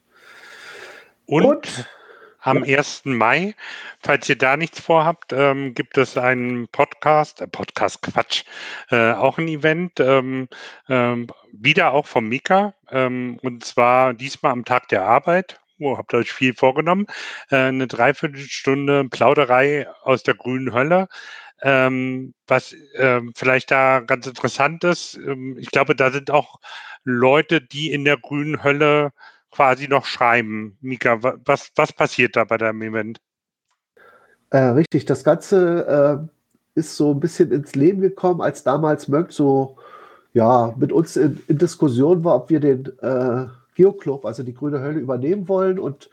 Und, 1.26 1.46
und 1.46 1.90
am 2.42 2.64
1. 2.64 3.04
Mai, 3.06 3.56
falls 4.00 4.28
ihr 4.28 4.38
da 4.38 4.58
nichts 4.58 4.80
vorhabt, 4.80 5.32
ähm, 5.32 5.74
gibt 5.74 5.98
es 5.98 6.18
einen 6.18 6.68
Podcast, 6.70 7.42
äh, 7.42 7.48
Podcast 7.48 8.02
Quatsch, 8.02 8.44
äh, 8.90 9.12
auch 9.14 9.38
ein 9.38 9.48
Event, 9.48 10.00
ähm, 10.00 10.48
ähm, 10.90 11.28
wieder 11.52 11.92
auch 11.92 12.08
vom 12.08 12.28
Mika, 12.28 12.74
ähm, 12.90 13.38
und 13.44 13.64
zwar 13.64 14.14
diesmal 14.14 14.54
am 14.54 14.66
Tag 14.66 14.88
der 14.90 15.06
Arbeit. 15.06 15.60
Oh, 15.82 15.98
habt 15.98 16.14
ihr 16.14 16.20
euch 16.20 16.32
viel 16.32 16.54
vorgenommen. 16.54 17.08
Äh, 17.50 17.56
eine 17.56 17.88
Dreiviertelstunde 17.88 19.10
Plauderei 19.10 19.88
aus 20.04 20.22
der 20.22 20.36
grünen 20.36 20.74
Hölle. 20.74 21.08
Ähm, 21.64 22.34
was 22.48 22.76
ähm, 22.96 23.34
vielleicht 23.36 23.72
da 23.72 24.00
ganz 24.00 24.28
interessant 24.28 24.84
ist, 24.84 25.16
ähm, 25.16 25.58
ich 25.58 25.72
glaube, 25.72 25.96
da 25.96 26.12
sind 26.12 26.30
auch 26.30 26.60
Leute, 27.04 27.62
die 27.62 27.92
in 27.92 28.06
der 28.06 28.18
grünen 28.18 28.64
Hölle 28.64 29.12
quasi 29.52 29.88
noch 29.88 30.06
schreiben. 30.06 30.78
Mika, 30.82 31.18
was, 31.22 31.72
was 31.76 31.94
passiert 31.94 32.36
da 32.36 32.44
bei 32.44 32.58
deinem 32.58 32.82
Event? 32.84 33.20
Äh, 34.52 34.60
richtig, 34.60 35.06
das 35.06 35.24
Ganze 35.24 36.28
äh, 36.76 36.80
ist 36.80 36.96
so 36.96 37.12
ein 37.12 37.20
bisschen 37.20 37.52
ins 37.52 37.74
Leben 37.74 38.02
gekommen, 38.02 38.42
als 38.42 38.64
damals 38.64 39.08
Möck 39.08 39.32
so 39.32 39.78
ja, 40.34 40.74
mit 40.78 40.92
uns 40.92 41.18
in, 41.18 41.42
in, 41.48 41.58
Diskussion 41.58 42.24
war, 42.24 42.36
ob 42.36 42.50
wir 42.50 42.60
den 42.60 42.86
äh, 43.02 43.48
Geoclub, 43.76 44.26
also 44.26 44.44
die 44.44 44.54
Grüne 44.54 44.82
Hölle, 44.82 45.00
übernehmen 45.00 45.48
wollen. 45.48 45.80
Und 45.80 46.10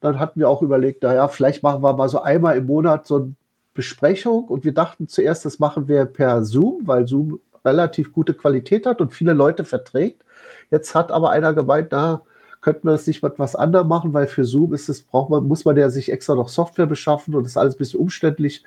dann 0.00 0.18
hatten 0.18 0.40
wir 0.40 0.48
auch 0.48 0.62
überlegt, 0.62 1.02
naja, 1.02 1.28
vielleicht 1.28 1.62
machen 1.62 1.82
wir 1.82 1.92
mal 1.94 2.08
so 2.08 2.20
einmal 2.20 2.56
im 2.56 2.66
Monat 2.66 3.06
so 3.06 3.16
eine 3.16 3.34
Besprechung. 3.74 4.44
Und 4.44 4.64
wir 4.64 4.74
dachten 4.74 5.08
zuerst, 5.08 5.44
das 5.44 5.58
machen 5.58 5.88
wir 5.88 6.04
per 6.06 6.44
Zoom, 6.44 6.86
weil 6.86 7.06
Zoom 7.06 7.40
relativ 7.64 8.12
gute 8.12 8.34
Qualität 8.34 8.86
hat 8.86 9.00
und 9.00 9.12
viele 9.12 9.32
Leute 9.32 9.64
verträgt. 9.64 10.24
Jetzt 10.70 10.94
hat 10.94 11.10
aber 11.10 11.30
einer 11.30 11.52
gemeint, 11.52 11.88
na, 11.90 12.22
könnten 12.60 12.86
wir 12.88 12.92
das 12.92 13.06
nicht 13.06 13.22
mit 13.22 13.38
was 13.38 13.56
anderem 13.56 13.88
machen, 13.88 14.12
weil 14.12 14.26
für 14.26 14.44
Zoom 14.44 14.74
ist 14.74 14.88
es, 14.88 15.02
braucht 15.02 15.30
man, 15.30 15.46
muss 15.46 15.64
man 15.64 15.76
ja 15.76 15.90
sich 15.90 16.12
extra 16.12 16.34
noch 16.34 16.48
Software 16.48 16.86
beschaffen 16.86 17.34
und 17.34 17.44
das 17.44 17.52
ist 17.52 17.56
alles 17.56 17.74
ein 17.74 17.78
bisschen 17.78 18.00
umständlich. 18.00 18.64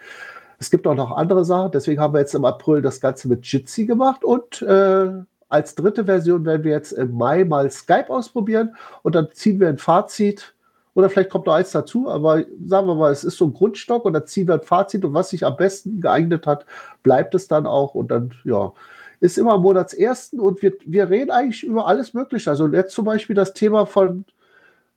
Es 0.60 0.72
gibt 0.72 0.88
auch 0.88 0.96
noch 0.96 1.12
andere 1.12 1.46
Sachen, 1.46 1.72
deswegen 1.72 2.02
haben 2.02 2.14
wir 2.14 2.20
jetzt 2.20 2.36
im 2.36 2.46
April 2.46 2.82
das 2.82 3.02
Ganze 3.02 3.28
mit 3.28 3.46
Jitsi 3.46 3.86
gemacht 3.86 4.24
und 4.24 4.62
äh, 4.62 5.10
als 5.54 5.76
dritte 5.76 6.06
Version 6.06 6.46
werden 6.46 6.64
wir 6.64 6.72
jetzt 6.72 6.94
im 6.94 7.16
Mai 7.16 7.44
mal 7.44 7.70
Skype 7.70 8.10
ausprobieren 8.10 8.76
und 9.04 9.14
dann 9.14 9.30
ziehen 9.34 9.60
wir 9.60 9.70
ein 9.70 9.78
Fazit 9.78 10.56
oder 10.96 11.10
vielleicht 11.10 11.30
kommt 11.30 11.46
noch 11.46 11.54
eins 11.54 11.72
dazu, 11.72 12.10
aber 12.10 12.44
sagen 12.66 12.88
wir 12.88 12.96
mal, 12.96 13.12
es 13.12 13.24
ist 13.24 13.38
so 13.38 13.46
ein 13.46 13.54
Grundstock 13.54 14.06
und 14.06 14.14
dann 14.14 14.26
ziehen 14.26 14.48
wir 14.48 14.56
ein 14.56 14.62
Fazit 14.62 15.06
und 15.06 15.14
was 15.14 15.30
sich 15.30 15.46
am 15.46 15.56
besten 15.56 16.02
geeignet 16.02 16.48
hat, 16.48 16.66
bleibt 17.04 17.36
es 17.36 17.48
dann 17.48 17.68
auch 17.68 17.94
und 17.94 18.10
dann, 18.10 18.34
ja, 18.44 18.74
ist 19.20 19.38
immer 19.38 19.54
am 19.54 19.62
Monatsersten 19.62 20.40
und 20.40 20.62
wir, 20.62 20.74
wir 20.86 21.10
reden 21.10 21.32
eigentlich 21.32 21.64
über 21.64 21.88
alles 21.88 22.14
Mögliche. 22.14 22.50
Also 22.50 22.68
jetzt 22.68 22.94
zum 22.94 23.06
Beispiel 23.06 23.36
das 23.36 23.54
Thema 23.54 23.86
von 23.86 24.26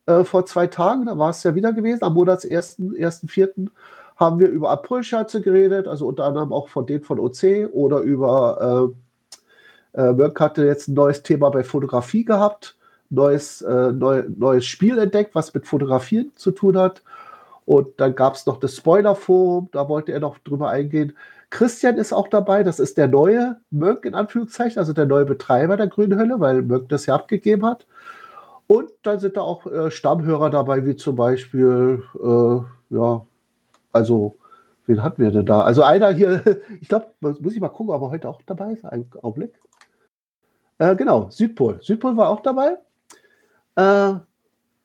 äh, 0.06 0.24
vor 0.24 0.46
zwei 0.46 0.66
Tagen, 0.66 1.06
da 1.06 1.18
war 1.18 1.30
es 1.30 1.42
ja 1.42 1.54
wieder 1.54 1.72
gewesen, 1.72 2.02
am 2.02 2.14
Monatsersten, 2.14 2.96
ersten, 2.96 3.28
vierten, 3.28 3.70
haben 4.16 4.40
wir 4.40 4.48
über 4.48 4.70
Aprilschatze 4.70 5.42
geredet, 5.42 5.86
also 5.86 6.06
unter 6.06 6.24
anderem 6.24 6.52
auch 6.52 6.68
von 6.68 6.86
denen 6.86 7.04
von 7.04 7.20
OC 7.20 7.70
oder 7.72 8.00
über 8.00 8.90
äh, 8.94 9.05
äh, 9.96 10.12
Merck 10.12 10.40
hatte 10.40 10.64
jetzt 10.64 10.88
ein 10.88 10.94
neues 10.94 11.22
Thema 11.22 11.50
bei 11.50 11.64
Fotografie 11.64 12.24
gehabt, 12.24 12.76
neues, 13.10 13.62
äh, 13.62 13.92
neu, 13.92 14.24
neues 14.36 14.66
Spiel 14.66 14.98
entdeckt, 14.98 15.34
was 15.34 15.54
mit 15.54 15.66
Fotografieren 15.66 16.32
zu 16.36 16.50
tun 16.50 16.76
hat. 16.76 17.02
Und 17.64 17.98
dann 17.98 18.14
gab 18.14 18.34
es 18.34 18.46
noch 18.46 18.58
das 18.58 18.76
Spoiler-Forum, 18.76 19.70
da 19.72 19.88
wollte 19.88 20.12
er 20.12 20.20
noch 20.20 20.38
drüber 20.38 20.70
eingehen. 20.70 21.16
Christian 21.50 21.96
ist 21.96 22.12
auch 22.12 22.28
dabei, 22.28 22.62
das 22.62 22.78
ist 22.78 22.98
der 22.98 23.08
neue 23.08 23.56
Möck 23.70 24.04
in 24.04 24.14
Anführungszeichen, 24.14 24.78
also 24.78 24.92
der 24.92 25.06
neue 25.06 25.24
Betreiber 25.24 25.76
der 25.76 25.86
Grünen 25.86 26.18
Hölle, 26.18 26.38
weil 26.40 26.62
Möck 26.62 26.88
das 26.88 27.06
ja 27.06 27.14
abgegeben 27.14 27.64
hat. 27.64 27.86
Und 28.66 28.90
dann 29.02 29.20
sind 29.20 29.36
da 29.36 29.42
auch 29.42 29.64
äh, 29.66 29.90
Stammhörer 29.90 30.50
dabei, 30.50 30.84
wie 30.84 30.96
zum 30.96 31.16
Beispiel, 31.16 32.02
äh, 32.22 32.94
ja, 32.94 33.24
also, 33.92 34.36
wen 34.86 35.02
hatten 35.02 35.22
wir 35.22 35.30
denn 35.30 35.46
da? 35.46 35.60
Also 35.60 35.82
einer 35.82 36.10
hier, 36.10 36.42
ich 36.80 36.88
glaube, 36.88 37.06
muss 37.20 37.54
ich 37.54 37.60
mal 37.60 37.68
gucken, 37.68 37.94
ob 37.94 38.02
er 38.02 38.10
heute 38.10 38.28
auch 38.28 38.42
dabei 38.44 38.72
ist. 38.72 38.84
Ein 38.84 39.06
Augenblick. 39.22 39.54
Äh, 40.78 40.94
genau, 40.96 41.28
Südpol. 41.30 41.78
Südpol 41.82 42.16
war 42.16 42.28
auch 42.28 42.42
dabei. 42.42 42.76
Äh, 43.76 44.14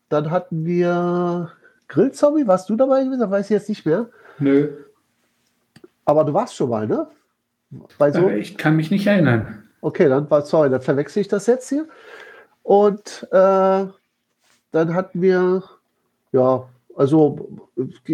dann 0.09 0.31
hatten 0.31 0.65
wir 0.65 1.51
Grillzombie, 1.87 2.47
warst 2.47 2.69
du 2.69 2.75
dabei 2.75 3.03
gewesen? 3.03 3.29
Weiß 3.29 3.45
ich 3.45 3.51
jetzt 3.51 3.69
nicht 3.69 3.85
mehr. 3.85 4.07
Nö. 4.39 4.69
Aber 6.05 6.23
du 6.23 6.33
warst 6.33 6.55
schon 6.55 6.69
mal, 6.69 6.87
ne? 6.87 7.07
Bei 7.97 8.11
so 8.11 8.29
ich 8.29 8.57
kann 8.57 8.75
mich 8.75 8.91
nicht 8.91 9.07
erinnern. 9.07 9.63
Okay, 9.81 10.09
dann 10.09 10.29
war, 10.29 10.41
sorry, 10.41 10.69
dann 10.69 10.81
verwechsel 10.81 11.21
ich 11.21 11.27
das 11.27 11.47
jetzt 11.47 11.69
hier. 11.69 11.87
Und 12.63 13.27
äh, 13.31 13.85
dann 14.71 14.93
hatten 14.93 15.21
wir, 15.21 15.63
ja, 16.31 16.67
also, 16.95 17.59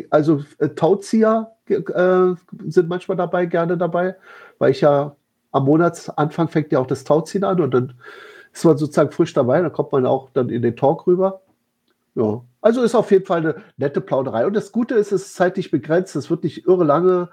also 0.09 0.43
äh, 0.59 0.69
Tauzieher 0.69 1.51
äh, 1.67 2.35
sind 2.67 2.87
manchmal 2.87 3.17
dabei, 3.17 3.45
gerne 3.45 3.77
dabei, 3.77 4.15
weil 4.59 4.71
ich 4.71 4.81
ja 4.81 5.15
am 5.57 5.65
Monatsanfang 5.65 6.47
fängt 6.47 6.71
ja 6.71 6.79
auch 6.79 6.87
das 6.87 7.03
Tauziehen 7.03 7.43
an 7.43 7.61
und 7.61 7.73
dann 7.73 7.93
ist 8.53 8.65
man 8.65 8.77
sozusagen 8.77 9.11
frisch 9.11 9.33
dabei, 9.33 9.61
dann 9.61 9.73
kommt 9.73 9.91
man 9.91 10.05
auch 10.05 10.29
dann 10.33 10.49
in 10.49 10.61
den 10.61 10.75
Talk 10.75 11.07
rüber. 11.07 11.41
Ja, 12.15 12.41
also 12.61 12.81
ist 12.81 12.95
auf 12.95 13.11
jeden 13.11 13.25
Fall 13.25 13.39
eine 13.39 13.55
nette 13.77 14.01
Plauderei. 14.01 14.47
Und 14.47 14.55
das 14.55 14.71
Gute 14.71 14.95
ist, 14.95 15.11
es 15.11 15.23
ist 15.23 15.35
zeitlich 15.35 15.69
begrenzt, 15.69 16.15
es 16.15 16.29
wird 16.31 16.43
nicht 16.43 16.65
irre 16.65 16.83
lange 16.83 17.29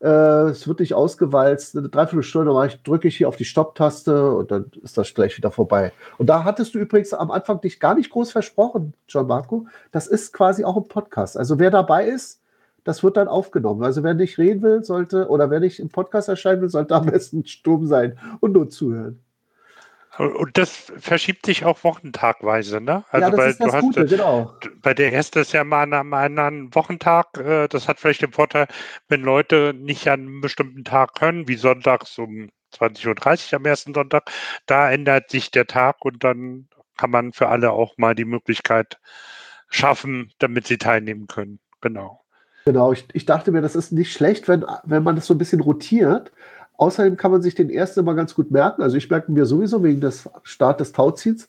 äh, 0.00 0.50
es 0.50 0.66
wird 0.68 0.80
nicht 0.80 0.94
ausgewalzt. 0.94 1.76
Eine 1.76 1.88
Dreiviertelstunde 1.88 2.78
drücke 2.84 3.08
ich 3.08 3.16
hier 3.16 3.28
auf 3.28 3.36
die 3.36 3.44
Stopptaste 3.44 4.32
und 4.32 4.50
dann 4.50 4.70
ist 4.82 4.96
das 4.96 5.12
gleich 5.14 5.36
wieder 5.36 5.50
vorbei. 5.50 5.92
Und 6.18 6.28
da 6.28 6.44
hattest 6.44 6.74
du 6.74 6.78
übrigens 6.78 7.12
am 7.12 7.30
Anfang 7.30 7.60
dich 7.60 7.80
gar 7.80 7.94
nicht 7.94 8.10
groß 8.10 8.32
versprochen, 8.32 8.94
John 9.08 9.26
Marco. 9.26 9.66
Das 9.90 10.06
ist 10.06 10.32
quasi 10.32 10.64
auch 10.64 10.76
ein 10.76 10.88
Podcast. 10.88 11.36
Also 11.36 11.58
wer 11.58 11.70
dabei 11.70 12.06
ist, 12.06 12.40
das 12.88 13.02
wird 13.04 13.18
dann 13.18 13.28
aufgenommen. 13.28 13.82
Also 13.82 14.02
wer 14.02 14.14
nicht 14.14 14.38
reden 14.38 14.62
will, 14.62 14.82
sollte, 14.82 15.28
oder 15.28 15.50
wer 15.50 15.60
nicht 15.60 15.78
im 15.78 15.90
Podcast 15.90 16.30
erscheinen 16.30 16.62
will, 16.62 16.70
sollte 16.70 16.94
am 16.94 17.04
besten 17.04 17.44
stumm 17.44 17.86
sein 17.86 18.18
und 18.40 18.52
nur 18.52 18.70
zuhören. 18.70 19.22
Und 20.16 20.56
das 20.56 20.90
verschiebt 20.96 21.44
sich 21.44 21.66
auch 21.66 21.84
wochentagweise, 21.84 22.80
ne? 22.80 23.04
Also 23.10 23.28
ja, 23.28 23.36
das 23.36 23.50
ist 23.50 23.60
das 23.60 23.72
du 23.72 23.80
Gute, 23.80 24.00
hast, 24.00 24.08
genau. 24.08 24.54
Bei 24.80 24.94
der 24.94 25.12
erste 25.12 25.40
ist 25.40 25.52
ja 25.52 25.64
mal 25.64 25.82
an 25.82 25.92
einem 25.92 26.14
anderen 26.14 26.74
Wochentag. 26.74 27.36
Äh, 27.36 27.68
das 27.68 27.88
hat 27.88 28.00
vielleicht 28.00 28.22
den 28.22 28.32
Vorteil, 28.32 28.68
wenn 29.08 29.20
Leute 29.20 29.74
nicht 29.76 30.08
an 30.08 30.20
einem 30.20 30.40
bestimmten 30.40 30.82
Tag 30.82 31.14
können, 31.14 31.46
wie 31.46 31.56
sonntags 31.56 32.16
um 32.16 32.48
20.30 32.74 33.52
Uhr 33.52 33.56
am 33.58 33.66
ersten 33.66 33.92
Sonntag, 33.92 34.30
da 34.64 34.90
ändert 34.90 35.30
sich 35.30 35.50
der 35.50 35.66
Tag 35.66 36.06
und 36.06 36.24
dann 36.24 36.68
kann 36.96 37.10
man 37.10 37.34
für 37.34 37.48
alle 37.48 37.70
auch 37.70 37.98
mal 37.98 38.14
die 38.14 38.24
Möglichkeit 38.24 38.98
schaffen, 39.68 40.32
damit 40.38 40.66
sie 40.66 40.78
teilnehmen 40.78 41.26
können. 41.26 41.60
Genau. 41.82 42.24
Genau, 42.68 42.92
ich, 42.92 43.06
ich 43.14 43.24
dachte 43.24 43.50
mir, 43.50 43.62
das 43.62 43.74
ist 43.74 43.92
nicht 43.92 44.12
schlecht, 44.12 44.46
wenn, 44.46 44.62
wenn 44.84 45.02
man 45.02 45.16
das 45.16 45.26
so 45.26 45.32
ein 45.32 45.38
bisschen 45.38 45.60
rotiert, 45.60 46.32
Außerdem 46.78 47.16
kann 47.16 47.32
man 47.32 47.42
sich 47.42 47.56
den 47.56 47.70
ersten 47.70 48.00
immer 48.00 48.14
ganz 48.14 48.36
gut 48.36 48.52
merken. 48.52 48.82
Also 48.82 48.96
ich 48.96 49.10
merke 49.10 49.32
mir 49.32 49.46
sowieso 49.46 49.82
wegen 49.82 50.00
des 50.00 50.30
Start 50.44 50.78
des 50.78 50.92
Tauziehens. 50.92 51.48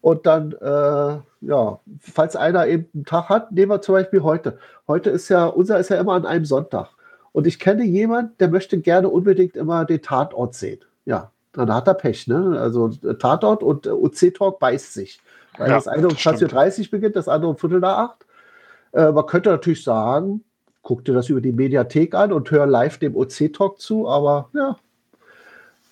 Und 0.00 0.26
dann, 0.26 0.50
äh, 0.52 1.46
ja, 1.46 1.80
falls 2.00 2.34
einer 2.34 2.66
eben 2.66 2.88
einen 2.92 3.04
Tag 3.04 3.28
hat, 3.28 3.52
nehmen 3.52 3.70
wir 3.70 3.80
zum 3.80 3.94
Beispiel 3.94 4.24
heute. 4.24 4.58
Heute 4.88 5.10
ist 5.10 5.28
ja, 5.28 5.46
unser 5.46 5.78
ist 5.78 5.90
ja 5.90 5.96
immer 5.96 6.14
an 6.14 6.26
einem 6.26 6.44
Sonntag. 6.44 6.88
Und 7.30 7.46
ich 7.46 7.60
kenne 7.60 7.84
jemanden, 7.84 8.36
der 8.38 8.48
möchte 8.48 8.78
gerne 8.80 9.08
unbedingt 9.08 9.54
immer 9.54 9.84
den 9.84 10.02
Tatort 10.02 10.54
sehen. 10.56 10.80
Ja, 11.04 11.30
dann 11.52 11.72
hat 11.72 11.86
er 11.86 11.94
Pech, 11.94 12.26
ne? 12.26 12.58
Also 12.58 12.88
Tatort 12.88 13.62
und 13.62 13.86
OC-Talk 13.86 14.58
beißt 14.58 14.92
sich. 14.92 15.20
Weil 15.56 15.68
ja, 15.68 15.76
das 15.76 15.86
eine 15.86 16.08
um 16.08 16.14
20.30 16.14 16.80
Uhr 16.80 16.90
beginnt, 16.90 17.14
das 17.14 17.28
andere 17.28 17.52
um 17.52 17.56
Viertel 17.56 17.78
nach 17.78 17.98
acht. 17.98 18.26
Äh, 18.92 19.12
man 19.12 19.24
könnte 19.26 19.50
natürlich 19.50 19.84
sagen, 19.84 20.42
guck 20.84 21.04
dir 21.04 21.14
das 21.14 21.28
über 21.28 21.40
die 21.40 21.52
Mediathek 21.52 22.14
an 22.14 22.32
und 22.32 22.50
hör 22.52 22.66
live 22.66 22.98
dem 22.98 23.16
OC-Talk 23.16 23.80
zu, 23.80 24.08
aber 24.08 24.50
ja, 24.54 24.76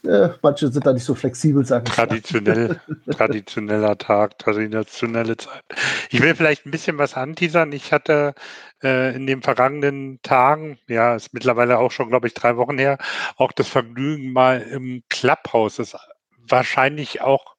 Äh, 0.05 0.31
manche 0.43 0.67
sind 0.67 0.85
da 0.85 0.93
nicht 0.93 1.05
so 1.05 1.15
flexibel, 1.15 1.65
sagen 1.65 1.85
Traditionell, 1.85 2.81
traditioneller 3.11 3.97
Tag, 3.99 4.37
traditionelle 4.39 5.37
Zeit. 5.37 5.63
Ich 6.11 6.21
will 6.21 6.35
vielleicht 6.35 6.67
ein 6.67 6.73
bisschen 6.73 6.99
was 6.99 7.15
anteasern. 7.15 7.71
Ich 7.71 7.93
hatte 7.93 8.35
äh, 8.83 9.15
in 9.15 9.29
den 9.29 9.43
vergangenen 9.43 10.21
Tagen, 10.23 10.79
ja, 10.89 11.15
ist 11.15 11.33
mittlerweile 11.33 11.79
auch 11.79 11.93
schon, 11.93 12.09
glaube 12.09 12.27
ich, 12.27 12.35
drei 12.35 12.57
Wochen 12.57 12.79
her, 12.79 12.99
auch 13.37 13.53
das 13.53 13.69
Vergnügen 13.69 14.33
mal 14.33 14.61
im 14.61 15.05
Clubhouse. 15.09 15.77
Das 15.77 15.95
ist 15.95 16.01
wahrscheinlich 16.49 17.21
auch 17.21 17.52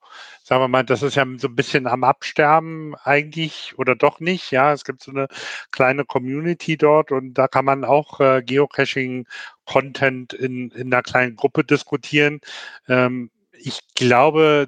sagen 0.44 0.62
wir 0.62 0.68
mal, 0.68 0.84
das 0.84 1.02
ist 1.02 1.16
ja 1.16 1.26
so 1.38 1.48
ein 1.48 1.56
bisschen 1.56 1.88
am 1.88 2.04
Absterben 2.04 2.96
eigentlich 3.04 3.74
oder 3.78 3.96
doch 3.96 4.20
nicht. 4.20 4.52
Ja, 4.52 4.74
es 4.74 4.84
gibt 4.84 5.02
so 5.04 5.12
eine 5.12 5.28
kleine 5.72 6.06
Community 6.06 6.78
dort 6.78 7.12
und 7.12 7.34
da 7.36 7.48
kann 7.48 7.66
man 7.66 7.86
auch 7.86 8.20
äh, 8.20 8.44
Geocaching-Content 8.44 10.34
in, 10.34 10.70
in 10.72 10.94
einer 10.94 11.04
kleinen 11.04 11.36
Gruppe 11.36 11.64
diskutieren. 11.64 12.42
Ähm, 12.88 13.32
ich 13.54 13.80
glaube, 13.96 14.68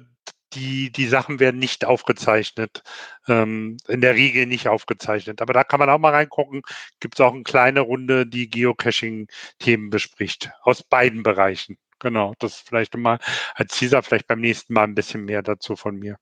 die, 0.54 0.90
die 0.90 1.06
Sachen 1.06 1.40
werden 1.40 1.58
nicht 1.58 1.84
aufgezeichnet. 1.84 2.82
Ähm, 3.28 3.76
in 3.88 4.00
der 4.00 4.14
Regel 4.14 4.46
nicht 4.46 4.68
aufgezeichnet. 4.68 5.42
Aber 5.42 5.52
da 5.52 5.64
kann 5.64 5.80
man 5.80 5.90
auch 5.90 5.98
mal 5.98 6.12
reingucken. 6.14 6.62
Gibt 7.00 7.16
es 7.16 7.20
auch 7.20 7.34
eine 7.34 7.42
kleine 7.42 7.80
Runde, 7.80 8.26
die 8.26 8.48
Geocaching-Themen 8.48 9.90
bespricht. 9.90 10.50
Aus 10.62 10.82
beiden 10.82 11.22
Bereichen. 11.22 11.76
Genau, 11.98 12.34
das 12.38 12.56
vielleicht 12.56 12.96
mal 12.96 13.18
als 13.54 13.76
Teaser, 13.76 14.02
vielleicht 14.02 14.26
beim 14.26 14.40
nächsten 14.40 14.74
Mal 14.74 14.84
ein 14.84 14.94
bisschen 14.94 15.24
mehr 15.24 15.42
dazu 15.42 15.76
von 15.76 15.96
mir. 15.96 16.16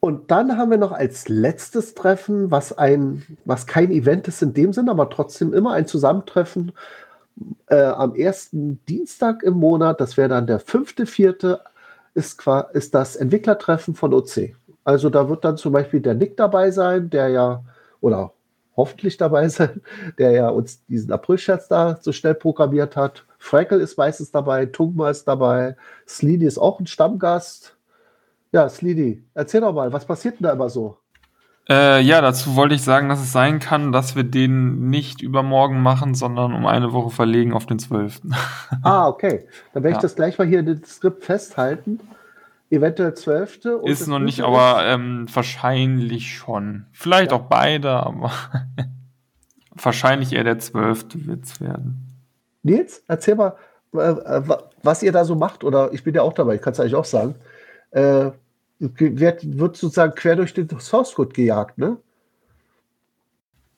Und 0.00 0.30
dann 0.30 0.56
haben 0.56 0.70
wir 0.70 0.78
noch 0.78 0.92
als 0.92 1.28
letztes 1.28 1.94
Treffen, 1.94 2.50
was 2.50 2.76
ein, 2.76 3.36
was 3.44 3.66
kein 3.66 3.90
Event 3.90 4.28
ist 4.28 4.40
in 4.40 4.54
dem 4.54 4.72
Sinne, 4.72 4.92
aber 4.92 5.10
trotzdem 5.10 5.52
immer 5.52 5.74
ein 5.74 5.86
Zusammentreffen 5.86 6.72
äh, 7.66 7.82
am 7.82 8.14
ersten 8.14 8.82
Dienstag 8.86 9.42
im 9.42 9.54
Monat. 9.54 10.00
Das 10.00 10.16
wäre 10.16 10.30
dann 10.30 10.46
der 10.46 10.60
fünfte, 10.60 11.04
vierte, 11.04 11.60
ist, 12.14 12.42
ist 12.72 12.94
das 12.94 13.16
Entwicklertreffen 13.16 13.94
von 13.94 14.14
OC. 14.14 14.56
Also 14.84 15.10
da 15.10 15.28
wird 15.28 15.44
dann 15.44 15.58
zum 15.58 15.74
Beispiel 15.74 16.00
der 16.00 16.14
Nick 16.14 16.38
dabei 16.38 16.70
sein, 16.70 17.10
der 17.10 17.28
ja, 17.28 17.62
oder 18.00 18.32
hoffentlich 18.80 19.16
dabei 19.16 19.48
sein, 19.48 19.82
der 20.18 20.32
ja 20.32 20.48
uns 20.48 20.84
diesen 20.86 21.12
April-Scherz 21.12 21.68
da 21.68 21.98
so 22.00 22.12
schnell 22.12 22.34
programmiert 22.34 22.96
hat. 22.96 23.24
Freckle 23.38 23.78
ist 23.78 23.96
meistens 23.98 24.30
dabei, 24.30 24.66
Tungma 24.66 25.10
ist 25.10 25.28
dabei, 25.28 25.76
Sleedy 26.08 26.46
ist 26.46 26.58
auch 26.58 26.80
ein 26.80 26.86
Stammgast. 26.86 27.76
Ja, 28.52 28.68
Sleedy, 28.68 29.22
erzähl 29.34 29.60
doch 29.60 29.72
mal, 29.72 29.92
was 29.92 30.06
passiert 30.06 30.40
denn 30.40 30.44
da 30.44 30.52
immer 30.52 30.68
so? 30.68 30.96
Äh, 31.68 32.00
ja, 32.02 32.20
dazu 32.20 32.56
wollte 32.56 32.74
ich 32.74 32.82
sagen, 32.82 33.08
dass 33.08 33.20
es 33.20 33.32
sein 33.32 33.60
kann, 33.60 33.92
dass 33.92 34.16
wir 34.16 34.24
den 34.24 34.88
nicht 34.90 35.22
übermorgen 35.22 35.80
machen, 35.82 36.14
sondern 36.14 36.52
um 36.52 36.66
eine 36.66 36.92
Woche 36.92 37.10
verlegen 37.10 37.52
auf 37.52 37.66
den 37.66 37.78
12. 37.78 38.22
ah, 38.82 39.06
okay. 39.06 39.46
Dann 39.72 39.84
werde 39.84 39.96
ich 39.96 40.02
das 40.02 40.16
gleich 40.16 40.36
mal 40.38 40.48
hier 40.48 40.60
in 40.60 40.66
den 40.66 40.84
Skript 40.84 41.24
festhalten. 41.24 42.00
Eventuell 42.70 43.14
12. 43.14 43.60
Ist 43.84 44.06
noch 44.06 44.20
nicht, 44.20 44.42
aber 44.42 44.84
ähm, 44.86 45.26
wahrscheinlich 45.32 46.32
schon. 46.36 46.86
Vielleicht 46.92 47.32
ja. 47.32 47.36
auch 47.36 47.42
beide, 47.42 47.90
aber 47.90 48.30
wahrscheinlich 49.72 50.32
eher 50.32 50.44
der 50.44 50.60
12. 50.60 51.26
wird 51.26 51.44
es 51.44 51.60
werden. 51.60 52.06
Nils, 52.62 53.02
erzähl 53.08 53.34
mal, 53.34 53.56
äh, 53.92 54.42
was 54.82 55.02
ihr 55.02 55.10
da 55.10 55.24
so 55.24 55.34
macht, 55.34 55.64
oder 55.64 55.92
ich 55.92 56.04
bin 56.04 56.14
ja 56.14 56.22
auch 56.22 56.32
dabei, 56.32 56.54
ich 56.54 56.62
kann 56.62 56.72
es 56.72 56.80
eigentlich 56.80 56.94
auch 56.94 57.04
sagen. 57.04 57.34
Äh, 57.90 58.30
wird, 58.78 59.58
wird 59.58 59.76
sozusagen 59.76 60.14
quer 60.14 60.36
durch 60.36 60.54
den 60.54 60.68
Source 60.78 61.14
Code 61.14 61.34
gejagt, 61.34 61.76
ne? 61.76 61.96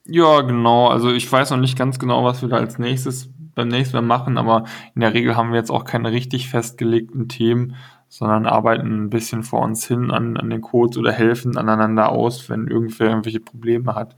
Ja, 0.04 0.40
genau. 0.42 0.88
Also 0.88 1.12
ich 1.12 1.30
weiß 1.30 1.50
noch 1.50 1.58
nicht 1.58 1.78
ganz 1.78 1.98
genau, 1.98 2.24
was 2.24 2.42
wir 2.42 2.48
da 2.48 2.56
als 2.56 2.78
nächstes 2.78 3.30
beim 3.54 3.68
nächsten 3.68 3.96
Mal 3.96 4.02
machen, 4.02 4.38
aber 4.38 4.64
in 4.94 5.00
der 5.00 5.14
Regel 5.14 5.36
haben 5.36 5.50
wir 5.50 5.58
jetzt 5.58 5.70
auch 5.70 5.84
keine 5.84 6.10
richtig 6.12 6.48
festgelegten 6.48 7.28
Themen, 7.28 7.76
sondern 8.12 8.44
arbeiten 8.44 9.04
ein 9.04 9.08
bisschen 9.10 9.42
vor 9.42 9.62
uns 9.62 9.86
hin 9.86 10.10
an, 10.10 10.36
an 10.36 10.50
den 10.50 10.60
Codes 10.60 10.98
oder 10.98 11.12
helfen 11.12 11.56
aneinander 11.56 12.10
aus, 12.10 12.50
wenn 12.50 12.68
irgendwer 12.68 13.08
irgendwelche 13.08 13.40
Probleme 13.40 13.94
hat. 13.94 14.14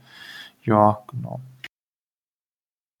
Ja, 0.63 1.01
genau. 1.09 1.39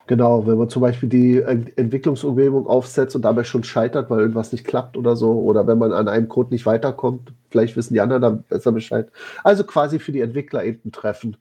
Genau, 0.07 0.47
wenn 0.47 0.57
man 0.57 0.69
zum 0.69 0.81
Beispiel 0.81 1.09
die 1.09 1.41
Entwicklungsumgebung 1.41 2.65
aufsetzt 2.65 3.13
und 3.13 3.23
dabei 3.23 3.43
schon 3.43 3.65
scheitert, 3.65 4.09
weil 4.09 4.21
irgendwas 4.21 4.53
nicht 4.53 4.65
klappt 4.65 4.95
oder 4.95 5.17
so, 5.17 5.33
oder 5.33 5.67
wenn 5.67 5.79
man 5.79 5.91
an 5.91 6.07
einem 6.07 6.29
Code 6.29 6.53
nicht 6.53 6.65
weiterkommt, 6.65 7.33
vielleicht 7.49 7.75
wissen 7.75 7.93
die 7.93 7.99
anderen 7.99 8.21
dann 8.21 8.43
besser 8.43 8.71
Bescheid. 8.71 9.11
Also 9.43 9.65
quasi 9.65 9.99
für 9.99 10.13
die 10.13 10.21
Entwickler 10.21 10.63
eben 10.63 10.93
Treffen. 10.93 11.35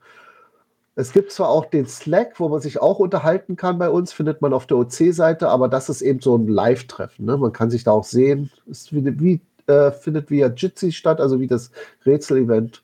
Es 0.96 1.12
gibt 1.12 1.32
zwar 1.32 1.48
auch 1.48 1.66
den 1.66 1.86
Slack, 1.86 2.38
wo 2.38 2.48
man 2.48 2.60
sich 2.60 2.80
auch 2.80 3.00
unterhalten 3.00 3.56
kann 3.56 3.78
bei 3.78 3.88
uns, 3.88 4.12
findet 4.12 4.40
man 4.40 4.52
auf 4.52 4.66
der 4.66 4.76
OC-Seite, 4.76 5.48
aber 5.48 5.68
das 5.68 5.88
ist 5.88 6.02
eben 6.02 6.20
so 6.20 6.36
ein 6.36 6.46
Live-Treffen. 6.46 7.24
Ne? 7.26 7.36
Man 7.36 7.52
kann 7.52 7.70
sich 7.70 7.82
da 7.82 7.90
auch 7.90 8.04
sehen. 8.04 8.50
Es 8.70 8.92
wie, 8.92 9.40
äh, 9.66 9.90
findet 9.90 10.30
via 10.30 10.48
Jitsi 10.48 10.92
statt, 10.92 11.20
also 11.20 11.40
wie 11.40 11.48
das 11.48 11.72
Rätsel-Event. 12.06 12.82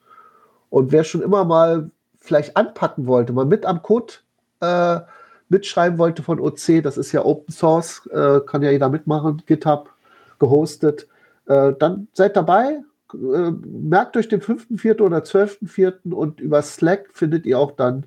Und 0.70 0.90
wer 0.90 1.04
schon 1.04 1.22
immer 1.22 1.44
mal 1.44 1.90
vielleicht 2.18 2.56
anpacken 2.56 3.06
wollte, 3.06 3.32
mal 3.32 3.46
mit 3.46 3.64
am 3.64 3.82
Code 3.82 4.14
äh, 4.60 5.00
mitschreiben 5.48 5.98
wollte 5.98 6.22
von 6.22 6.40
OC, 6.40 6.82
das 6.82 6.96
ist 6.96 7.12
ja 7.12 7.24
Open 7.24 7.52
Source, 7.52 8.06
äh, 8.06 8.40
kann 8.40 8.62
ja 8.62 8.70
jeder 8.70 8.88
mitmachen, 8.88 9.42
GitHub 9.46 9.90
gehostet, 10.38 11.08
äh, 11.46 11.72
dann 11.78 12.08
seid 12.12 12.36
dabei, 12.36 12.80
äh, 13.14 13.50
merkt 13.50 14.16
euch 14.16 14.28
den 14.28 14.40
5.4. 14.40 15.00
oder 15.00 15.18
12.4. 15.18 16.12
und 16.12 16.40
über 16.40 16.62
Slack 16.62 17.08
findet 17.12 17.46
ihr 17.46 17.58
auch 17.58 17.72
dann 17.72 18.06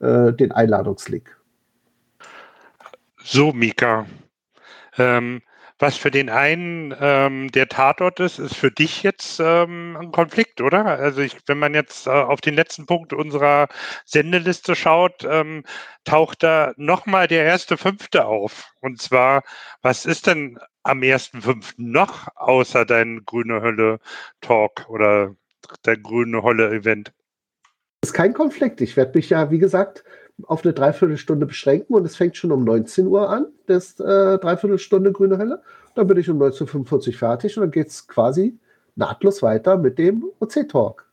äh, 0.00 0.32
den 0.32 0.52
Einladungslink. 0.52 1.36
So, 3.22 3.52
Mika. 3.52 4.06
Ähm, 4.98 5.42
was 5.78 5.96
für 5.96 6.10
den 6.10 6.30
einen 6.30 6.94
ähm, 7.00 7.50
der 7.52 7.68
Tatort 7.68 8.20
ist, 8.20 8.38
ist 8.38 8.56
für 8.56 8.70
dich 8.70 9.02
jetzt 9.02 9.40
ähm, 9.40 9.96
ein 10.00 10.12
Konflikt, 10.12 10.60
oder? 10.60 10.86
Also 10.86 11.20
ich, 11.20 11.36
wenn 11.46 11.58
man 11.58 11.74
jetzt 11.74 12.06
äh, 12.06 12.10
auf 12.10 12.40
den 12.40 12.54
letzten 12.54 12.86
Punkt 12.86 13.12
unserer 13.12 13.68
Sendeliste 14.04 14.74
schaut, 14.74 15.24
ähm, 15.28 15.64
taucht 16.04 16.42
da 16.42 16.72
nochmal 16.76 17.28
der 17.28 17.44
erste 17.44 17.76
Fünfte 17.76 18.24
auf. 18.24 18.72
Und 18.80 19.02
zwar, 19.02 19.42
was 19.82 20.06
ist 20.06 20.26
denn 20.26 20.58
am 20.82 21.02
ersten 21.02 21.42
Fünften 21.42 21.90
noch 21.90 22.28
außer 22.36 22.86
dein 22.86 23.24
Grüne 23.26 23.60
Hölle 23.60 23.98
Talk 24.40 24.88
oder 24.88 25.34
dein 25.82 26.02
Grüne 26.02 26.42
Hölle 26.42 26.70
Event? 26.70 27.12
Das 28.00 28.10
ist 28.10 28.14
kein 28.14 28.32
Konflikt. 28.32 28.80
Ich 28.80 28.96
werde 28.96 29.18
mich 29.18 29.28
ja, 29.28 29.50
wie 29.50 29.58
gesagt, 29.58 30.04
auf 30.42 30.64
eine 30.64 30.74
Dreiviertelstunde 30.74 31.46
beschränken 31.46 31.94
und 31.94 32.04
es 32.04 32.16
fängt 32.16 32.36
schon 32.36 32.52
um 32.52 32.64
19 32.64 33.06
Uhr 33.06 33.28
an, 33.28 33.46
das 33.66 33.98
äh, 34.00 34.38
Dreiviertelstunde 34.38 35.12
grüne 35.12 35.38
Hölle. 35.38 35.62
Dann 35.94 36.06
bin 36.06 36.18
ich 36.18 36.28
um 36.28 36.40
19.45 36.40 37.08
Uhr 37.08 37.14
fertig 37.14 37.56
und 37.56 37.62
dann 37.62 37.70
geht 37.70 37.88
es 37.88 38.06
quasi 38.06 38.58
nahtlos 38.96 39.42
weiter 39.42 39.78
mit 39.78 39.98
dem 39.98 40.24
OC-Talk. 40.40 41.06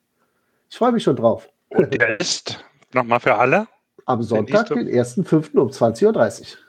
Ich 0.69 0.77
freue 0.77 0.91
mich 0.91 1.03
schon 1.03 1.15
drauf. 1.15 1.49
Und 1.69 1.93
der 1.93 2.19
ist, 2.19 2.63
nochmal 2.93 3.19
für 3.19 3.35
alle? 3.35 3.67
Am 4.05 4.21
Sonntag, 4.21 4.67
den 4.67 4.89
1.5. 4.89 5.57
um 5.57 5.69
20.30 5.69 6.41
Uhr. 6.41 6.63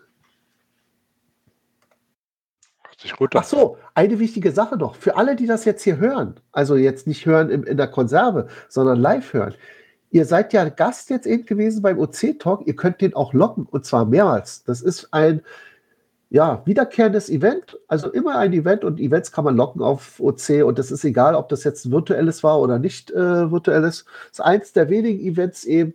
Ach 3.34 3.44
so, 3.44 3.76
eine 3.94 4.18
wichtige 4.18 4.52
Sache 4.52 4.76
noch. 4.76 4.94
Für 4.94 5.16
alle, 5.16 5.36
die 5.36 5.46
das 5.46 5.64
jetzt 5.64 5.82
hier 5.82 5.98
hören, 5.98 6.40
also 6.52 6.76
jetzt 6.76 7.06
nicht 7.06 7.26
hören 7.26 7.50
in, 7.50 7.64
in 7.64 7.76
der 7.76 7.88
Konserve, 7.88 8.48
sondern 8.68 8.98
live 9.00 9.32
hören. 9.32 9.54
Ihr 10.14 10.26
seid 10.26 10.52
ja 10.52 10.68
Gast 10.68 11.10
jetzt 11.10 11.26
eben 11.26 11.44
gewesen 11.44 11.82
beim 11.82 11.98
OC-Talk. 11.98 12.68
Ihr 12.68 12.76
könnt 12.76 13.00
den 13.00 13.16
auch 13.16 13.32
locken 13.32 13.66
und 13.68 13.84
zwar 13.84 14.04
mehrmals. 14.04 14.62
Das 14.62 14.80
ist 14.80 15.08
ein 15.10 15.42
ja, 16.30 16.62
wiederkehrendes 16.66 17.28
Event. 17.28 17.80
Also 17.88 18.12
immer 18.12 18.38
ein 18.38 18.52
Event 18.52 18.84
und 18.84 19.00
Events 19.00 19.32
kann 19.32 19.44
man 19.44 19.56
locken 19.56 19.82
auf 19.82 20.20
OC 20.20 20.64
und 20.64 20.78
das 20.78 20.92
ist 20.92 21.04
egal, 21.04 21.34
ob 21.34 21.48
das 21.48 21.64
jetzt 21.64 21.84
ein 21.84 21.90
virtuelles 21.90 22.44
war 22.44 22.60
oder 22.60 22.78
nicht 22.78 23.10
äh, 23.10 23.50
virtuelles. 23.50 24.04
Das 24.04 24.38
ist 24.38 24.40
eins 24.40 24.72
der 24.72 24.88
wenigen 24.88 25.18
Events 25.18 25.64
eben, 25.64 25.94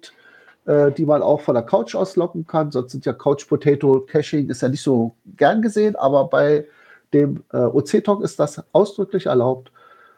äh, 0.65 0.91
die 0.91 1.05
man 1.05 1.21
auch 1.21 1.39
von 1.39 1.55
der 1.55 1.63
Couch 1.63 1.95
aus 1.95 2.17
locken 2.17 2.45
kann. 2.45 2.71
Sonst 2.71 2.91
sind 2.91 3.05
ja 3.05 3.13
Couch 3.13 3.47
Potato 3.47 4.01
Caching 4.01 4.49
ist 4.49 4.61
ja 4.61 4.67
nicht 4.67 4.83
so 4.83 5.15
gern 5.37 5.61
gesehen, 5.61 5.95
aber 5.95 6.25
bei 6.25 6.67
dem 7.13 7.41
äh, 7.53 7.59
OC-Talk 7.59 8.21
ist 8.21 8.37
das 8.37 8.61
ausdrücklich 8.73 9.27
erlaubt. 9.27 9.71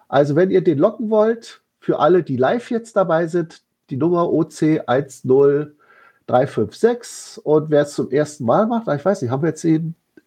Also 0.08 0.36
wenn 0.36 0.50
ihr 0.50 0.64
den 0.64 0.80
locken 0.80 1.12
wollt, 1.12 1.62
für 1.80 2.00
alle, 2.00 2.24
die 2.24 2.38
live 2.38 2.72
jetzt 2.72 2.96
dabei 2.96 3.28
sind, 3.28 3.62
die 3.92 3.98
Nummer 3.98 4.32
OC 4.32 4.82
10356. 4.88 7.42
Und 7.44 7.70
wer 7.70 7.84
es 7.84 7.94
zum 7.94 8.10
ersten 8.10 8.46
Mal 8.46 8.66
macht, 8.66 8.88
ich 8.88 9.06
weiß 9.06 9.22
nicht, 9.22 9.30
haben 9.32 9.44
wir 9.44 9.50
jetzt 9.50 9.64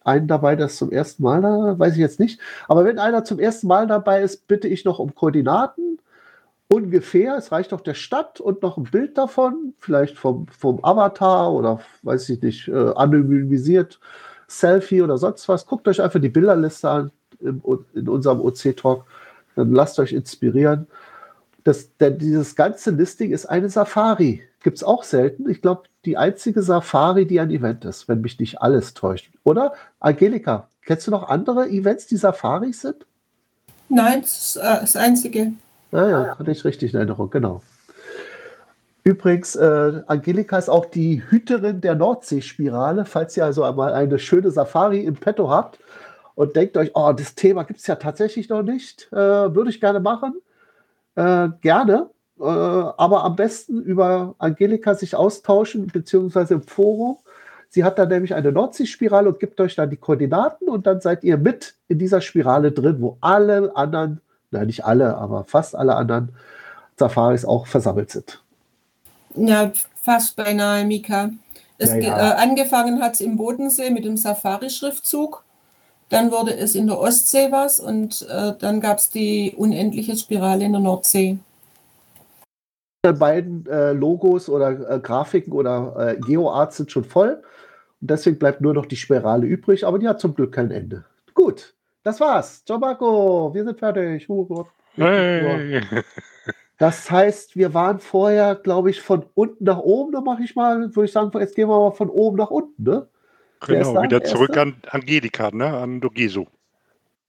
einen 0.05 0.27
dabei, 0.27 0.55
das 0.55 0.77
zum 0.77 0.91
ersten 0.91 1.23
Mal 1.23 1.41
da, 1.41 1.79
weiß 1.79 1.93
ich 1.93 1.99
jetzt 1.99 2.19
nicht. 2.19 2.39
Aber 2.67 2.85
wenn 2.85 2.99
einer 2.99 3.23
zum 3.23 3.39
ersten 3.39 3.67
Mal 3.67 3.87
dabei 3.87 4.21
ist, 4.21 4.47
bitte 4.47 4.67
ich 4.67 4.85
noch 4.85 4.99
um 4.99 5.15
Koordinaten. 5.15 5.99
Ungefähr, 6.67 7.35
es 7.37 7.51
reicht 7.51 7.71
doch 7.71 7.81
der 7.81 7.93
Stadt 7.93 8.39
und 8.39 8.61
noch 8.61 8.77
ein 8.77 8.83
Bild 8.83 9.17
davon, 9.17 9.73
vielleicht 9.79 10.17
vom, 10.17 10.47
vom 10.47 10.83
Avatar 10.83 11.53
oder 11.53 11.79
weiß 12.03 12.29
ich 12.29 12.41
nicht, 12.41 12.67
äh, 12.67 12.93
anonymisiert, 12.95 13.99
Selfie 14.47 15.01
oder 15.01 15.17
sonst 15.17 15.47
was. 15.47 15.65
Guckt 15.65 15.87
euch 15.87 16.01
einfach 16.01 16.21
die 16.21 16.29
Bilderliste 16.29 16.89
an 16.89 17.11
in, 17.39 17.61
in 17.93 18.09
unserem 18.09 18.41
OC-Talk. 18.41 19.05
Dann 19.55 19.73
lasst 19.73 19.99
euch 19.99 20.13
inspirieren. 20.13 20.87
Das, 21.65 21.97
denn 21.97 22.17
dieses 22.17 22.55
ganze 22.55 22.91
Listing 22.91 23.31
ist 23.31 23.47
eine 23.47 23.69
Safari. 23.69 24.43
Gibt 24.63 24.77
es 24.77 24.83
auch 24.83 25.03
selten. 25.03 25.49
Ich 25.49 25.61
glaube, 25.61 25.83
die 26.05 26.15
einzige 26.15 26.61
Safari, 26.61 27.27
die 27.27 27.41
ein 27.41 27.51
Event 27.51 27.83
ist, 27.83 28.07
wenn 28.07 28.21
mich 28.21 28.39
nicht 28.39 28.61
alles 28.61 28.93
täuscht. 28.93 29.29
Oder? 29.43 29.73
Angelika, 29.99 30.69
Kennst 30.85 31.07
du 31.07 31.11
noch 31.11 31.27
andere 31.27 31.67
Events, 31.67 32.05
die 32.05 32.17
Safaris 32.17 32.81
sind? 32.81 33.05
Nein, 33.89 34.21
das 34.21 34.55
ist 34.55 34.57
äh, 34.57 34.79
das 34.81 34.95
Einzige. 34.95 35.53
Ah 35.91 36.07
ja, 36.07 36.39
hatte 36.39 36.51
ich 36.51 36.63
richtig 36.63 36.93
in 36.93 36.97
Erinnerung, 36.97 37.29
genau. 37.29 37.61
Übrigens, 39.03 39.55
äh, 39.55 40.01
Angelika 40.07 40.57
ist 40.57 40.69
auch 40.69 40.85
die 40.85 41.23
Hüterin 41.29 41.81
der 41.81 41.95
Nordseespirale. 41.95 43.05
Falls 43.05 43.35
ihr 43.37 43.45
also 43.45 43.63
einmal 43.63 43.93
eine 43.93 44.19
schöne 44.19 44.51
Safari 44.51 45.01
im 45.01 45.15
Petto 45.15 45.49
habt 45.49 45.79
und 46.35 46.55
denkt 46.55 46.77
euch, 46.77 46.91
oh, 46.93 47.13
das 47.13 47.35
Thema 47.35 47.63
gibt 47.63 47.79
es 47.79 47.87
ja 47.87 47.95
tatsächlich 47.95 48.49
noch 48.49 48.63
nicht, 48.63 49.07
äh, 49.11 49.15
würde 49.15 49.69
ich 49.69 49.79
gerne 49.79 49.99
machen. 49.99 50.35
Äh, 51.15 51.49
gerne, 51.61 52.09
äh, 52.39 52.43
aber 52.43 53.23
am 53.23 53.35
besten 53.35 53.81
über 53.81 54.35
Angelika 54.37 54.95
sich 54.95 55.15
austauschen, 55.15 55.87
beziehungsweise 55.87 56.55
im 56.55 56.61
Forum. 56.61 57.17
Sie 57.69 57.83
hat 57.83 57.97
dann 57.97 58.09
nämlich 58.09 58.35
eine 58.35 58.51
Nordseespirale 58.51 59.29
und 59.29 59.39
gibt 59.39 59.59
euch 59.59 59.75
dann 59.75 59.89
die 59.89 59.97
Koordinaten 59.97 60.67
und 60.67 60.87
dann 60.87 61.01
seid 61.01 61.23
ihr 61.23 61.37
mit 61.37 61.75
in 61.87 61.99
dieser 61.99 62.21
Spirale 62.21 62.71
drin, 62.71 62.97
wo 62.99 63.17
alle 63.21 63.75
anderen, 63.75 64.21
nein, 64.51 64.67
nicht 64.67 64.85
alle, 64.85 65.15
aber 65.17 65.45
fast 65.45 65.75
alle 65.75 65.95
anderen 65.95 66.29
Safaris 66.97 67.45
auch 67.45 67.67
versammelt 67.67 68.11
sind. 68.11 68.41
Ja, 69.35 69.71
fast 70.01 70.35
beinahe, 70.35 70.85
Mika. 70.85 71.29
Es 71.77 71.91
Ja, 71.91 71.97
ja. 71.97 72.31
Äh, 72.31 72.35
angefangen 72.35 73.01
hat 73.01 73.13
es 73.13 73.21
im 73.21 73.37
Bodensee 73.37 73.89
mit 73.89 74.03
dem 74.05 74.17
Safari-Schriftzug. 74.17 75.44
Dann 76.09 76.31
wurde 76.31 76.55
es 76.55 76.75
in 76.75 76.87
der 76.87 76.99
Ostsee 76.99 77.51
was 77.51 77.79
und 77.79 78.27
äh, 78.29 78.53
dann 78.59 78.79
gab 78.79 78.99
es 78.99 79.09
die 79.09 79.53
unendliche 79.57 80.15
Spirale 80.15 80.65
in 80.65 80.73
der 80.73 80.81
Nordsee. 80.81 81.39
Die 83.05 83.13
beiden 83.13 83.65
äh, 83.67 83.91
Logos 83.93 84.49
oder 84.49 84.89
äh, 84.89 84.99
Grafiken 84.99 85.53
oder 85.53 86.15
äh, 86.15 86.19
GeoArts 86.19 86.77
sind 86.77 86.91
schon 86.91 87.03
voll. 87.03 87.41
Und 88.01 88.11
deswegen 88.11 88.37
bleibt 88.37 88.61
nur 88.61 88.73
noch 88.73 88.85
die 88.85 88.95
Spirale 88.95 89.45
übrig, 89.47 89.85
aber 89.85 89.99
die 89.99 90.07
hat 90.07 90.19
zum 90.19 90.35
Glück 90.35 90.53
kein 90.53 90.71
Ende. 90.71 91.05
Gut, 91.33 91.73
das 92.03 92.19
war's. 92.19 92.63
Ciao 92.65 92.77
Marco, 92.77 93.53
wir 93.53 93.63
sind 93.63 93.79
fertig. 93.79 94.27
Hey. 94.95 95.81
Das 96.77 97.09
heißt, 97.09 97.55
wir 97.55 97.73
waren 97.73 97.99
vorher, 97.99 98.55
glaube 98.55 98.89
ich, 98.89 99.01
von 99.01 99.25
unten 99.33 99.63
nach 99.63 99.79
oben. 99.79 100.11
Da 100.11 100.21
mache 100.21 100.43
ich 100.43 100.55
mal, 100.55 100.93
würde 100.95 101.05
ich 101.05 101.11
sagen, 101.11 101.31
jetzt 101.39 101.55
gehen 101.55 101.69
wir 101.69 101.79
mal 101.79 101.91
von 101.91 102.09
oben 102.09 102.37
nach 102.37 102.51
unten. 102.51 102.83
Ne? 102.83 103.07
Genau, 103.67 104.01
wieder 104.01 104.23
zurück 104.23 104.57
an 104.57 104.75
Angelika, 104.89 105.51
ne? 105.51 105.65
an 105.65 106.01
Dogeso. 106.01 106.47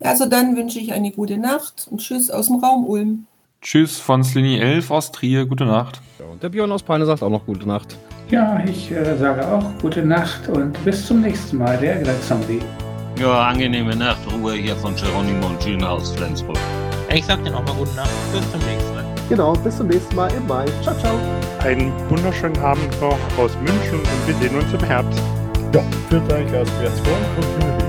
Also 0.01 0.27
dann 0.29 0.57
wünsche 0.57 0.79
ich 0.79 0.93
eine 0.93 1.11
gute 1.11 1.39
Nacht 1.39 1.89
und 1.91 2.01
Tschüss 2.01 2.31
aus 2.31 2.49
dem 2.49 2.57
Raum 2.57 2.85
Ulm. 2.87 3.27
Tschüss 3.63 3.99
von 3.99 4.23
Slini 4.23 4.59
11 4.59 4.91
aus 4.91 5.11
Trier. 5.11 5.47
Gute 5.47 5.65
Nacht. 5.65 6.01
Und 6.31 6.43
der 6.43 6.51
Björn 6.51 6.71
aus 6.71 6.83
Peine 6.83 7.07
sagt 7.07 7.23
auch 7.23 7.31
noch 7.31 7.47
gute 7.47 7.67
Nacht. 7.67 7.97
Ja, 8.31 8.63
ich 8.65 8.91
äh, 8.91 9.17
sage 9.17 9.47
auch 9.47 9.65
gute 9.81 10.05
Nacht 10.05 10.49
und 10.49 10.73
bis 10.85 11.07
zum 11.07 11.23
nächsten 11.23 11.59
Mal, 11.59 11.79
der 11.79 12.03
Zombie. 12.23 12.61
Ja, 13.21 13.49
angenehme 13.49 13.97
Nachtruhe 13.97 14.55
hier 14.55 14.77
von 14.77 14.95
Geronimo 14.95 15.47
und 15.47 15.61
Gina 15.61 15.89
aus 15.89 16.11
Flensburg. 16.13 16.59
Ich 17.13 17.25
sag 17.25 17.43
dir 17.45 17.51
nochmal 17.51 17.75
gute 17.77 17.95
Nacht. 17.95 18.11
Bis 18.33 18.51
zum 18.51 18.61
nächsten 18.61 18.95
Mal. 18.95 19.05
Genau, 19.29 19.53
bis 19.55 19.77
zum 19.77 19.87
nächsten 19.87 20.15
Mal 20.15 20.31
im 20.35 20.47
Mai. 20.47 20.67
Ciao, 20.83 20.95
ciao. 20.99 21.19
Einen 21.61 21.93
wunderschönen 22.11 22.59
Abend 22.59 23.01
noch 23.01 23.19
aus 23.39 23.57
München 23.59 24.01
und 24.01 24.27
wir 24.27 24.35
sehen 24.35 24.57
uns 24.57 24.73
im 24.73 24.85
Herbst. 24.85 25.23
Ja, 25.73 25.83
für 26.09 26.35
euch 26.35 26.57
aus 26.57 26.69
Wärtsborn 26.81 27.25
und 27.37 27.65
Hühnerweg. 27.65 27.86